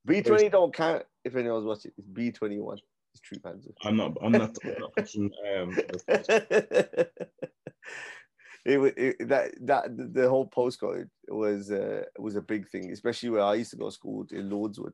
B 0.06 0.22
twenty 0.22 0.50
don't 0.50 0.74
count 0.74 1.04
if 1.24 1.36
anyone's 1.36 1.66
watching. 1.66 1.92
It's 1.98 2.08
B 2.08 2.32
twenty 2.32 2.60
one. 2.60 2.80
It's 3.14 3.22
true 3.22 3.38
Panzer. 3.40 3.74
I'm 3.84 3.98
not. 3.98 4.18
I'm 4.22 4.32
not. 4.32 4.58
I'm 4.64 4.76
not 4.80 4.94
pushing, 4.98 5.32
um, 5.56 5.78
it, 8.64 8.80
it, 8.98 9.30
that 9.30 9.52
that 9.62 10.14
the 10.14 10.30
whole 10.30 10.48
postcode 10.48 11.10
was 11.28 11.72
uh, 11.72 12.04
was 12.20 12.36
a 12.36 12.42
big 12.42 12.70
thing, 12.70 12.92
especially 12.92 13.30
where 13.30 13.44
I 13.44 13.56
used 13.56 13.72
to 13.72 13.78
go 13.78 13.90
to 13.90 13.92
school 13.92 14.26
in 14.32 14.50
Lordswood. 14.50 14.94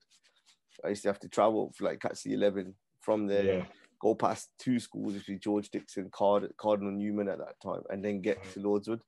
I 0.85 0.89
used 0.89 1.03
to 1.03 1.09
have 1.09 1.19
to 1.19 1.29
travel 1.29 1.73
for 1.75 1.85
like 1.85 1.99
catch 1.99 2.23
the 2.23 2.33
eleven 2.33 2.75
from 3.01 3.27
there, 3.27 3.43
yeah. 3.43 3.65
go 4.01 4.15
past 4.15 4.49
two 4.59 4.79
schools, 4.79 5.13
which 5.13 5.27
was 5.27 5.39
George 5.39 5.69
Dixon, 5.69 6.09
Card, 6.11 6.51
Cardinal 6.57 6.91
Newman 6.91 7.29
at 7.29 7.39
that 7.39 7.59
time, 7.61 7.81
and 7.89 8.03
then 8.03 8.21
get 8.21 8.41
to 8.53 8.59
Lordswood. 8.59 9.01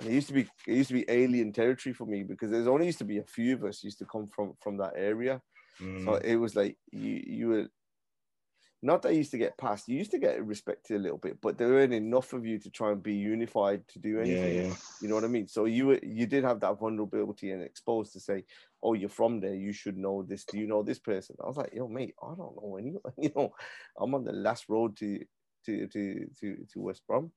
And 0.00 0.08
it 0.08 0.12
used 0.12 0.28
to 0.28 0.34
be 0.34 0.48
it 0.66 0.74
used 0.74 0.88
to 0.88 0.94
be 0.94 1.04
alien 1.08 1.52
territory 1.52 1.92
for 1.92 2.06
me 2.06 2.24
because 2.24 2.50
there's 2.50 2.66
only 2.66 2.86
used 2.86 2.98
to 2.98 3.04
be 3.04 3.18
a 3.18 3.24
few 3.24 3.54
of 3.54 3.64
us 3.64 3.84
used 3.84 3.98
to 3.98 4.06
come 4.06 4.28
from 4.34 4.54
from 4.60 4.76
that 4.78 4.94
area. 4.96 5.40
Mm. 5.80 6.04
So 6.04 6.14
it 6.14 6.36
was 6.36 6.56
like 6.56 6.76
you 6.90 7.22
you 7.24 7.48
were 7.48 7.68
not 8.84 9.00
that 9.02 9.12
you 9.12 9.18
used 9.18 9.30
to 9.30 9.38
get 9.38 9.56
passed, 9.56 9.88
you 9.88 9.96
used 9.96 10.10
to 10.10 10.18
get 10.18 10.44
respected 10.44 10.96
a 10.96 11.02
little 11.02 11.16
bit, 11.16 11.40
but 11.40 11.56
there 11.56 11.68
weren't 11.68 11.94
enough 11.94 12.34
of 12.34 12.44
you 12.44 12.58
to 12.58 12.70
try 12.70 12.92
and 12.92 13.02
be 13.02 13.14
unified 13.14 13.88
to 13.88 13.98
do 13.98 14.20
anything. 14.20 14.56
Yeah, 14.56 14.62
yeah. 14.64 14.74
You 15.00 15.08
know 15.08 15.14
what 15.14 15.24
I 15.24 15.28
mean? 15.28 15.48
So 15.48 15.64
you 15.64 15.86
were, 15.86 16.00
you 16.02 16.26
did 16.26 16.44
have 16.44 16.60
that 16.60 16.78
vulnerability 16.78 17.50
and 17.52 17.62
exposed 17.62 18.12
to 18.12 18.20
say, 18.20 18.44
"Oh, 18.82 18.92
you're 18.92 19.08
from 19.08 19.40
there. 19.40 19.54
You 19.54 19.72
should 19.72 19.96
know 19.96 20.22
this. 20.22 20.44
Do 20.44 20.58
you 20.58 20.66
know 20.66 20.82
this 20.82 20.98
person?" 20.98 21.34
I 21.42 21.46
was 21.46 21.56
like, 21.56 21.72
"Yo, 21.72 21.88
mate, 21.88 22.14
I 22.22 22.34
don't 22.36 22.56
know 22.56 22.76
anyone. 22.78 23.00
You 23.18 23.32
know, 23.34 23.54
I'm 23.98 24.14
on 24.14 24.24
the 24.24 24.32
last 24.32 24.66
road 24.68 24.98
to 24.98 25.18
to 25.64 25.86
to 25.86 26.26
to, 26.40 26.56
to 26.74 26.80
West 26.80 27.06
Brom." 27.08 27.32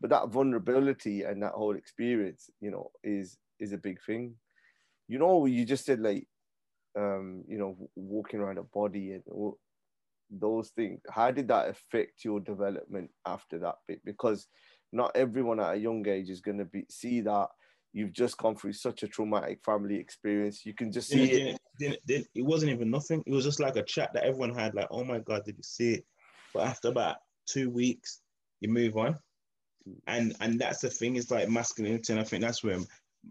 But 0.00 0.10
that 0.10 0.30
vulnerability 0.30 1.22
and 1.22 1.40
that 1.44 1.52
whole 1.52 1.76
experience, 1.76 2.50
you 2.60 2.72
know, 2.72 2.90
is 3.04 3.38
is 3.60 3.72
a 3.72 3.78
big 3.78 4.02
thing. 4.04 4.34
You 5.06 5.20
know, 5.20 5.46
you 5.46 5.64
just 5.64 5.84
said 5.84 6.00
like, 6.00 6.26
um, 6.98 7.44
you 7.46 7.58
know, 7.58 7.76
walking 7.94 8.40
around 8.40 8.58
a 8.58 8.64
body 8.64 9.12
and 9.12 9.22
those 10.40 10.70
things 10.70 11.00
how 11.10 11.30
did 11.30 11.48
that 11.48 11.68
affect 11.68 12.24
your 12.24 12.40
development 12.40 13.10
after 13.26 13.58
that 13.58 13.76
bit? 13.86 14.00
Because 14.04 14.48
not 14.92 15.12
everyone 15.14 15.60
at 15.60 15.74
a 15.74 15.78
young 15.78 16.06
age 16.08 16.30
is 16.30 16.40
going 16.40 16.58
to 16.58 16.64
be 16.64 16.84
see 16.90 17.20
that 17.22 17.48
you've 17.92 18.12
just 18.12 18.38
gone 18.38 18.56
through 18.56 18.72
such 18.72 19.02
a 19.02 19.08
traumatic 19.08 19.60
family 19.64 19.96
experience. 19.96 20.64
You 20.64 20.74
can 20.74 20.90
just 20.92 21.08
see 21.08 21.30
it. 21.30 21.58
didn't, 21.78 22.28
it 22.34 22.44
wasn't 22.44 22.72
even 22.72 22.90
nothing. 22.90 23.22
It 23.26 23.32
was 23.32 23.44
just 23.44 23.60
like 23.60 23.76
a 23.76 23.82
chat 23.82 24.12
that 24.14 24.24
everyone 24.24 24.54
had 24.54 24.74
like 24.74 24.88
oh 24.90 25.04
my 25.04 25.18
god 25.18 25.44
did 25.44 25.56
you 25.56 25.64
see 25.64 25.94
it? 25.94 26.04
But 26.54 26.66
after 26.66 26.88
about 26.88 27.16
two 27.46 27.70
weeks 27.70 28.20
you 28.60 28.68
move 28.68 28.96
on. 28.96 29.18
Hmm. 29.84 29.92
And 30.06 30.36
and 30.40 30.58
that's 30.58 30.80
the 30.80 30.90
thing 30.90 31.16
is 31.16 31.30
like 31.30 31.48
masculinity 31.48 32.12
and 32.12 32.20
i 32.20 32.24
think 32.24 32.42
that's 32.42 32.62
where 32.62 32.78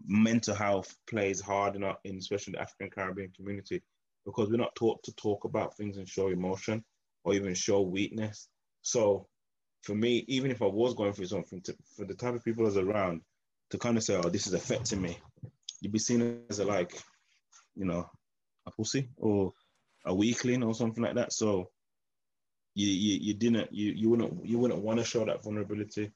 mental 0.06 0.54
health 0.54 0.94
plays 1.08 1.40
hard 1.40 1.76
in, 1.76 1.84
our, 1.84 1.96
in 2.04 2.16
especially 2.16 2.52
the 2.52 2.60
african 2.60 2.90
caribbean 2.90 3.30
community 3.36 3.82
because 4.24 4.48
we're 4.48 4.56
not 4.56 4.74
taught 4.74 5.02
to 5.02 5.12
talk 5.14 5.44
about 5.44 5.76
things 5.76 5.96
and 5.98 6.08
show 6.08 6.28
emotion 6.28 6.84
or 7.24 7.34
even 7.34 7.54
show 7.54 7.82
weakness. 7.82 8.48
So 8.82 9.28
for 9.82 9.94
me, 9.94 10.24
even 10.28 10.50
if 10.50 10.62
I 10.62 10.66
was 10.66 10.94
going 10.94 11.12
through 11.12 11.26
something, 11.26 11.60
to, 11.62 11.76
for 11.96 12.04
the 12.04 12.14
type 12.14 12.34
of 12.34 12.44
people 12.44 12.64
that's 12.64 12.76
around 12.76 13.22
to 13.70 13.78
kind 13.78 13.96
of 13.96 14.02
say, 14.02 14.16
"Oh, 14.16 14.28
this 14.28 14.46
is 14.46 14.54
affecting 14.54 15.02
me," 15.02 15.18
you'd 15.80 15.92
be 15.92 15.98
seen 15.98 16.42
as 16.50 16.58
a 16.58 16.64
like, 16.64 17.00
you 17.74 17.84
know, 17.84 18.08
a 18.66 18.70
pussy 18.70 19.08
or 19.16 19.52
a 20.04 20.14
weakling 20.14 20.62
or 20.62 20.74
something 20.74 21.02
like 21.02 21.14
that. 21.14 21.32
So 21.32 21.70
you 22.74 22.86
you, 22.86 23.18
you 23.20 23.34
didn't 23.34 23.72
you 23.72 23.92
you 23.92 24.10
wouldn't 24.10 24.46
you 24.46 24.58
wouldn't 24.58 24.82
want 24.82 24.98
to 24.98 25.04
show 25.04 25.24
that 25.24 25.42
vulnerability. 25.42 26.10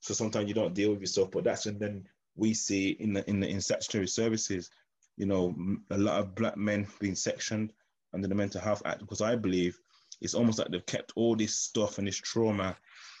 So 0.00 0.14
sometimes 0.14 0.48
you 0.48 0.54
don't 0.54 0.74
deal 0.74 0.90
with 0.90 1.00
yourself, 1.00 1.30
but 1.30 1.44
that's 1.44 1.66
and 1.66 1.80
then 1.80 2.06
we 2.36 2.54
see 2.54 2.90
in 2.90 3.12
the 3.12 3.28
in 3.28 3.40
the 3.40 3.48
in 3.48 3.60
statutory 3.60 4.06
services, 4.06 4.70
you 5.16 5.26
know, 5.26 5.54
a 5.90 5.98
lot 5.98 6.20
of 6.20 6.34
black 6.34 6.56
men 6.56 6.86
being 7.00 7.16
sectioned 7.16 7.72
under 8.14 8.28
the 8.28 8.34
Mental 8.34 8.60
Health 8.60 8.82
Act 8.84 9.00
because 9.00 9.20
I 9.20 9.34
believe 9.36 9.78
it's 10.20 10.34
almost 10.34 10.58
like 10.58 10.68
they've 10.68 10.86
kept 10.86 11.12
all 11.16 11.36
this 11.36 11.56
stuff 11.56 11.98
and 11.98 12.06
this 12.06 12.16
trauma 12.16 12.76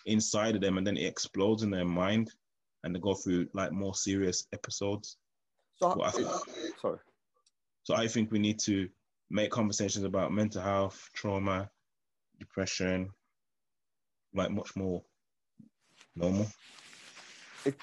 inside 0.06 0.54
of 0.54 0.60
them 0.60 0.78
and 0.78 0.86
then 0.86 0.96
it 0.96 1.04
explodes 1.04 1.62
in 1.62 1.70
their 1.70 1.84
mind 1.84 2.30
and 2.84 2.94
they 2.94 3.00
go 3.00 3.14
through 3.14 3.48
like 3.54 3.72
more 3.72 3.94
serious 3.94 4.46
episodes. 4.52 5.16
So, 5.76 6.02
I 6.02 6.10
think, 6.10 6.28
sorry. 6.80 6.98
So 7.84 7.94
I 7.94 8.08
think 8.08 8.32
we 8.32 8.38
need 8.38 8.58
to 8.60 8.88
make 9.30 9.50
conversations 9.50 10.04
about 10.04 10.32
mental 10.32 10.62
health, 10.62 11.08
trauma, 11.14 11.70
depression, 12.38 13.10
like 14.34 14.50
much 14.50 14.74
more 14.76 15.02
normal. 16.16 16.48
It, 17.64 17.76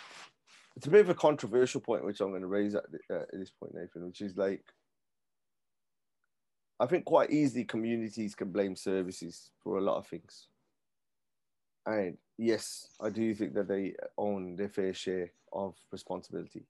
it's 0.75 0.87
a 0.87 0.89
bit 0.89 1.01
of 1.01 1.09
a 1.09 1.15
controversial 1.15 1.79
point, 1.81 2.05
which 2.05 2.19
I'm 2.19 2.29
going 2.29 2.41
to 2.41 2.47
raise 2.47 2.75
at, 2.75 2.83
uh, 3.09 3.21
at 3.21 3.31
this 3.31 3.51
point, 3.51 3.73
Nathan, 3.75 4.05
which 4.07 4.21
is 4.21 4.35
like 4.35 4.63
I 6.79 6.85
think 6.87 7.05
quite 7.05 7.31
easily 7.31 7.63
communities 7.63 8.35
can 8.35 8.51
blame 8.51 8.75
services 8.75 9.51
for 9.63 9.77
a 9.77 9.81
lot 9.81 9.97
of 9.97 10.07
things. 10.07 10.47
And 11.85 12.17
yes, 12.37 12.89
I 12.99 13.09
do 13.09 13.33
think 13.33 13.53
that 13.53 13.67
they 13.67 13.93
own 14.17 14.55
their 14.55 14.69
fair 14.69 14.93
share 14.93 15.31
of 15.53 15.75
responsibility. 15.91 16.65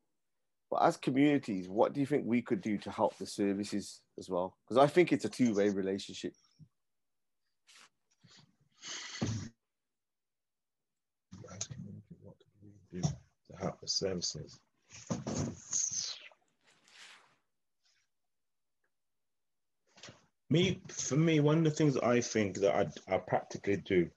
But 0.70 0.84
as 0.84 0.98
communities, 0.98 1.70
what 1.70 1.94
do 1.94 2.00
you 2.02 2.06
think 2.06 2.26
we 2.26 2.42
could 2.42 2.62
do 2.62 2.78
to 2.80 2.92
help 2.92 3.18
the 3.18 3.26
services 3.26 4.02
as 4.20 4.30
well? 4.30 4.58
Because 4.68 4.84
I 4.84 4.88
think 4.88 5.12
it's 5.12 5.26
a 5.26 5.30
two 5.30 5.54
way 5.54 5.70
relationship. 5.70 6.34
To 12.92 13.58
help 13.60 13.80
the 13.82 13.88
services. 13.88 14.60
Me, 20.50 20.80
for 20.90 21.16
me, 21.16 21.40
one 21.40 21.60
of 21.60 21.64
the 21.64 21.72
things 21.72 21.98
I 21.98 22.22
think 22.22 22.60
that 22.60 22.76
I, 22.76 23.16
I 23.16 23.18
practically 23.18 23.78
do 23.78 24.10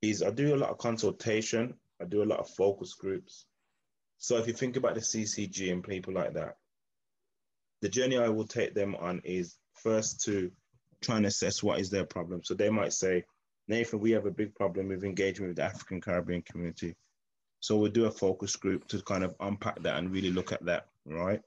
is 0.00 0.22
I 0.22 0.30
do 0.30 0.54
a 0.54 0.56
lot 0.56 0.70
of 0.70 0.78
consultation. 0.78 1.74
I 2.00 2.04
do 2.04 2.22
a 2.22 2.24
lot 2.24 2.38
of 2.38 2.48
focus 2.48 2.94
groups. 2.94 3.44
So 4.18 4.36
if 4.38 4.46
you 4.46 4.52
think 4.52 4.76
about 4.76 4.94
the 4.94 5.00
CCG 5.00 5.72
and 5.72 5.84
people 5.84 6.14
like 6.14 6.34
that, 6.34 6.56
the 7.82 7.88
journey 7.88 8.18
I 8.18 8.28
will 8.28 8.46
take 8.46 8.74
them 8.74 8.96
on 8.96 9.20
is 9.24 9.56
first 9.74 10.24
to 10.24 10.50
try 11.00 11.16
and 11.16 11.26
assess 11.26 11.62
what 11.62 11.78
is 11.78 11.90
their 11.90 12.04
problem. 12.04 12.42
So 12.42 12.54
they 12.54 12.70
might 12.70 12.92
say, 12.92 13.24
Nathan, 13.68 14.00
we 14.00 14.12
have 14.12 14.26
a 14.26 14.30
big 14.30 14.54
problem 14.54 14.88
with 14.88 15.04
engagement 15.04 15.50
with 15.50 15.56
the 15.58 15.64
African 15.64 16.00
Caribbean 16.00 16.42
community. 16.42 16.96
So 17.60 17.76
we'll 17.76 17.90
do 17.90 18.06
a 18.06 18.10
focus 18.10 18.56
group 18.56 18.88
to 18.88 19.02
kind 19.02 19.24
of 19.24 19.34
unpack 19.40 19.82
that 19.82 19.96
and 19.96 20.10
really 20.10 20.30
look 20.30 20.52
at 20.52 20.64
that, 20.64 20.86
right? 21.04 21.40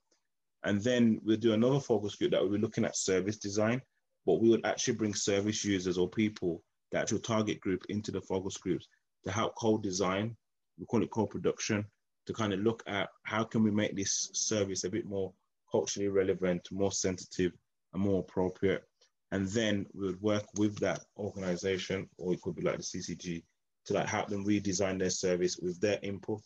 And 0.64 0.82
then 0.82 1.20
we'll 1.24 1.38
do 1.38 1.54
another 1.54 1.80
focus 1.80 2.16
group 2.16 2.32
that 2.32 2.42
we'll 2.42 2.52
be 2.52 2.58
looking 2.60 2.86
at 2.86 2.96
service 2.96 3.38
design, 3.38 3.82
but 4.26 4.42
we 4.42 4.50
would 4.50 4.66
actually 4.66 4.96
bring 4.96 5.14
service 5.14 5.66
users 5.66 5.98
or 5.98 6.10
people, 6.10 6.64
the 6.92 7.00
actual 7.00 7.20
target 7.20 7.60
group, 7.60 7.84
into 7.90 8.12
the 8.12 8.22
focus 8.22 8.58
groups 8.58 8.88
to 9.24 9.32
help 9.32 9.56
co-design. 9.56 10.36
We 10.78 10.86
call 10.86 11.04
it 11.04 11.12
co-production 11.12 11.86
to 12.28 12.34
kind 12.34 12.54
of 12.54 12.60
look 12.60 12.84
at 12.88 13.10
how 13.24 13.44
can 13.44 13.64
we 13.64 13.72
make 13.72 13.96
this 13.96 14.30
service 14.34 14.84
a 14.84 14.90
bit 14.90 15.06
more 15.06 15.34
culturally 15.72 16.10
relevant, 16.10 16.68
more 16.72 16.92
sensitive, 16.92 17.54
and 17.94 18.02
more 18.02 18.20
appropriate. 18.20 18.84
And 19.32 19.48
then 19.48 19.86
we 19.94 20.08
would 20.08 20.22
work 20.22 20.46
with 20.58 20.78
that 20.80 21.02
organization, 21.18 22.08
or 22.18 22.34
it 22.34 22.42
could 22.42 22.56
be 22.56 22.62
like 22.62 22.78
the 22.78 22.84
CCG, 22.84 23.44
to 23.86 23.94
like 23.94 24.08
help 24.08 24.28
them 24.28 24.46
redesign 24.46 25.00
their 25.00 25.10
service 25.10 25.58
with 25.58 25.80
their 25.80 26.00
input 26.04 26.44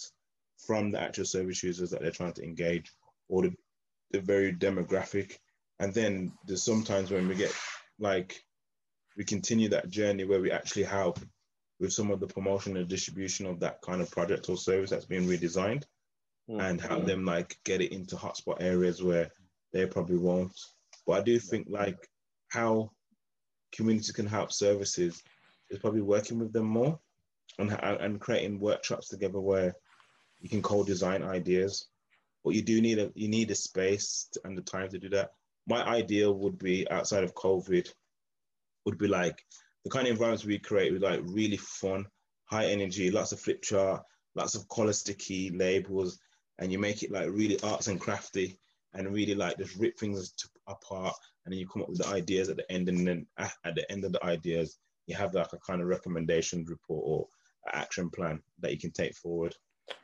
from 0.66 0.92
the 0.92 1.02
actual 1.02 1.26
service 1.26 1.64
users 1.64 1.90
that 1.90 2.02
they're 2.02 2.12
trying 2.12 2.34
to 2.34 2.44
engage, 2.44 2.92
or 3.28 3.42
the 3.42 3.54
the 4.12 4.20
very 4.20 4.54
demographic. 4.54 5.38
And 5.80 5.94
then 5.94 6.32
there's 6.46 6.64
sometimes 6.64 7.12
when 7.12 7.28
we 7.28 7.36
get 7.36 7.54
like 8.00 8.42
we 9.18 9.24
continue 9.24 9.70
that 9.70 9.90
journey 9.90 10.26
where 10.26 10.42
we 10.42 10.52
actually 10.52 10.84
help 10.84 11.20
with 11.80 11.94
some 11.94 12.12
of 12.12 12.20
the 12.20 12.28
promotion 12.28 12.78
and 12.78 12.88
distribution 12.88 13.46
of 13.46 13.60
that 13.60 13.82
kind 13.82 14.02
of 14.02 14.12
project 14.12 14.50
or 14.50 14.58
service 14.58 14.90
that's 14.90 15.06
been 15.06 15.28
redesigned 15.28 15.84
mm-hmm. 16.50 16.60
and 16.60 16.80
help 16.82 17.06
them 17.06 17.26
like 17.26 17.58
get 17.66 17.82
it 17.82 17.92
into 17.92 18.16
hotspot 18.16 18.62
areas 18.62 19.04
where 19.04 19.30
they 19.74 19.86
probably 19.86 20.18
won't. 20.18 20.58
But 21.06 21.14
I 21.14 21.22
do 21.22 21.40
think 21.40 21.68
like 21.70 21.98
how 22.50 22.92
community 23.74 24.14
can 24.14 24.26
help 24.26 24.52
services 24.52 25.22
is 25.70 25.80
probably 25.80 26.02
working 26.02 26.40
with 26.40 26.54
them 26.54 26.66
more 26.66 27.00
and, 27.60 27.72
and 27.72 28.20
creating 28.20 28.60
workshops 28.60 29.10
together 29.10 29.40
where 29.40 29.74
you 30.40 30.50
can 30.50 30.62
co-design 30.62 31.24
ideas. 31.24 31.88
But 32.46 32.54
you 32.54 32.62
do 32.62 32.80
need 32.80 33.00
a 33.00 33.12
you 33.16 33.28
need 33.28 33.50
a 33.50 33.56
space 33.56 34.30
and 34.44 34.56
the 34.56 34.62
time 34.62 34.88
to 34.90 35.00
do 35.00 35.10
that. 35.10 35.32
My 35.68 35.84
ideal 35.84 36.36
would 36.36 36.60
be 36.60 36.90
outside 36.92 37.24
of 37.24 37.34
COVID, 37.34 37.92
would 38.86 39.00
be 39.00 39.08
like 39.08 39.44
the 39.84 39.90
kind 39.90 40.06
of 40.06 40.12
environments 40.12 40.46
we 40.46 40.60
create 40.60 40.94
with 40.94 41.02
like 41.02 41.22
really 41.24 41.58
fun, 41.58 42.06
high 42.46 42.68
energy, 42.68 43.10
lots 43.10 43.32
of 43.32 43.40
flip 43.40 43.64
chart, 43.64 44.04
lots 44.36 44.54
of 44.54 44.70
color 44.70 44.94
sticky 44.94 45.50
labels, 45.50 46.20
and 46.60 46.72
you 46.72 46.78
make 46.78 47.02
it 47.02 47.12
like 47.12 47.30
really 47.30 47.60
arts 47.62 47.88
and 47.88 48.00
crafty 48.00 48.60
and 48.94 49.12
really 49.12 49.36
like 49.36 49.58
just 49.58 49.76
rip 49.78 49.98
things 49.98 50.34
apart 50.68 51.16
and 51.46 51.52
then 51.52 51.60
you 51.60 51.68
come 51.68 51.82
up 51.82 51.90
with 51.90 51.98
the 51.98 52.08
ideas 52.08 52.48
at 52.50 52.58
the 52.58 52.72
end 52.72 52.88
and 52.88 53.08
then 53.08 53.28
at 53.40 53.76
the 53.76 53.92
end 53.92 54.06
of 54.06 54.12
the 54.12 54.24
ideas 54.24 54.78
you 55.08 55.16
have 55.16 55.34
like 55.34 55.52
a 55.54 55.58
kind 55.58 55.82
of 55.82 55.88
recommendation 55.88 56.64
report 56.66 57.04
or 57.06 57.28
action 57.74 58.10
plan 58.10 58.40
that 58.60 58.72
you 58.72 58.80
can 58.80 58.92
take 58.92 59.16
forward. 59.16 59.56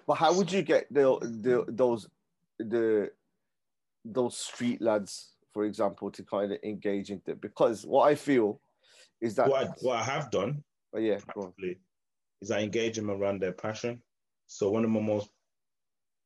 But 0.08 0.16
how 0.16 0.34
would 0.34 0.52
you 0.52 0.62
get 0.62 0.92
the, 0.92 1.18
the 1.22 1.66
those 1.68 2.08
the 2.70 3.12
those 4.04 4.38
street 4.38 4.82
lads, 4.82 5.34
for 5.54 5.66
example, 5.66 6.12
to 6.12 6.24
kind 6.24 6.52
of 6.52 6.58
engage 6.64 7.12
into 7.12 7.36
because 7.36 7.86
what 7.86 8.10
I 8.10 8.16
feel 8.16 8.62
is 9.20 9.36
that 9.36 9.50
what 9.50 9.68
I, 9.68 9.70
what 9.82 10.00
I 10.00 10.04
have 10.04 10.32
done, 10.32 10.64
oh 10.96 11.00
yeah, 11.00 11.18
probably, 11.28 11.78
is 12.42 12.52
I 12.52 12.60
engage 12.60 12.96
them 12.96 13.12
around 13.12 13.42
their 13.42 13.52
passion. 13.52 14.02
So 14.48 14.70
one 14.70 14.84
of 14.84 14.90
my 14.90 15.00
most, 15.00 15.30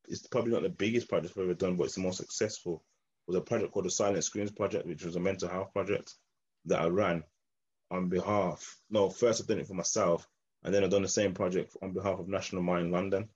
it's 0.08 0.26
probably 0.28 0.54
not 0.54 0.64
the 0.64 0.70
biggest 0.70 1.10
project 1.10 1.34
I've 1.38 1.44
ever 1.44 1.54
done, 1.54 1.76
but 1.76 1.86
it's 1.86 1.96
the 1.96 2.02
most 2.02 2.18
successful. 2.18 2.84
Was 3.28 3.38
a 3.38 3.42
project 3.42 3.72
called 3.72 3.86
the 3.86 3.92
Silent 3.92 4.24
Screens 4.24 4.52
Project, 4.52 4.86
which 4.86 5.04
was 5.04 5.16
a 5.16 5.20
mental 5.20 5.50
health 5.50 5.74
project 5.74 6.14
that 6.66 6.82
I 6.82 6.88
ran 6.88 7.24
on 7.90 8.08
behalf. 8.08 8.78
No, 8.90 9.10
first 9.10 9.42
I 9.42 9.46
did 9.48 9.60
it 9.60 9.68
for 9.68 9.74
myself, 9.74 10.28
and 10.64 10.74
then 10.74 10.84
I've 10.84 10.92
done 10.92 11.02
the 11.02 11.08
same 11.08 11.34
project 11.34 11.76
on 11.82 11.92
behalf 11.92 12.20
of 12.20 12.28
National 12.28 12.62
Mind 12.62 12.92
London. 12.92 13.30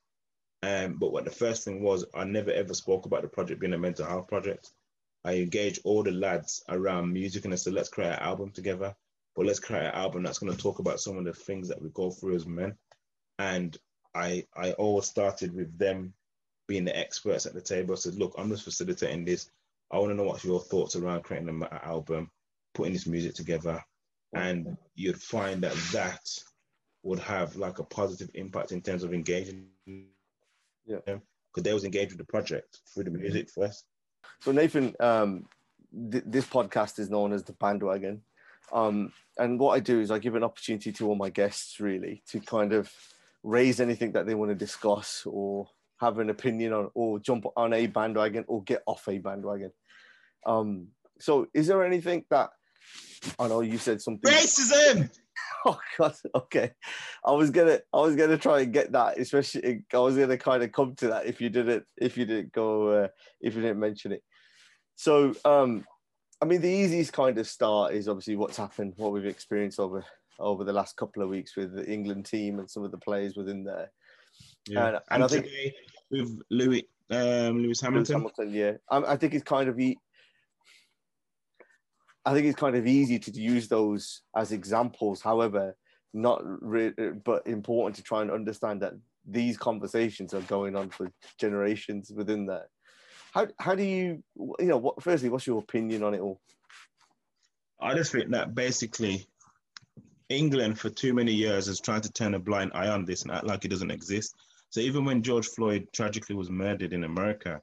Um, 0.62 0.96
but 1.00 1.12
what 1.12 1.26
the 1.26 1.32
first 1.32 1.64
thing 1.64 1.82
was, 1.82 2.06
I 2.14 2.26
never 2.26 2.52
ever 2.52 2.74
spoke 2.74 3.06
about 3.06 3.22
the 3.22 3.30
project 3.30 3.62
being 3.62 3.74
a 3.74 3.78
mental 3.78 4.06
health 4.06 4.28
project. 4.28 4.72
I 5.24 5.36
engaged 5.36 5.82
all 5.84 6.04
the 6.04 6.12
lads 6.12 6.64
around 6.70 7.14
music 7.14 7.46
and 7.46 7.54
I 7.54 7.58
said, 7.58 7.74
let's 7.74 7.90
create 7.90 8.12
an 8.12 8.20
album 8.20 8.52
together. 8.52 8.96
But 9.36 9.46
let's 9.46 9.60
create 9.60 9.86
an 9.86 9.94
album 9.94 10.24
that's 10.24 10.40
going 10.40 10.52
to 10.52 10.62
talk 10.62 10.80
about 10.80 11.00
some 11.00 11.18
of 11.18 11.26
the 11.26 11.34
things 11.34 11.70
that 11.70 11.82
we 11.82 11.90
go 11.90 12.12
through 12.12 12.36
as 12.36 12.46
men. 12.46 12.76
And 13.38 13.78
I 14.14 14.46
I 14.56 14.72
always 14.74 15.06
started 15.06 15.54
with 15.54 15.78
them 15.78 16.14
being 16.68 16.86
the 16.86 16.98
experts 16.98 17.46
at 17.46 17.54
the 17.54 17.62
table. 17.62 17.94
I 17.94 17.98
said, 17.98 18.16
look, 18.16 18.36
I'm 18.38 18.50
just 18.50 18.64
facilitating 18.64 19.26
this. 19.26 19.50
I 19.92 19.98
want 19.98 20.12
to 20.12 20.16
know 20.16 20.24
what's 20.24 20.46
your 20.46 20.60
thoughts 20.60 20.96
around 20.96 21.24
creating 21.24 21.50
an 21.50 21.64
album, 21.84 22.30
putting 22.74 22.94
this 22.94 23.08
music 23.08 23.34
together. 23.34 23.84
And 24.34 24.78
you'd 24.96 25.22
find 25.22 25.64
that 25.64 25.74
that 25.94 26.20
would 27.04 27.20
have 27.20 27.56
like 27.56 27.80
a 27.80 27.84
positive 27.84 28.30
impact 28.34 28.72
in 28.72 28.82
terms 28.82 29.04
of 29.04 29.14
engaging. 29.14 29.68
Yeah. 30.90 31.18
Because 31.54 31.64
they 31.64 31.74
was 31.74 31.86
engaged 31.86 32.12
with 32.12 32.20
the 32.20 32.32
project 32.32 32.80
through 32.94 33.06
the 33.06 33.12
music 33.12 33.50
first. 33.50 33.86
So 34.42 34.52
Nathan, 34.52 34.96
um, 35.00 35.46
th- 36.12 36.24
this 36.26 36.46
podcast 36.46 37.00
is 37.00 37.10
known 37.10 37.34
as 37.34 37.44
the 37.44 37.54
Bhandwagon. 37.54 38.20
Um, 38.72 39.12
and 39.38 39.60
what 39.60 39.72
I 39.76 39.80
do 39.80 40.00
is 40.00 40.12
I 40.12 40.20
give 40.20 40.36
an 40.36 40.44
opportunity 40.44 40.92
to 40.94 41.08
all 41.08 41.16
my 41.16 41.30
guests 41.30 41.80
really 41.80 42.24
to 42.30 42.40
kind 42.40 42.74
of 42.74 42.92
raise 43.44 43.80
anything 43.80 44.12
that 44.12 44.28
they 44.28 44.36
want 44.36 44.52
to 44.52 44.56
discuss 44.56 45.24
or 45.26 45.68
have 46.00 46.20
an 46.20 46.30
opinion 46.30 46.74
on 46.74 46.90
or 46.94 47.20
jump 47.20 47.46
on 47.56 47.74
a 47.74 47.88
bandwagon 47.88 48.46
or 48.48 48.64
get 48.64 48.84
off 48.86 49.08
a 49.08 49.18
bandwagon. 49.18 49.72
Um, 50.46 50.90
so 51.20 51.48
is 51.54 51.68
there 51.68 51.84
anything 51.84 52.26
that 52.30 52.52
I 53.38 53.48
know 53.48 53.62
you 53.62 53.78
said 53.78 54.02
something 54.02 54.32
racism? 54.32 55.10
Oh 55.66 55.80
god, 55.98 56.16
okay. 56.36 56.72
I 57.26 57.32
was 57.32 57.50
gonna 57.50 57.80
I 57.94 58.00
was 58.00 58.16
gonna 58.16 58.38
try 58.38 58.62
and 58.62 58.72
get 58.72 58.94
that, 58.94 59.20
especially 59.20 59.84
I 59.94 59.98
was 59.98 60.16
gonna 60.16 60.38
kind 60.38 60.64
of 60.64 60.72
come 60.72 60.96
to 60.96 61.08
that 61.10 61.26
if 61.26 61.42
you 61.42 61.50
didn't 61.50 61.84
if 61.98 62.18
you 62.18 62.26
didn't 62.26 62.54
go 62.54 62.88
uh, 62.88 63.08
if 63.42 63.56
you 63.56 63.62
didn't 63.62 63.80
mention 63.80 64.14
it. 64.14 64.24
So 64.96 65.34
um 65.44 65.84
I 66.42 66.46
mean, 66.46 66.62
the 66.62 66.70
easiest 66.70 67.12
kind 67.12 67.38
of 67.38 67.48
start 67.48 67.94
is 67.94 68.08
obviously 68.08 68.38
what's 68.38 68.56
happened, 68.56 68.94
what 68.96 69.12
we've 69.12 69.26
experienced 69.26 69.80
over 69.80 70.06
over 70.40 70.64
the 70.64 70.74
last 70.74 70.96
couple 70.96 71.22
of 71.22 71.30
weeks 71.30 71.58
with 71.58 71.74
the 71.74 71.86
England 71.92 72.26
team 72.26 72.60
and 72.60 72.70
some 72.70 72.84
of 72.84 72.92
the 72.92 72.98
players 72.98 73.36
within 73.36 73.66
there. 73.66 73.92
Yeah, 74.68 74.88
and, 74.88 74.96
and, 74.96 75.04
and 75.12 75.24
I 75.24 75.28
think 75.28 75.48
with 76.10 76.42
Louis 76.50 76.88
um, 77.12 77.62
Lewis 77.62 77.82
Hamilton. 77.82 77.98
Lewis 77.98 78.10
Hamilton, 78.10 78.54
yeah, 78.54 78.74
I, 78.90 79.14
I, 79.14 79.18
think 79.18 79.34
it's 79.34 79.44
kind 79.44 79.68
of 79.68 79.76
I 82.26 82.34
think 82.34 82.46
it's 82.46 82.60
kind 82.60 82.76
of 82.76 82.86
easy 82.86 83.20
to 83.20 83.32
use 83.32 83.68
those 83.68 84.22
as 84.36 84.52
examples. 84.52 85.22
However, 85.22 85.76
not 86.14 86.42
re- 86.44 86.94
but 87.24 87.48
important 87.48 87.96
to 87.96 88.04
try 88.04 88.22
and 88.22 88.32
understand 88.32 88.82
that 88.82 88.94
these 89.26 89.58
conversations 89.58 90.34
are 90.34 90.42
going 90.42 90.76
on 90.76 90.90
for 90.90 91.12
generations 91.38 92.12
within 92.14 92.48
that. 92.48 92.68
How 93.34 93.48
how 93.60 93.76
do 93.76 93.84
you 93.84 94.24
you 94.60 94.66
know 94.66 94.78
what? 94.78 95.02
Firstly, 95.04 95.30
what's 95.30 95.48
your 95.48 95.60
opinion 95.60 96.04
on 96.04 96.14
it 96.14 96.20
all? 96.20 96.42
I 97.80 97.96
just 97.96 98.12
think 98.12 98.32
that 98.32 98.56
basically 98.56 99.28
England 100.30 100.80
for 100.80 100.90
too 100.90 101.14
many 101.14 101.34
years 101.34 101.68
has 101.68 101.80
tried 101.80 102.04
to 102.04 102.12
turn 102.12 102.34
a 102.34 102.40
blind 102.40 102.72
eye 102.74 102.90
on 102.90 103.06
this 103.06 103.24
and 103.24 103.32
act 103.32 103.46
like 103.46 103.66
it 103.66 103.70
doesn't 103.70 103.92
exist. 103.92 104.36
So 104.70 104.82
even 104.82 105.06
when 105.06 105.24
George 105.24 105.48
Floyd 105.48 105.88
tragically 105.94 106.36
was 106.36 106.50
murdered 106.50 106.94
in 106.94 107.04
America, 107.04 107.62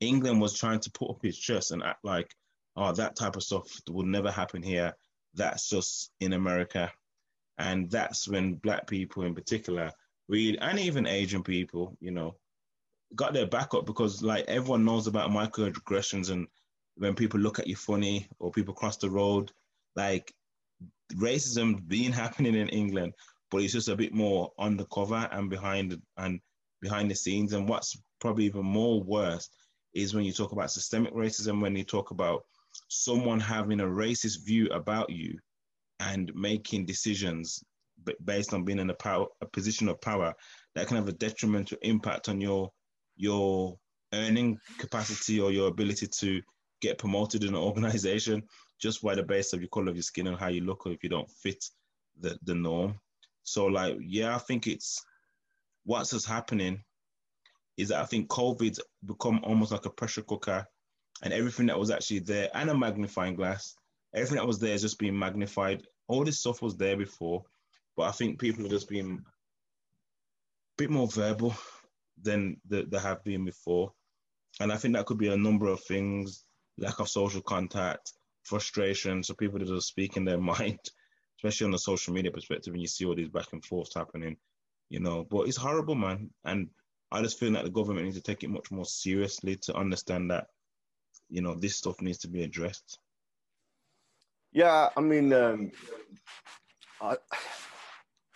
England 0.00 0.40
was 0.40 0.58
trying 0.58 0.80
to 0.80 0.90
put 0.90 1.10
up 1.10 1.24
its 1.24 1.38
chest 1.38 1.70
and 1.70 1.82
act 1.82 2.04
like, 2.04 2.34
oh, 2.78 2.92
that 2.92 3.16
type 3.16 3.36
of 3.36 3.42
stuff 3.42 3.80
would 3.88 4.06
never 4.06 4.30
happen 4.30 4.62
here. 4.62 4.94
That's 5.34 5.68
just 5.68 6.12
in 6.20 6.32
America. 6.32 6.90
And 7.58 7.90
that's 7.90 8.28
when 8.28 8.54
black 8.54 8.86
people 8.86 9.24
in 9.24 9.34
particular, 9.34 9.90
really, 10.28 10.58
and 10.58 10.78
even 10.78 11.06
Asian 11.06 11.42
people, 11.42 11.96
you 12.00 12.12
know, 12.12 12.36
got 13.16 13.32
their 13.32 13.46
back 13.46 13.74
up 13.74 13.84
because 13.84 14.22
like 14.22 14.44
everyone 14.46 14.84
knows 14.84 15.06
about 15.06 15.30
microaggressions 15.30 16.30
and 16.30 16.46
when 16.96 17.14
people 17.14 17.40
look 17.40 17.58
at 17.58 17.66
you 17.66 17.74
funny 17.74 18.28
or 18.38 18.52
people 18.52 18.74
cross 18.74 18.96
the 18.96 19.10
road, 19.10 19.50
like 19.96 20.32
racism 21.14 21.86
being 21.88 22.12
happening 22.22 22.54
in 22.54 22.68
England, 22.68 23.12
but 23.50 23.62
it's 23.62 23.72
just 23.72 23.88
a 23.88 23.96
bit 23.96 24.14
more 24.14 24.52
undercover 24.58 25.28
and 25.32 25.50
behind 25.50 26.00
and 26.16 26.40
behind 26.80 27.10
the 27.10 27.14
scenes. 27.14 27.54
And 27.54 27.68
what's 27.68 28.00
probably 28.20 28.44
even 28.44 28.64
more 28.64 29.02
worse 29.02 29.48
is 29.94 30.14
when 30.14 30.24
you 30.24 30.32
talk 30.32 30.52
about 30.52 30.70
systemic 30.70 31.12
racism, 31.14 31.60
when 31.60 31.74
you 31.74 31.84
talk 31.84 32.10
about 32.12 32.44
someone 32.88 33.40
having 33.40 33.80
a 33.80 33.84
racist 33.84 34.44
view 34.44 34.68
about 34.68 35.10
you 35.10 35.38
and 36.00 36.32
making 36.34 36.86
decisions 36.86 37.62
based 38.24 38.54
on 38.54 38.64
being 38.64 38.78
in 38.78 38.90
a 38.90 38.94
power 38.94 39.26
a 39.40 39.46
position 39.46 39.88
of 39.88 40.00
power 40.00 40.32
that 40.74 40.86
can 40.86 40.96
have 40.96 41.08
a 41.08 41.12
detrimental 41.12 41.76
impact 41.82 42.28
on 42.28 42.40
your 42.40 42.70
your 43.16 43.76
earning 44.14 44.56
capacity 44.78 45.40
or 45.40 45.50
your 45.50 45.68
ability 45.68 46.06
to 46.06 46.40
get 46.80 46.98
promoted 46.98 47.42
in 47.42 47.50
an 47.50 47.60
organization 47.60 48.42
just 48.80 49.02
by 49.02 49.14
the 49.14 49.22
base 49.22 49.52
of 49.52 49.60
your 49.60 49.68
color 49.68 49.90
of 49.90 49.96
your 49.96 50.02
skin 50.02 50.28
and 50.28 50.38
how 50.38 50.48
you 50.48 50.60
look 50.60 50.86
or 50.86 50.92
if 50.92 51.02
you 51.02 51.08
don't 51.08 51.30
fit 51.30 51.62
the, 52.20 52.38
the 52.44 52.54
norm. 52.54 52.98
So 53.42 53.66
like, 53.66 53.96
yeah, 54.00 54.36
I 54.36 54.38
think 54.38 54.68
it's 54.68 55.04
what's 55.84 56.24
happening 56.24 56.84
is 57.76 57.88
that 57.88 58.00
I 58.00 58.04
think 58.04 58.28
COVID's 58.28 58.80
become 59.04 59.40
almost 59.42 59.72
like 59.72 59.86
a 59.86 59.90
pressure 59.90 60.22
cooker 60.22 60.64
and 61.22 61.32
everything 61.32 61.66
that 61.66 61.78
was 61.78 61.90
actually 61.90 62.20
there 62.20 62.48
and 62.54 62.70
a 62.70 62.76
magnifying 62.76 63.34
glass, 63.34 63.74
everything 64.14 64.36
that 64.36 64.46
was 64.46 64.58
there 64.58 64.74
is 64.74 64.82
just 64.82 64.98
being 64.98 65.18
magnified. 65.18 65.86
All 66.06 66.24
this 66.24 66.40
stuff 66.40 66.62
was 66.62 66.76
there 66.76 66.96
before, 66.96 67.44
but 67.96 68.04
I 68.04 68.12
think 68.12 68.38
people 68.38 68.64
are 68.66 68.70
just 68.70 68.88
being 68.88 69.18
a 69.18 69.22
bit 70.76 70.90
more 70.90 71.08
verbal 71.08 71.54
than 72.22 72.60
they, 72.68 72.84
have 72.98 73.24
been 73.24 73.44
before. 73.44 73.92
And 74.60 74.72
I 74.72 74.76
think 74.76 74.94
that 74.94 75.06
could 75.06 75.18
be 75.18 75.28
a 75.28 75.36
number 75.36 75.68
of 75.68 75.82
things, 75.82 76.44
lack 76.78 77.00
of 77.00 77.08
social 77.08 77.42
contact, 77.42 78.12
frustration. 78.42 79.22
So 79.22 79.34
people 79.34 79.58
that 79.58 79.70
are 79.70 79.80
speaking 79.80 80.24
their 80.24 80.38
mind, 80.54 80.80
especially 81.38 81.66
on 81.66 81.70
the 81.72 81.78
social 81.78 82.14
media 82.14 82.30
perspective, 82.30 82.72
and 82.72 82.80
you 82.80 82.88
see 82.88 83.04
all 83.04 83.14
these 83.14 83.28
back 83.28 83.52
and 83.52 83.64
forths 83.64 83.94
happening, 83.94 84.36
you 84.88 85.00
know. 85.00 85.26
But 85.28 85.48
it's 85.48 85.56
horrible, 85.56 85.94
man. 85.94 86.30
And 86.44 86.68
I 87.10 87.22
just 87.22 87.38
feel 87.38 87.52
that 87.52 87.64
the 87.64 87.70
government 87.70 88.04
needs 88.04 88.16
to 88.16 88.22
take 88.22 88.44
it 88.44 88.50
much 88.50 88.70
more 88.70 88.84
seriously 88.84 89.56
to 89.62 89.74
understand 89.74 90.30
that, 90.30 90.48
you 91.28 91.42
know, 91.42 91.54
this 91.54 91.76
stuff 91.76 92.00
needs 92.00 92.18
to 92.18 92.28
be 92.28 92.42
addressed. 92.42 92.98
Yeah, 94.52 94.88
I 94.96 95.00
mean, 95.00 95.32
um, 95.32 95.70
I, 97.00 97.16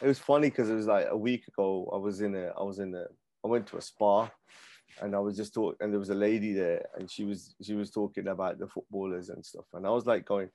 it 0.02 0.06
was 0.06 0.18
funny 0.18 0.50
because 0.50 0.68
it 0.68 0.74
was 0.74 0.86
like 0.86 1.06
a 1.10 1.16
week 1.16 1.48
ago. 1.48 1.90
I 1.92 1.96
was 1.96 2.20
in 2.20 2.34
a, 2.34 2.52
I 2.58 2.62
was 2.62 2.78
in 2.78 2.94
a, 2.94 3.04
I 3.44 3.48
went 3.48 3.66
to 3.68 3.78
a 3.78 3.82
spa 3.82 4.30
and 5.00 5.14
I 5.14 5.18
was 5.18 5.36
just 5.36 5.54
talking, 5.54 5.78
and 5.80 5.92
there 5.92 5.98
was 5.98 6.10
a 6.10 6.14
lady 6.14 6.52
there, 6.52 6.84
and 6.98 7.10
she 7.10 7.24
was 7.24 7.54
she 7.62 7.74
was 7.74 7.90
talking 7.90 8.28
about 8.28 8.58
the 8.58 8.66
footballers 8.66 9.30
and 9.30 9.44
stuff, 9.44 9.64
and 9.72 9.86
I 9.86 9.90
was 9.90 10.06
like 10.06 10.26
going, 10.26 10.50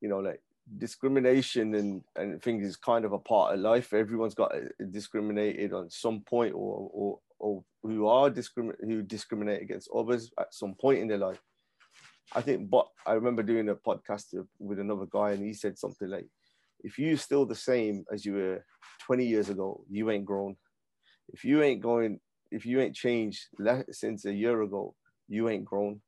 you 0.00 0.08
know, 0.08 0.18
like 0.18 0.40
discrimination 0.78 1.74
and 1.74 2.02
and 2.16 2.42
things 2.42 2.66
is 2.66 2.76
kind 2.76 3.04
of 3.04 3.12
a 3.12 3.18
part 3.18 3.54
of 3.54 3.60
life. 3.60 3.92
Everyone's 3.92 4.34
got 4.34 4.52
discriminated 4.90 5.72
on 5.72 5.90
some 5.90 6.20
point, 6.20 6.54
or 6.54 6.90
or 6.92 7.18
or 7.38 7.64
who 7.82 8.06
are 8.06 8.30
discriminate 8.30 8.80
who 8.80 9.02
discriminate 9.02 9.62
against 9.62 9.90
others 9.94 10.30
at 10.38 10.54
some 10.54 10.74
point 10.74 11.00
in 11.00 11.08
their 11.08 11.18
life. 11.18 11.40
I 12.34 12.40
think, 12.40 12.68
but 12.68 12.88
I 13.06 13.12
remember 13.12 13.42
doing 13.42 13.68
a 13.68 13.74
podcast 13.74 14.34
with 14.58 14.78
another 14.78 15.06
guy, 15.06 15.32
and 15.32 15.44
he 15.44 15.52
said 15.52 15.78
something 15.78 16.08
like, 16.08 16.28
"If 16.80 16.98
you're 16.98 17.16
still 17.16 17.46
the 17.46 17.54
same 17.54 18.04
as 18.12 18.24
you 18.24 18.34
were 18.34 18.64
20 19.00 19.24
years 19.24 19.48
ago, 19.48 19.84
you 19.88 20.10
ain't 20.10 20.24
grown. 20.24 20.56
If 21.28 21.44
you 21.44 21.62
ain't 21.62 21.82
going, 21.82 22.20
if 22.50 22.66
you 22.66 22.80
ain't 22.80 22.94
changed 22.94 23.40
since 23.90 24.24
a 24.24 24.32
year 24.32 24.62
ago, 24.62 24.94
you 25.28 25.48
ain't 25.48 25.64
grown." 25.64 26.02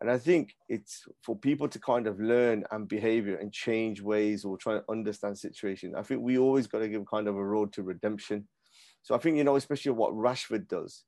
And 0.00 0.10
I 0.10 0.18
think 0.18 0.54
it's 0.68 1.04
for 1.22 1.36
people 1.36 1.68
to 1.68 1.78
kind 1.80 2.06
of 2.06 2.20
learn 2.20 2.64
and 2.70 2.86
behavior 2.86 3.36
and 3.36 3.50
change 3.50 4.02
ways 4.02 4.44
or 4.44 4.58
try 4.58 4.74
to 4.74 4.84
understand 4.90 5.38
situation. 5.38 5.94
I 5.96 6.02
think 6.02 6.20
we 6.20 6.36
always 6.36 6.66
got 6.66 6.80
to 6.80 6.88
give 6.88 7.06
kind 7.06 7.26
of 7.28 7.36
a 7.36 7.44
road 7.44 7.72
to 7.72 7.82
redemption. 7.82 8.46
So 9.02 9.14
I 9.14 9.18
think, 9.18 9.38
you 9.38 9.44
know, 9.44 9.56
especially 9.56 9.92
what 9.92 10.12
Rashford 10.12 10.68
does, 10.68 11.04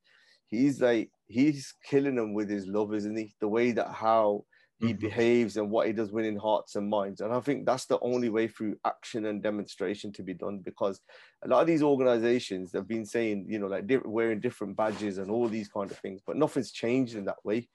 he's 0.47 0.81
like, 0.81 1.11
he's 1.27 1.73
killing 1.87 2.15
them 2.15 2.33
with 2.33 2.49
his 2.49 2.65
love, 2.65 2.93
isn't 2.95 3.15
he? 3.15 3.35
The 3.39 3.47
way 3.47 3.71
that 3.73 3.91
how 3.91 4.45
he 4.79 4.87
mm-hmm. 4.87 4.99
behaves 4.99 5.57
and 5.57 5.69
what 5.69 5.87
he 5.87 5.93
does 5.93 6.11
within 6.11 6.37
hearts 6.37 6.75
and 6.75 6.89
minds. 6.89 7.21
And 7.21 7.33
I 7.33 7.39
think 7.41 7.65
that's 7.65 7.85
the 7.85 7.99
only 7.99 8.29
way 8.29 8.47
through 8.47 8.77
action 8.85 9.25
and 9.25 9.43
demonstration 9.43 10.11
to 10.13 10.23
be 10.23 10.33
done 10.33 10.59
because 10.59 11.01
a 11.43 11.47
lot 11.47 11.61
of 11.61 11.67
these 11.67 11.83
organizations 11.83 12.71
have 12.73 12.87
been 12.87 13.05
saying, 13.05 13.45
you 13.49 13.59
know, 13.59 13.67
like 13.67 13.85
wearing 14.05 14.39
different 14.39 14.77
badges 14.77 15.17
and 15.17 15.29
all 15.29 15.49
these 15.49 15.67
kind 15.67 15.91
of 15.91 15.97
things, 15.97 16.21
but 16.25 16.37
nothing's 16.37 16.71
changed 16.71 17.15
in 17.15 17.25
that 17.25 17.43
way. 17.43 17.67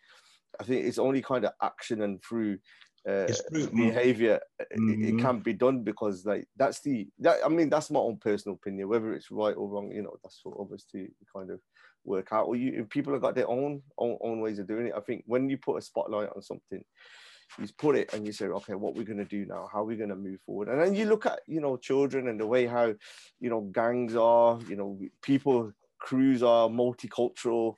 I 0.59 0.65
think 0.65 0.87
it's 0.87 0.99
only 0.99 1.21
kind 1.21 1.45
of 1.45 1.53
action 1.61 2.03
and 2.03 2.23
through 2.23 2.59
uh, 3.07 3.27
behavior 3.75 4.41
mm-hmm. 4.63 4.89
it, 4.89 4.93
it, 4.93 4.99
mm-hmm. 4.99 5.19
can't 5.19 5.45
be 5.45 5.53
done 5.53 5.83
because 5.83 6.25
like 6.25 6.49
that's 6.57 6.81
the 6.81 7.07
that 7.19 7.37
I 7.45 7.49
mean 7.49 7.69
that's 7.69 7.91
my 7.91 8.01
own 8.01 8.17
personal 8.17 8.57
opinion 8.57 8.89
whether 8.89 9.13
it's 9.13 9.31
right 9.31 9.55
or 9.55 9.69
wrong 9.69 9.93
you 9.93 10.03
know 10.03 10.17
that's 10.23 10.41
for 10.43 10.59
others 10.59 10.87
to 10.93 11.07
kind 11.35 11.51
of 11.51 11.61
work 12.05 12.33
out 12.33 12.47
or 12.47 12.57
you 12.57 12.85
people 12.85 13.13
have 13.13 13.23
got 13.23 13.35
their 13.35 13.49
own, 13.49 13.83
own 13.99 14.19
own 14.21 14.41
ways 14.41 14.59
of 14.59 14.67
doing 14.67 14.87
it. 14.87 14.95
I 14.97 15.01
think 15.01 15.25
when 15.27 15.49
you 15.49 15.57
put 15.57 15.79
a 15.79 15.83
spotlight 15.83 16.31
on 16.35 16.43
something 16.43 16.85
you 17.59 17.69
put 17.79 17.97
it 17.97 18.13
and 18.13 18.27
you 18.27 18.33
say 18.33 18.47
okay 18.47 18.75
what 18.75 18.95
we're 18.95 19.05
going 19.05 19.19
to 19.19 19.25
do 19.25 19.47
now? 19.47 19.69
How 19.73 19.81
are 19.81 19.85
we 19.85 19.97
going 19.97 20.11
to 20.11 20.17
move 20.17 20.41
forward? 20.41 20.69
And 20.69 20.81
then 20.81 20.95
you 20.95 21.07
look 21.07 21.27
at 21.27 21.41
you 21.47 21.61
know 21.61 21.77
children 21.77 22.29
and 22.29 22.39
the 22.39 22.47
way 22.47 22.67
how 22.67 22.95
you 23.41 23.51
know 23.51 23.61
gangs 23.61 24.17
are 24.17 24.59
you 24.69 24.77
know 24.77 24.99
people 25.23 25.73
crews 25.99 26.43
are 26.43 26.69
multicultural. 26.69 27.77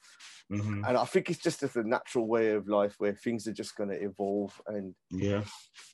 Mm-hmm. 0.48 0.84
and 0.86 0.96
i 0.96 1.04
think 1.04 1.28
it's 1.28 1.42
just 1.42 1.64
as 1.64 1.74
a 1.74 1.82
natural 1.82 2.28
way 2.28 2.50
of 2.50 2.68
life 2.68 2.94
where 2.98 3.14
things 3.14 3.48
are 3.48 3.52
just 3.52 3.74
going 3.74 3.90
to 3.90 4.00
evolve 4.00 4.52
and 4.68 4.94
yeah. 5.10 5.42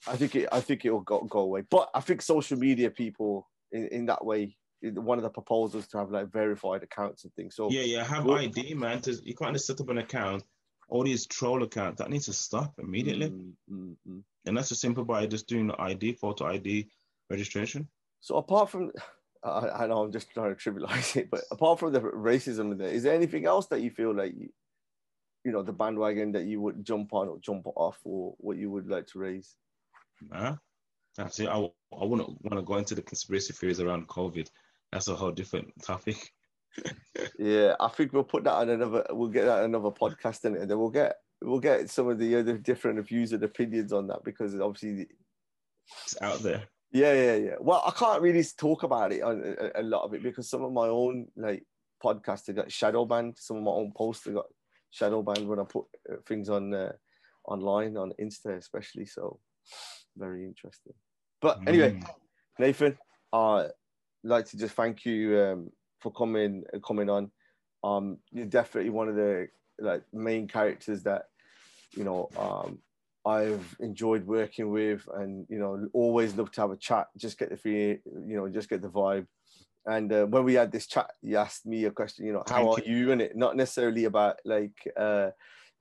I 0.07 0.15
think 0.17 0.37
it 0.37 0.51
i 0.53 0.61
think 0.61 0.85
it'll 0.85 1.01
go, 1.01 1.21
go 1.23 1.39
away. 1.39 1.63
But 1.71 1.89
i 1.95 2.03
think 2.03 2.21
social 2.21 2.59
media 2.59 2.91
people 2.91 3.49
in, 3.73 3.87
in 3.87 4.07
that 4.07 4.23
way 4.23 4.59
one 4.83 5.19
of 5.19 5.23
the 5.23 5.31
proposals 5.31 5.87
to 5.87 5.99
have 5.99 6.11
like 6.11 6.31
verified 6.33 6.83
accounts 6.83 7.25
and 7.25 7.33
things 7.35 7.55
so 7.55 7.71
yeah 7.71 7.83
yeah 7.83 8.05
have 8.05 8.29
id 8.29 8.75
man 8.75 9.01
to, 9.01 9.17
you 9.25 9.35
can't 9.35 9.53
just 9.53 9.67
set 9.67 9.81
up 9.81 9.89
an 9.89 9.99
account 9.99 10.43
all 10.89 11.05
these 11.05 11.27
troll 11.27 11.63
accounts 11.63 11.99
that 11.99 12.11
needs 12.11 12.27
to 12.27 12.33
stop 12.33 12.75
immediately 12.79 13.31
mm-hmm. 13.31 14.19
and 14.47 14.57
that's 14.57 14.73
as 14.73 14.81
simple 14.81 15.05
by 15.05 15.27
just 15.27 15.49
doing 15.49 15.67
the 15.67 15.81
id 15.83 16.15
photo 16.15 16.47
id 16.47 16.89
registration 17.31 17.89
so 18.21 18.37
apart 18.37 18.71
from 18.71 18.91
I, 19.45 19.83
I, 19.83 19.87
know 19.87 20.03
I'm 20.03 20.13
just 20.13 20.31
trying 20.31 20.55
to 20.55 20.71
trivialize 20.71 21.17
it, 21.17 21.31
but 21.31 21.43
apart 21.51 21.81
from 21.81 21.93
the 21.93 22.01
racism, 22.01 22.79
there 22.79 22.89
is 22.89 23.03
there 23.03 23.15
anything 23.15 23.47
else 23.47 23.67
that 23.69 23.81
you 23.81 23.91
feel 23.91 24.15
like 24.15 24.33
you, 24.37 24.49
you 25.45 25.53
know 25.53 25.63
the 25.63 25.73
bandwagon 25.73 26.33
that 26.33 26.45
you 26.45 26.61
would 26.61 26.85
jump 26.85 27.13
on 27.13 27.29
or 27.29 27.39
jump 27.41 27.67
off, 27.67 27.99
or 28.05 28.35
what 28.39 28.57
you 28.57 28.71
would 28.71 28.89
like 28.89 29.09
to 29.09 29.19
raise? 29.19 29.57
Nah, 30.31 30.57
that's 31.17 31.41
it. 31.41 31.49
I, 31.49 31.59
I 31.59 32.05
wouldn't 32.05 32.41
want 32.43 32.55
to 32.55 32.63
go 32.63 32.77
into 32.77 32.95
the 32.95 33.03
conspiracy 33.03 33.53
theories 33.53 33.81
around 33.81 34.09
COVID. 34.09 34.49
That's 34.93 35.09
a 35.09 35.15
whole 35.15 35.33
different 35.33 35.73
topic. 35.83 36.17
yeah, 37.39 37.75
I 37.81 37.89
think 37.89 38.13
we'll 38.13 38.25
put 38.25 38.45
that 38.45 38.55
on 38.55 38.71
another. 38.71 39.07
We'll 39.11 39.29
get 39.29 39.47
that 39.47 39.65
another 39.65 39.91
podcast 39.91 40.45
in 40.45 40.55
it, 40.55 40.63
and 40.63 40.71
then 40.71 40.79
we'll 40.79 40.91
get 40.91 41.17
we'll 41.41 41.61
get 41.61 41.91
some 41.91 42.09
of 42.09 42.19
the 42.19 42.37
other 42.37 42.57
different 42.57 43.05
views 43.07 43.33
and 43.33 43.43
opinions 43.43 43.93
on 43.93 44.07
that 44.09 44.23
because 44.25 44.59
obviously 44.59 45.07
it's 46.05 46.21
out 46.21 46.41
there. 46.41 46.65
Yeah, 46.93 47.15
yeah, 47.15 47.37
yeah. 47.37 47.55
Well, 47.59 47.83
I 47.87 47.91
can't 47.91 48.23
really 48.23 48.45
talk 48.59 48.83
about 48.83 49.13
it 49.13 49.23
on 49.23 49.57
a, 49.59 49.81
a 49.81 49.83
lot 49.83 50.05
of 50.05 50.15
it 50.15 50.23
because 50.23 50.49
some 50.49 50.63
of 50.63 50.73
my 50.73 50.89
own 50.89 51.27
like 51.37 51.65
podcasts 52.05 52.47
have 52.49 52.57
got 52.57 52.71
shadow 52.71 53.05
banned. 53.05 53.37
Some 53.39 53.59
of 53.59 53.63
my 53.63 53.71
own 53.71 53.93
posts 53.97 54.27
have 54.27 54.35
got 54.35 54.47
shadow 54.91 55.23
banned 55.23 55.49
when 55.49 55.59
I 55.59 55.65
put 55.65 55.87
uh, 56.11 56.17
things 56.27 56.51
on 56.51 56.75
uh, 56.75 56.93
online 57.45 57.97
on 57.97 58.13
Insta, 58.21 58.59
especially. 58.59 59.07
So 59.07 59.41
very 60.17 60.45
interesting. 60.45 60.93
But 61.41 61.61
anyway, 61.67 61.93
mm. 61.93 62.07
Nathan, 62.59 62.99
I'd 63.33 63.71
like 64.25 64.47
to 64.47 64.57
just 64.57 64.75
thank 64.75 65.05
you 65.05 65.39
um, 65.39 65.71
for 66.01 66.13
coming 66.13 66.65
coming 66.85 67.11
on. 67.11 67.31
Um, 67.85 68.19
you're 68.31 68.47
definitely 68.47 68.91
one 68.91 69.09
of 69.09 69.17
the 69.17 69.49
like 69.79 70.03
main 70.13 70.47
characters 70.49 71.03
that 71.03 71.27
you 71.97 72.05
know 72.05 72.29
um, 72.37 72.79
I've 73.25 73.77
enjoyed 73.81 74.27
working 74.27 74.71
with, 74.71 75.07
and 75.15 75.47
you 75.49 75.59
know, 75.59 75.89
always 75.93 76.35
love 76.35 76.51
to 76.53 76.61
have 76.63 76.71
a 76.71 76.77
chat. 76.77 77.09
Just 77.17 77.39
get 77.39 77.51
the 77.51 77.57
feel, 77.57 77.97
you 78.05 78.37
know, 78.37 78.49
just 78.49 78.69
get 78.69 78.83
the 78.83 78.89
vibe. 78.89 79.27
And 79.87 80.13
uh, 80.13 80.27
when 80.27 80.45
we 80.45 80.55
had 80.55 80.73
this 80.73 80.87
chat, 80.87 81.11
you 81.23 81.37
asked 81.37 81.67
me 81.67 81.85
a 81.85 81.91
question. 81.91 82.27
You 82.27 82.35
know, 82.35 82.45
how 82.49 82.75
Thank 82.75 82.87
are 82.87 82.91
you? 82.91 83.13
And 83.13 83.23
it 83.23 83.37
not 83.37 83.57
necessarily 83.57 84.05
about 84.05 84.41
like, 84.45 84.75
uh, 84.97 85.31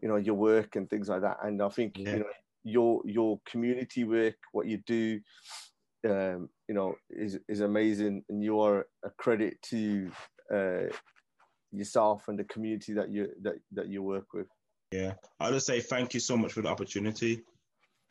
you 0.01 0.07
know, 0.07 0.17
your 0.17 0.35
work 0.35 0.75
and 0.75 0.89
things 0.89 1.09
like 1.09 1.21
that. 1.21 1.37
And 1.43 1.61
I 1.61 1.69
think 1.69 1.97
yeah. 1.97 2.13
you 2.13 2.19
know, 2.19 2.25
your 2.63 3.01
your 3.05 3.39
community 3.45 4.03
work, 4.03 4.35
what 4.51 4.67
you 4.67 4.77
do, 4.85 5.19
um, 6.07 6.49
you 6.67 6.75
know, 6.75 6.95
is 7.09 7.39
is 7.47 7.61
amazing, 7.61 8.23
and 8.29 8.43
you 8.43 8.59
are 8.59 8.85
a 9.05 9.09
credit 9.17 9.61
to 9.69 10.11
uh, 10.53 10.87
yourself 11.71 12.27
and 12.27 12.37
the 12.37 12.43
community 12.45 12.93
that 12.93 13.09
you 13.09 13.29
that 13.41 13.55
that 13.71 13.87
you 13.87 14.03
work 14.03 14.33
with. 14.33 14.47
Yeah, 14.91 15.13
I'll 15.39 15.53
just 15.53 15.67
say 15.67 15.79
thank 15.79 16.13
you 16.13 16.19
so 16.19 16.35
much 16.35 16.53
for 16.53 16.61
the 16.61 16.69
opportunity. 16.69 17.43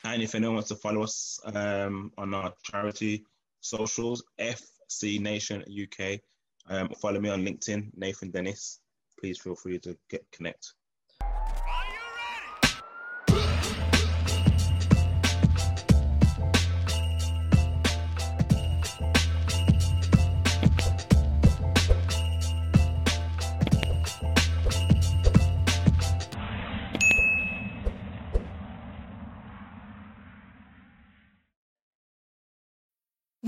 And 0.05 0.23
if 0.23 0.35
anyone 0.35 0.55
wants 0.55 0.71
to 0.71 0.77
follow 0.77 1.03
us 1.03 1.39
um, 1.45 2.11
on 2.17 2.33
our 2.33 2.55
charity 2.65 3.25
socials, 3.61 4.25
FC 4.41 5.21
Nation 5.21 5.63
UK, 5.63 6.21
um, 6.69 6.89
follow 7.01 7.21
me 7.21 7.29
on 7.29 7.45
LinkedIn, 7.45 7.91
Nathan 7.95 8.31
Dennis. 8.31 8.81
Please 9.19 9.39
feel 9.39 9.55
free 9.55 9.79
to 9.81 9.97
get 10.09 10.25
connect. 10.33 10.73